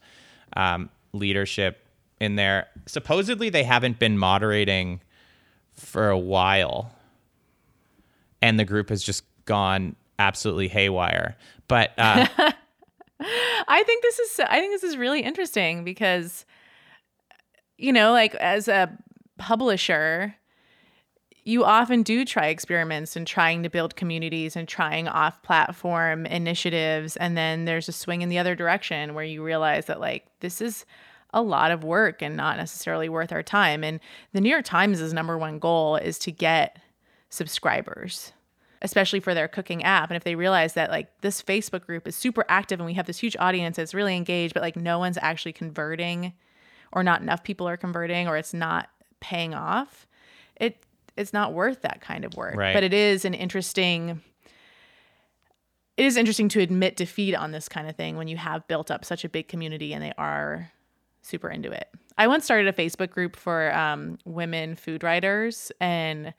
um, 0.56 0.90
leadership 1.12 1.86
in 2.20 2.36
there. 2.36 2.66
Supposedly, 2.86 3.50
they 3.50 3.62
haven't 3.62 3.98
been 3.98 4.18
moderating 4.18 5.00
for 5.74 6.10
a 6.10 6.18
while 6.18 6.92
and 8.42 8.58
the 8.58 8.64
group 8.64 8.88
has 8.88 9.02
just 9.02 9.24
gone 9.44 9.96
absolutely 10.18 10.68
haywire 10.68 11.36
but 11.68 11.92
uh, 11.98 12.26
I 13.20 13.82
think 13.84 14.02
this 14.02 14.18
is 14.18 14.40
I 14.40 14.58
think 14.60 14.72
this 14.72 14.82
is 14.82 14.96
really 14.96 15.20
interesting 15.20 15.84
because 15.84 16.44
you 17.78 17.92
know, 17.92 18.12
like 18.12 18.34
as 18.34 18.68
a 18.68 18.90
publisher, 19.38 20.34
you 21.44 21.64
often 21.64 22.02
do 22.02 22.26
try 22.26 22.48
experiments 22.48 23.16
and 23.16 23.26
trying 23.26 23.62
to 23.62 23.70
build 23.70 23.96
communities 23.96 24.54
and 24.56 24.68
trying 24.68 25.08
off-platform 25.08 26.26
initiatives 26.26 27.16
and 27.16 27.38
then 27.38 27.64
there's 27.64 27.88
a 27.88 27.92
swing 27.92 28.20
in 28.20 28.28
the 28.28 28.38
other 28.38 28.54
direction 28.54 29.14
where 29.14 29.24
you 29.24 29.42
realize 29.42 29.86
that 29.86 29.98
like 29.98 30.26
this 30.40 30.60
is 30.60 30.84
a 31.32 31.40
lot 31.40 31.70
of 31.70 31.84
work 31.84 32.20
and 32.20 32.36
not 32.36 32.58
necessarily 32.58 33.08
worth 33.08 33.32
our 33.32 33.42
time 33.42 33.82
and 33.82 33.98
the 34.32 34.42
New 34.42 34.50
York 34.50 34.64
Times' 34.64 35.12
number 35.14 35.38
one 35.38 35.58
goal 35.58 35.96
is 35.96 36.18
to 36.18 36.30
get 36.30 36.78
subscribers 37.30 38.32
especially 38.82 39.20
for 39.20 39.34
their 39.34 39.48
cooking 39.48 39.82
app. 39.82 40.08
And 40.10 40.16
if 40.16 40.24
they 40.24 40.34
realize 40.34 40.74
that 40.74 40.90
like 40.90 41.08
this 41.20 41.42
Facebook 41.42 41.84
group 41.84 42.06
is 42.06 42.14
super 42.14 42.44
active 42.48 42.78
and 42.78 42.86
we 42.86 42.94
have 42.94 43.06
this 43.06 43.18
huge 43.18 43.36
audience 43.40 43.76
that's 43.76 43.94
really 43.94 44.16
engaged, 44.16 44.54
but 44.54 44.62
like 44.62 44.76
no 44.76 44.98
one's 44.98 45.18
actually 45.20 45.52
converting 45.52 46.32
or 46.92 47.02
not 47.02 47.20
enough 47.20 47.42
people 47.42 47.68
are 47.68 47.76
converting 47.76 48.28
or 48.28 48.36
it's 48.36 48.54
not 48.54 48.88
paying 49.20 49.54
off, 49.54 50.06
it 50.56 50.84
it's 51.16 51.32
not 51.32 51.52
worth 51.52 51.82
that 51.82 52.00
kind 52.00 52.24
of 52.24 52.34
work. 52.34 52.54
Right. 52.54 52.72
But 52.72 52.84
it 52.84 52.94
is 52.94 53.24
an 53.24 53.34
interesting 53.34 54.20
it 55.96 56.04
is 56.04 56.16
interesting 56.16 56.48
to 56.50 56.60
admit 56.60 56.96
defeat 56.96 57.34
on 57.34 57.50
this 57.50 57.68
kind 57.68 57.88
of 57.88 57.96
thing 57.96 58.16
when 58.16 58.28
you 58.28 58.36
have 58.36 58.66
built 58.68 58.90
up 58.90 59.04
such 59.04 59.24
a 59.24 59.28
big 59.28 59.48
community 59.48 59.92
and 59.92 60.02
they 60.02 60.12
are 60.16 60.70
super 61.22 61.50
into 61.50 61.72
it. 61.72 61.88
I 62.16 62.26
once 62.26 62.44
started 62.44 62.68
a 62.68 62.72
Facebook 62.72 63.10
group 63.10 63.36
for 63.36 63.74
um, 63.74 64.18
women 64.24 64.74
food 64.74 65.04
writers, 65.04 65.70
and 65.80 66.34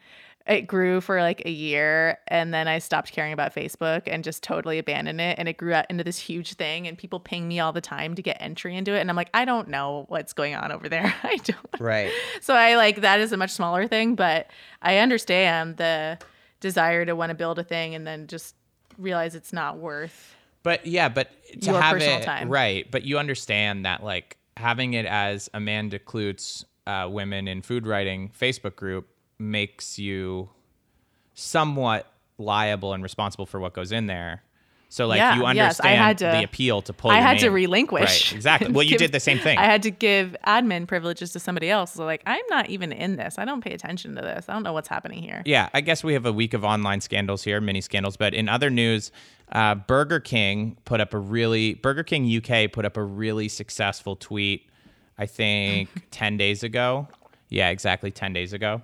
it 0.50 0.64
grew 0.68 1.00
for 1.00 1.22
like 1.22 1.44
a 1.46 1.50
year, 1.52 2.18
and 2.28 2.54
then 2.54 2.68
I 2.68 2.80
stopped 2.80 3.12
caring 3.14 3.32
about 3.32 3.54
Facebook 3.56 4.02
and 4.08 4.24
just 4.24 4.44
totally 4.44 4.80
abandoned 4.80 5.22
it. 5.22 5.38
And 5.40 5.48
it 5.48 5.58
grew 5.58 5.74
out 5.74 5.86
into 5.90 6.04
this 6.04 6.18
huge 6.18 6.56
thing, 6.56 6.88
and 6.88 6.98
people 6.98 7.20
ping 7.20 7.48
me 7.48 7.60
all 7.60 7.72
the 7.72 7.80
time 7.82 8.16
to 8.16 8.22
get 8.22 8.38
entry 8.42 8.76
into 8.76 8.94
it, 8.94 9.00
and 9.00 9.10
I'm 9.10 9.16
like, 9.16 9.30
I 9.34 9.46
don't 9.46 9.70
know 9.70 10.06
what's 10.10 10.34
going 10.34 10.56
on 10.56 10.72
over 10.72 10.90
there. 10.90 11.14
I 11.24 11.38
don't. 11.38 11.80
right 11.80 12.12
So 12.42 12.54
I 12.56 12.76
like 12.76 13.02
that 13.02 13.20
is 13.22 13.32
a 13.32 13.38
much 13.38 13.52
smaller 13.52 13.88
thing, 13.88 14.16
but 14.16 14.50
I 14.82 14.98
understand 14.98 15.78
the 15.78 16.18
desire 16.60 17.06
to 17.06 17.16
want 17.16 17.30
to 17.30 17.36
build 17.36 17.58
a 17.60 17.64
thing 17.64 17.96
and 17.96 18.06
then 18.06 18.28
just 18.28 18.56
realize 18.98 19.36
it's 19.36 19.54
not 19.54 19.78
worth. 19.78 20.36
but 20.64 20.86
yeah 20.86 21.08
but 21.08 21.30
to 21.62 21.72
Your 21.72 21.82
have 21.82 21.94
personal 21.94 22.20
it 22.20 22.24
time. 22.24 22.50
right 22.50 22.90
but 22.92 23.04
you 23.04 23.18
understand 23.18 23.86
that 23.86 24.04
like 24.04 24.36
having 24.58 24.94
it 24.94 25.06
as 25.06 25.50
amanda 25.54 26.00
Kludt 26.00 26.66
uh, 26.86 27.08
women 27.10 27.48
in 27.48 27.62
food 27.62 27.88
writing 27.88 28.30
facebook 28.38 28.76
group 28.76 29.08
makes 29.40 29.98
you 29.98 30.50
somewhat 31.34 32.12
liable 32.38 32.94
and 32.94 33.04
responsible 33.04 33.46
for 33.46 33.60
what 33.60 33.74
goes 33.74 33.92
in 33.92 34.08
there 34.08 34.44
so 34.92 35.06
like 35.06 35.18
Yeah, 35.20 35.36
you 35.36 35.42
yes, 35.54 35.80
understand 35.80 35.98
had 36.02 36.18
to- 36.20 36.26
the 36.40 36.44
appeal 36.44 36.82
to 36.82 36.94
pull 36.94 37.12
I 37.12 37.20
had 37.20 37.38
to 37.40 37.50
relinquish. 37.50 38.32
right 38.32 38.36
exactly 38.36 38.72
well 38.74 38.82
you 38.84 38.92
Give- 38.92 38.98
did 39.00 39.12
the 39.12 39.20
same 39.20 39.38
thing 39.38 39.58
I 39.60 39.66
had 39.66 39.84
to 39.84 39.92
give 39.92 40.36
admin 40.48 40.88
privileges 40.88 41.32
to 41.34 41.40
somebody 41.40 41.70
else. 41.70 41.94
So 41.94 42.06
like, 42.06 42.24
I'm 42.26 42.42
not 42.50 42.70
even 42.70 42.92
in 42.92 43.16
this. 43.16 43.38
I 43.38 43.46
don't 43.46 43.64
pay 43.64 43.72
attention 43.74 44.16
to 44.16 44.22
this. 44.22 44.46
I 44.50 44.54
don't 44.54 44.64
know 44.64 44.74
what's 44.74 44.88
happening 44.88 45.22
here. 45.22 45.44
Yeah, 45.46 45.70
I 45.76 45.82
guess 45.82 46.04
we 46.04 46.14
have 46.14 46.26
a 46.26 46.34
week 46.34 46.54
of 46.56 46.64
online 46.64 47.02
scandals 47.02 47.44
here, 47.44 47.62
mini 47.62 47.82
scandals. 47.82 48.18
But 48.18 48.34
in 48.34 48.50
other 48.50 48.72
news, 48.72 49.12
uh, 49.52 49.76
Burger 49.76 50.20
King 50.20 50.76
put 50.86 51.00
up 51.02 51.14
a 51.14 51.20
really 51.20 51.76
Burger 51.76 52.04
King 52.04 52.26
UK 52.26 52.72
put 52.72 52.84
up 52.86 52.98
a 52.98 53.04
really 53.04 53.48
successful 53.48 54.16
tweet. 54.16 54.68
I 55.20 55.28
think 55.28 55.90
ten 56.12 56.36
days 56.38 56.64
ago. 56.64 57.08
Yeah, 57.50 57.70
exactly 57.70 58.10
ten 58.10 58.34
days 58.34 58.54
ago. 58.54 58.82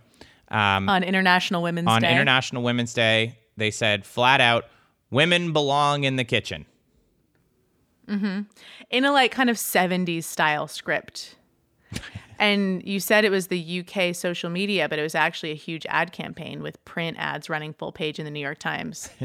Um, 0.49 0.89
On 0.89 1.03
International 1.03 1.61
Women's 1.61 1.87
on 1.87 2.01
Day. 2.01 2.11
International 2.11 2.61
Women's 2.61 2.93
Day, 2.93 3.37
they 3.57 3.71
said 3.71 4.05
flat 4.05 4.41
out, 4.41 4.65
"Women 5.09 5.53
belong 5.53 6.03
in 6.03 6.15
the 6.15 6.23
kitchen." 6.23 6.65
in 8.91 9.05
a 9.05 9.11
like 9.11 9.31
kind 9.31 9.49
of 9.49 9.57
70s 9.57 10.23
style 10.25 10.67
script. 10.67 11.35
and 12.39 12.83
you 12.85 12.99
said 12.99 13.25
it 13.25 13.31
was 13.31 13.47
the 13.47 13.83
UK 13.83 14.13
social 14.15 14.49
media, 14.49 14.87
but 14.89 14.99
it 14.99 15.01
was 15.01 15.15
actually 15.15 15.51
a 15.51 15.55
huge 15.55 15.85
ad 15.89 16.11
campaign 16.11 16.61
with 16.61 16.83
print 16.85 17.17
ads 17.19 17.49
running 17.49 17.73
full 17.73 17.91
page 17.91 18.19
in 18.19 18.25
the 18.25 18.31
New 18.31 18.39
York 18.39 18.59
Times. 18.59 19.09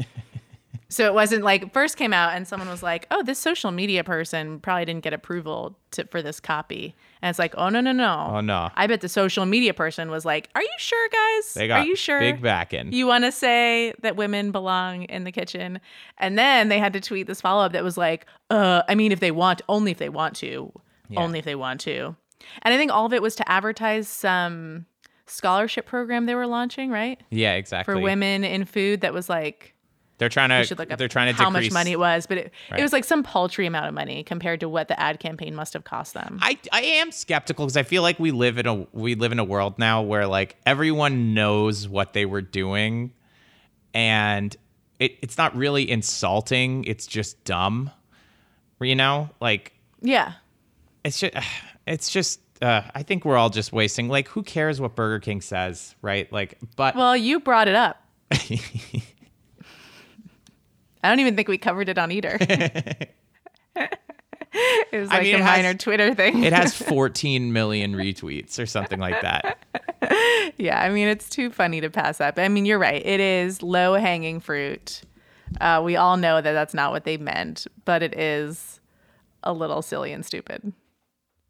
so 0.91 1.05
it 1.05 1.13
wasn't 1.13 1.43
like 1.43 1.73
first 1.73 1.95
came 1.95 2.11
out 2.11 2.33
and 2.33 2.47
someone 2.47 2.69
was 2.69 2.83
like, 2.83 3.07
"Oh, 3.09 3.23
this 3.23 3.39
social 3.39 3.71
media 3.71 4.03
person 4.03 4.59
probably 4.59 4.85
didn't 4.85 5.03
get 5.03 5.13
approval 5.13 5.77
to, 5.91 6.05
for 6.07 6.21
this 6.21 6.39
copy." 6.39 6.95
And 7.21 7.29
it's 7.29 7.39
like, 7.39 7.55
"Oh 7.57 7.69
no, 7.69 7.79
no, 7.79 7.93
no. 7.93 8.31
Oh, 8.33 8.41
no. 8.41 8.69
I 8.75 8.87
bet 8.87 9.01
the 9.01 9.09
social 9.09 9.45
media 9.45 9.73
person 9.73 10.11
was 10.11 10.25
like, 10.25 10.49
"Are 10.53 10.61
you 10.61 10.69
sure, 10.77 11.09
guys? 11.09 11.53
They 11.53 11.67
got 11.67 11.79
Are 11.79 11.85
you 11.85 11.95
sure? 11.95 12.19
big 12.19 12.41
backing. 12.41 12.91
You 12.91 13.07
want 13.07 13.23
to 13.23 13.31
say 13.31 13.93
that 14.01 14.15
women 14.17 14.51
belong 14.51 15.03
in 15.03 15.23
the 15.23 15.31
kitchen. 15.31 15.79
And 16.17 16.37
then 16.37 16.67
they 16.69 16.77
had 16.77 16.93
to 16.93 16.99
tweet 16.99 17.25
this 17.27 17.39
follow 17.41 17.65
up 17.65 17.71
that 17.71 17.83
was 17.83 17.97
like, 17.97 18.25
uh, 18.49 18.83
I 18.87 18.95
mean, 18.95 19.11
if 19.11 19.19
they 19.21 19.31
want, 19.31 19.61
only 19.69 19.91
if 19.91 19.97
they 19.97 20.09
want 20.09 20.35
to, 20.37 20.71
only 21.15 21.39
if 21.39 21.45
they 21.45 21.55
want 21.55 21.79
to. 21.81 22.15
And 22.63 22.73
I 22.73 22.77
think 22.77 22.91
all 22.91 23.05
of 23.05 23.13
it 23.13 23.21
was 23.21 23.35
to 23.35 23.49
advertise 23.49 24.07
some 24.07 24.85
scholarship 25.25 25.85
program 25.85 26.25
they 26.25 26.35
were 26.35 26.47
launching, 26.47 26.89
right? 26.89 27.21
yeah, 27.29 27.53
exactly. 27.53 27.93
For 27.93 27.99
women 27.99 28.43
in 28.43 28.65
food 28.65 29.01
that 29.01 29.13
was 29.13 29.29
like, 29.29 29.73
they're 30.21 30.29
trying 30.29 30.49
to 30.49 30.63
should 30.63 30.77
look 30.77 30.91
up 30.91 30.99
they're 30.99 31.07
trying 31.07 31.33
to 31.33 31.41
how 31.43 31.49
decrease, 31.49 31.71
much 31.71 31.73
money 31.73 31.93
it 31.93 31.99
was, 31.99 32.27
but 32.27 32.37
it, 32.37 32.51
Right. 32.69 32.79
it 32.79 32.83
was 32.83 32.93
like 32.93 33.05
some 33.05 33.23
paltry 33.23 33.65
amount 33.65 33.87
of 33.87 33.95
money 33.95 34.23
compared 34.23 34.59
to 34.59 34.69
what 34.69 34.87
the 34.87 34.97
ad 34.99 35.19
campaign 35.19 35.55
must 35.55 35.73
have 35.73 35.83
cost 35.83 36.13
them. 36.13 36.37
I, 36.43 36.59
I 36.71 36.81
am 36.83 37.11
skeptical 37.11 37.65
because 37.65 37.75
I 37.75 37.81
feel 37.81 38.03
like 38.03 38.19
we 38.19 38.29
live 38.29 38.59
in 38.59 38.67
a 38.67 38.85
we 38.93 39.15
live 39.15 39.31
in 39.31 39.39
a 39.39 39.43
world 39.43 39.79
now 39.79 40.03
where 40.03 40.27
like 40.27 40.57
everyone 40.63 41.33
knows 41.33 41.87
what 41.87 42.13
they 42.13 42.27
were 42.27 42.43
doing, 42.43 43.13
and 43.95 44.55
it, 44.99 45.17
it's 45.23 45.39
not 45.39 45.55
really 45.55 45.89
insulting. 45.89 46.83
It's 46.83 47.07
just 47.07 47.43
dumb, 47.43 47.89
you 48.79 48.93
know. 48.95 49.31
Like 49.39 49.73
yeah. 50.01 50.33
it's 51.03 51.19
just 51.19 51.33
it's 51.87 52.11
just. 52.11 52.41
Uh, 52.61 52.83
I 52.93 53.01
think 53.01 53.25
we're 53.25 53.37
all 53.37 53.49
just 53.49 53.73
wasting. 53.73 54.07
Like, 54.07 54.27
who 54.27 54.43
cares 54.43 54.79
what 54.79 54.95
Burger 54.95 55.19
King 55.19 55.41
says, 55.41 55.95
right? 56.03 56.31
Like, 56.31 56.59
but 56.75 56.95
Well, 56.95 57.17
you 57.17 57.39
brought 57.39 57.67
it 57.67 57.73
up. 57.73 58.05
I 61.03 61.09
don't 61.09 61.19
even 61.19 61.35
think 61.35 61.47
we 61.47 61.57
covered 61.57 61.89
it 61.89 61.97
on 61.97 62.11
Eater. 62.11 62.37
it 62.39 63.09
was 64.91 65.09
I 65.09 65.15
like 65.15 65.23
mean, 65.23 65.35
a 65.35 65.37
it 65.37 65.41
has- 65.41 65.57
minor 65.63 65.73
Twitter 65.73 66.13
thing. 66.13 66.43
it 66.43 66.53
has 66.53 66.75
14 66.87 67.53
million 67.53 67.93
retweets 67.95 68.59
or 68.59 68.65
something 68.65 68.99
like 68.99 69.21
that. 69.21 69.57
yeah, 70.57 70.81
I 70.81 70.89
mean, 70.89 71.07
it's 71.07 71.29
too 71.29 71.49
funny 71.49 71.81
to 71.81 71.89
pass 71.89 72.19
up. 72.21 72.37
I 72.37 72.47
mean, 72.47 72.65
you're 72.65 72.79
right. 72.79 73.05
It 73.05 73.19
is 73.19 73.63
low 73.63 73.93
hanging 73.95 74.39
fruit. 74.39 75.01
Uh, 75.59 75.81
we 75.83 75.95
all 75.95 76.17
know 76.17 76.41
that 76.41 76.51
that's 76.53 76.73
not 76.73 76.91
what 76.91 77.03
they 77.03 77.17
meant, 77.17 77.67
but 77.85 78.03
it 78.03 78.17
is 78.17 78.79
a 79.43 79.53
little 79.53 79.81
silly 79.81 80.11
and 80.13 80.25
stupid 80.25 80.71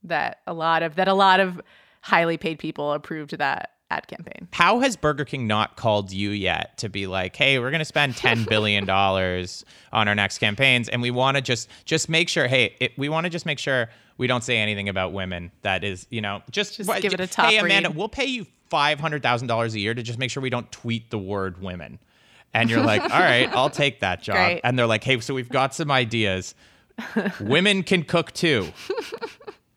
that 0.04 0.40
a 0.48 0.54
lot 0.54 0.82
of 0.82 0.96
that 0.96 1.08
a 1.08 1.14
lot 1.14 1.40
of 1.40 1.62
highly 2.02 2.36
paid 2.38 2.58
people 2.58 2.94
approved 2.94 3.38
that 3.38 3.72
ad 3.92 4.08
campaign. 4.08 4.48
How 4.54 4.80
has 4.80 4.96
Burger 4.96 5.26
King 5.26 5.48
not 5.48 5.76
called 5.76 6.12
you 6.12 6.30
yet 6.32 6.78
to 6.80 6.90
be 6.90 7.08
like, 7.08 7.36
"Hey, 7.36 7.60
we're 7.60 7.72
going 7.72 7.80
to 7.80 7.86
spend 7.86 8.16
10 8.16 8.44
billion 8.50 8.86
dollars 8.86 9.66
on 9.92 10.08
our 10.08 10.16
next 10.16 10.38
campaigns 10.38 10.88
and 10.90 11.02
we 11.02 11.12
want 11.12 11.36
to 11.38 11.42
just 11.42 11.68
just 11.86 12.10
make 12.10 12.30
sure, 12.30 12.48
hey, 12.48 12.76
it, 12.80 12.98
we 12.98 13.10
want 13.10 13.26
to 13.26 13.30
just 13.30 13.46
make 13.46 13.60
sure 13.60 13.90
we 14.18 14.28
don't 14.28 14.44
say 14.44 14.58
anything 14.58 14.88
about 14.90 15.14
women. 15.14 15.52
That 15.64 15.84
is, 15.84 16.08
you 16.10 16.22
know, 16.22 16.42
just, 16.52 16.78
Just 16.78 17.02
give 17.02 17.14
it 17.14 17.20
a 17.20 17.28
top 17.28 17.50
Hey, 17.50 17.58
Amanda, 17.58 17.90
read. 17.90 17.98
we'll 17.98 18.10
pay 18.10 18.26
you 18.26 18.46
$500,000 18.72 19.74
a 19.74 19.80
year 19.80 19.94
to 19.94 20.04
just 20.04 20.20
make 20.20 20.30
sure 20.32 20.42
we 20.42 20.50
don't 20.50 20.72
tweet 20.72 21.10
the 21.12 21.20
word 21.20 21.62
women." 21.62 22.00
And 22.54 22.70
you're 22.70 22.84
like, 22.84 23.02
"All 23.02 23.10
right, 23.10 23.50
I'll 23.54 23.70
take 23.84 24.02
that 24.02 24.22
job." 24.22 24.36
Great. 24.36 24.62
And 24.64 24.78
they're 24.78 24.86
like, 24.88 25.04
"Hey, 25.04 25.20
so 25.20 25.34
we've 25.34 25.50
got 25.50 25.74
some 25.74 25.90
ideas. 25.92 26.54
women 27.40 27.84
can 27.84 28.04
cook 28.04 28.32
too." 28.32 28.68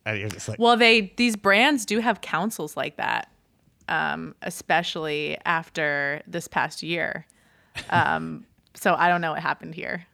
And 0.06 0.20
you're 0.20 0.28
just 0.28 0.48
like, 0.50 0.58
Well, 0.58 0.76
they 0.76 1.14
these 1.16 1.34
brands 1.34 1.86
do 1.86 1.98
have 1.98 2.20
councils 2.20 2.76
like 2.76 2.96
that, 2.98 3.30
um, 3.88 4.34
especially 4.42 5.38
after 5.44 6.22
this 6.26 6.48
past 6.48 6.82
year. 6.82 7.26
Um, 7.90 8.46
so 8.74 8.94
I 8.94 9.08
don't 9.08 9.20
know 9.20 9.32
what 9.32 9.42
happened 9.42 9.74
here. 9.74 10.06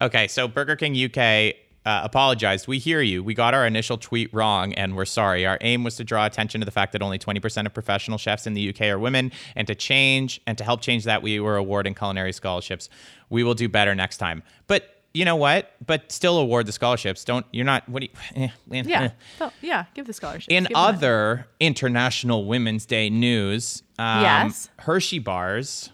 Okay, 0.00 0.26
so 0.26 0.48
Burger 0.48 0.76
King 0.76 0.96
UK 0.96 1.54
uh, 1.84 2.00
apologized. 2.04 2.68
We 2.68 2.78
hear 2.78 3.00
you. 3.00 3.22
We 3.24 3.34
got 3.34 3.54
our 3.54 3.66
initial 3.66 3.98
tweet 3.98 4.32
wrong, 4.32 4.72
and 4.74 4.96
we're 4.96 5.04
sorry. 5.04 5.46
Our 5.46 5.58
aim 5.60 5.84
was 5.84 5.96
to 5.96 6.04
draw 6.04 6.26
attention 6.26 6.60
to 6.60 6.64
the 6.64 6.70
fact 6.70 6.92
that 6.92 7.02
only 7.02 7.18
20% 7.18 7.66
of 7.66 7.74
professional 7.74 8.18
chefs 8.18 8.46
in 8.46 8.54
the 8.54 8.68
UK 8.68 8.82
are 8.82 8.98
women, 8.98 9.32
and 9.56 9.66
to 9.66 9.74
change 9.74 10.40
and 10.46 10.56
to 10.58 10.64
help 10.64 10.80
change 10.80 11.04
that, 11.04 11.22
we 11.22 11.40
were 11.40 11.56
awarding 11.56 11.94
culinary 11.94 12.32
scholarships. 12.32 12.88
We 13.30 13.42
will 13.42 13.54
do 13.54 13.68
better 13.68 13.94
next 13.94 14.18
time. 14.18 14.42
But 14.66 14.91
you 15.14 15.24
know 15.24 15.36
what? 15.36 15.74
But 15.86 16.10
still 16.12 16.38
award 16.38 16.66
the 16.66 16.72
scholarships. 16.72 17.24
Don't 17.24 17.44
you're 17.52 17.64
not. 17.66 17.88
What 17.88 18.00
do 18.02 18.06
you? 18.06 18.42
eh, 18.44 18.48
eh, 18.72 18.82
Yeah, 18.86 19.02
eh. 19.02 19.08
so, 19.38 19.52
yeah. 19.60 19.84
Give 19.94 20.06
the 20.06 20.12
scholarship. 20.12 20.50
In 20.52 20.68
other 20.74 21.46
International 21.60 22.44
Women's 22.46 22.86
Day 22.86 23.10
news, 23.10 23.82
um, 23.98 24.22
Yes. 24.22 24.70
Hershey 24.78 25.18
bars 25.18 25.90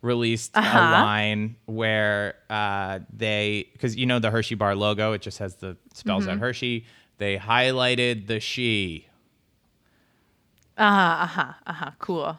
released 0.00 0.50
Uh-huh. 0.56 0.78
a 0.78 0.82
line 0.90 1.56
where 1.66 2.34
uh, 2.50 3.00
they, 3.12 3.68
because 3.72 3.94
you 3.96 4.06
know 4.06 4.18
the 4.18 4.30
Hershey 4.30 4.54
bar 4.56 4.74
logo, 4.74 5.12
it 5.12 5.22
just 5.22 5.38
has 5.38 5.56
the 5.56 5.76
spells 5.94 6.24
Mm-hmm. 6.24 6.32
out 6.32 6.38
Hershey. 6.40 6.86
They 7.18 7.36
highlighted 7.36 8.26
the 8.26 8.40
she, 8.40 9.06
uh 10.78 10.82
huh, 10.90 11.22
uh 11.22 11.26
huh, 11.26 11.52
uh 11.66 11.72
huh. 11.72 11.90
Cool. 11.98 12.38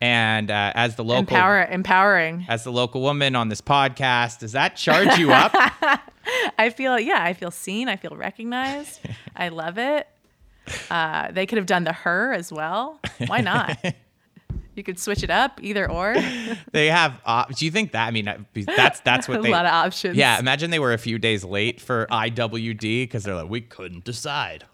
And 0.00 0.50
uh, 0.50 0.72
as 0.74 0.96
the 0.96 1.04
local 1.04 1.36
Empower, 1.36 1.64
empowering. 1.64 2.46
as 2.48 2.64
the 2.64 2.72
local 2.72 3.02
woman 3.02 3.36
on 3.36 3.48
this 3.48 3.60
podcast, 3.60 4.38
does 4.40 4.52
that 4.52 4.76
charge 4.76 5.18
you 5.18 5.32
up? 5.32 5.52
I 6.58 6.70
feel 6.70 6.98
yeah, 6.98 7.22
I 7.22 7.32
feel 7.32 7.50
seen. 7.50 7.88
I 7.88 7.96
feel 7.96 8.16
recognized. 8.16 9.00
I 9.36 9.48
love 9.48 9.78
it. 9.78 10.06
Uh, 10.90 11.30
they 11.32 11.46
could 11.46 11.58
have 11.58 11.66
done 11.66 11.84
the 11.84 11.92
her 11.92 12.32
as 12.32 12.52
well. 12.52 13.00
Why 13.26 13.40
not? 13.40 13.76
you 14.76 14.82
could 14.82 14.98
switch 14.98 15.22
it 15.22 15.30
up, 15.30 15.58
either 15.62 15.90
or. 15.90 16.14
they 16.72 16.86
have. 16.88 17.20
Uh, 17.24 17.44
do 17.56 17.64
you 17.64 17.70
think 17.70 17.92
that? 17.92 18.06
I 18.06 18.10
mean, 18.10 18.46
that's 18.54 19.00
that's 19.00 19.26
what 19.28 19.38
a 19.40 19.42
they. 19.42 19.48
A 19.48 19.52
lot 19.52 19.66
of 19.66 19.72
options. 19.72 20.16
Yeah, 20.16 20.38
imagine 20.38 20.70
they 20.70 20.78
were 20.78 20.92
a 20.92 20.98
few 20.98 21.18
days 21.18 21.44
late 21.44 21.80
for 21.80 22.06
IWD 22.10 23.02
because 23.02 23.24
they're 23.24 23.34
like, 23.34 23.50
we 23.50 23.60
couldn't 23.62 24.04
decide. 24.04 24.64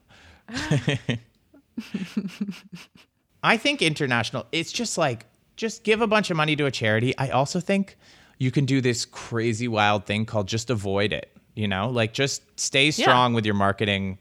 I 3.46 3.56
think 3.56 3.82
international, 3.82 4.46
it's 4.52 4.72
just 4.72 4.98
like, 4.98 5.26
just 5.56 5.84
give 5.84 6.02
a 6.02 6.06
bunch 6.06 6.30
of 6.30 6.36
money 6.36 6.56
to 6.56 6.66
a 6.66 6.70
charity. 6.70 7.16
I 7.16 7.30
also 7.30 7.60
think 7.60 7.96
you 8.38 8.50
can 8.50 8.66
do 8.66 8.80
this 8.80 9.04
crazy 9.04 9.68
wild 9.68 10.04
thing 10.04 10.26
called 10.26 10.48
just 10.48 10.68
avoid 10.68 11.12
it. 11.12 11.32
You 11.54 11.68
know, 11.68 11.88
like 11.88 12.12
just 12.12 12.42
stay 12.60 12.90
strong 12.90 13.32
with 13.32 13.46
your 13.46 13.54
marketing 13.54 14.18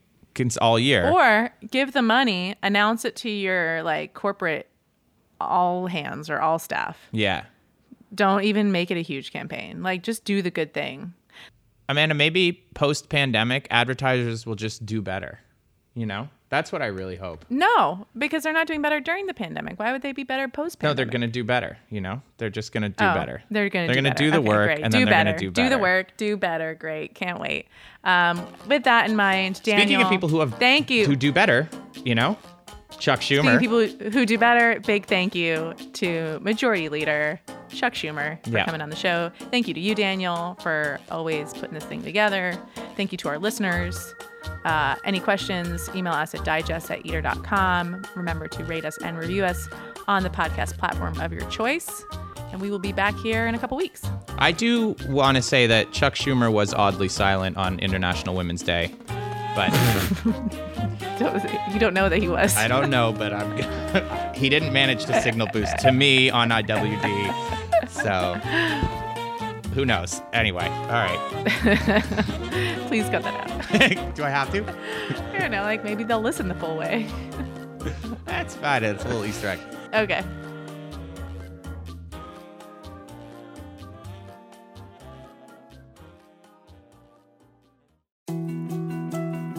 all 0.61 0.79
year. 0.79 1.09
Or 1.09 1.49
give 1.69 1.91
the 1.91 2.01
money, 2.01 2.55
announce 2.63 3.03
it 3.03 3.15
to 3.17 3.29
your 3.29 3.83
like 3.83 4.13
corporate 4.13 4.69
all 5.41 5.87
hands 5.87 6.29
or 6.29 6.39
all 6.39 6.59
staff. 6.59 6.97
yeah. 7.11 7.45
Don't 8.13 8.43
even 8.43 8.71
make 8.71 8.91
it 8.91 8.97
a 8.97 9.01
huge 9.01 9.33
campaign. 9.33 9.83
Like 9.83 10.01
just 10.01 10.23
do 10.23 10.41
the 10.41 10.51
good 10.51 10.73
thing. 10.73 11.13
Amanda, 11.89 12.15
maybe 12.15 12.63
post 12.73 13.09
pandemic, 13.09 13.67
advertisers 13.69 14.45
will 14.45 14.55
just 14.55 14.85
do 14.85 15.01
better. 15.01 15.39
You 15.95 16.05
know, 16.05 16.29
that's 16.55 16.71
what 16.71 16.81
I 16.81 16.87
really 16.87 17.15
hope. 17.15 17.45
No, 17.49 18.07
because 18.17 18.43
they're 18.43 18.53
not 18.53 18.67
doing 18.67 18.81
better 18.81 18.99
during 18.99 19.25
the 19.27 19.33
pandemic. 19.33 19.77
Why 19.79 19.91
would 19.91 20.01
they 20.01 20.11
be 20.13 20.23
better 20.23 20.47
post 20.47 20.79
pandemic? 20.79 20.95
No, 20.97 21.03
they're 21.03 21.11
going 21.11 21.21
to 21.21 21.27
do 21.27 21.43
better. 21.43 21.77
You 21.89 22.01
know, 22.01 22.21
they're 22.37 22.49
just 22.49 22.71
going 22.71 22.83
to 22.83 22.89
do 22.89 23.03
Oh, 23.05 23.13
better. 23.13 23.43
They're 23.51 23.69
going 23.69 23.87
to 23.87 23.93
They're 23.93 24.01
do, 24.01 24.07
gonna 24.09 24.15
do 24.15 24.31
the 24.31 24.37
Okay, 24.37 24.47
work, 24.47 24.65
great. 24.67 24.83
and 24.83 24.91
do 24.91 24.99
then 24.99 25.05
they're 25.05 25.13
better. 25.13 25.29
going 25.31 25.37
to 25.37 25.45
do 25.45 25.51
better. 25.51 25.69
Do 25.69 25.75
the 25.75 25.81
work. 25.81 26.17
Do 26.17 26.37
better. 26.37 26.75
Great. 26.75 27.13
Can't 27.15 27.39
wait. 27.39 27.67
Um, 28.03 28.45
with 28.67 28.83
that 28.85 29.09
in 29.09 29.15
mind, 29.15 29.61
Daniel. 29.63 29.85
Speaking 29.87 30.01
of 30.03 30.09
people 30.09 30.29
who 30.29 30.39
have 30.39 30.53
thank 30.55 30.89
you. 30.89 31.05
who 31.05 31.15
do 31.15 31.31
better, 31.31 31.67
you 32.03 32.15
know, 32.15 32.37
Chuck 32.99 33.19
Schumer. 33.19 33.39
Speaking 33.39 33.49
of 33.55 33.59
people 33.59 34.09
who 34.11 34.25
do 34.25 34.37
better, 34.37 34.79
big 34.79 35.05
thank 35.05 35.35
you 35.35 35.73
to 35.93 36.39
Majority 36.41 36.87
Leader 36.89 37.41
Chuck 37.69 37.93
Schumer 37.93 38.41
for 38.45 38.51
Yeah. 38.51 38.65
coming 38.65 38.79
on 38.81 38.89
the 38.89 38.95
show. 38.95 39.31
Thank 39.51 39.67
you 39.67 39.73
to 39.73 39.79
you, 39.79 39.95
Daniel, 39.95 40.55
for 40.61 40.99
always 41.11 41.51
putting 41.53 41.73
this 41.73 41.83
thing 41.83 42.03
together. 42.03 42.57
Thank 42.95 43.11
you 43.11 43.17
to 43.17 43.27
our 43.29 43.37
listeners. 43.39 44.13
Uh, 44.63 44.95
any 45.03 45.19
questions, 45.19 45.89
email 45.95 46.13
us 46.13 46.33
at 46.33 46.43
digest 46.43 46.89
at 46.91 47.05
eater.com. 47.05 48.05
Remember 48.15 48.47
to 48.47 48.63
rate 48.65 48.85
us 48.85 48.97
and 48.97 49.17
review 49.17 49.43
us 49.43 49.67
on 50.07 50.23
the 50.23 50.29
podcast 50.29 50.77
platform 50.77 51.19
of 51.21 51.31
your 51.31 51.47
choice. 51.49 52.03
And 52.51 52.61
we 52.61 52.69
will 52.69 52.79
be 52.79 52.91
back 52.91 53.15
here 53.17 53.47
in 53.47 53.55
a 53.55 53.59
couple 53.59 53.77
weeks. 53.77 54.03
I 54.37 54.51
do 54.51 54.95
want 55.07 55.35
to 55.35 55.41
say 55.41 55.67
that 55.67 55.91
Chuck 55.91 56.15
Schumer 56.15 56.51
was 56.51 56.73
oddly 56.73 57.09
silent 57.09 57.57
on 57.57 57.79
International 57.79 58.35
Women's 58.35 58.63
Day, 58.63 58.93
but 59.55 59.71
you 61.73 61.79
don't 61.79 61.93
know 61.93 62.07
that 62.09 62.19
he 62.19 62.27
was. 62.27 62.55
I 62.55 62.67
don't 62.67 62.89
know. 62.89 63.13
But 63.17 63.33
I'm 63.33 64.33
he 64.35 64.49
didn't 64.49 64.73
manage 64.73 65.05
to 65.05 65.21
signal 65.21 65.47
boost 65.51 65.77
to 65.79 65.91
me 65.91 66.29
on 66.29 66.49
IWD, 66.49 67.89
so 67.89 68.39
who 69.75 69.85
knows? 69.85 70.21
Anyway, 70.31 70.65
all 70.65 70.87
right. 70.87 71.43
Please 72.87 73.09
cut 73.09 73.23
that 73.23 73.51
out. 73.51 74.15
do 74.15 74.23
I 74.23 74.29
have 74.29 74.49
to? 74.53 74.63
I 75.33 75.39
don't 75.39 75.51
know, 75.51 75.63
like 75.63 75.83
maybe 75.83 76.05
they'll 76.05 76.21
listen 76.21 76.47
the 76.47 76.55
full 76.55 76.77
way. 76.77 77.07
That's 78.23 78.55
fine. 78.55 78.85
It's 78.85 79.03
a 79.03 79.07
little 79.09 79.25
Easter 79.25 79.49
egg. 79.49 79.59
Okay. 79.93 80.23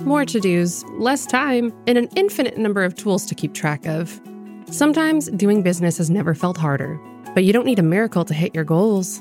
More 0.06 0.24
to 0.24 0.40
dos, 0.40 0.82
less 0.92 1.26
time, 1.26 1.74
and 1.86 1.98
an 1.98 2.08
infinite 2.16 2.56
number 2.56 2.84
of 2.84 2.94
tools 2.94 3.26
to 3.26 3.34
keep 3.34 3.52
track 3.52 3.86
of. 3.86 4.18
Sometimes 4.70 5.28
doing 5.30 5.62
business 5.62 5.98
has 5.98 6.08
never 6.08 6.34
felt 6.34 6.56
harder, 6.56 6.98
but 7.34 7.44
you 7.44 7.52
don't 7.52 7.66
need 7.66 7.78
a 7.78 7.82
miracle 7.82 8.24
to 8.24 8.32
hit 8.32 8.54
your 8.54 8.64
goals. 8.64 9.20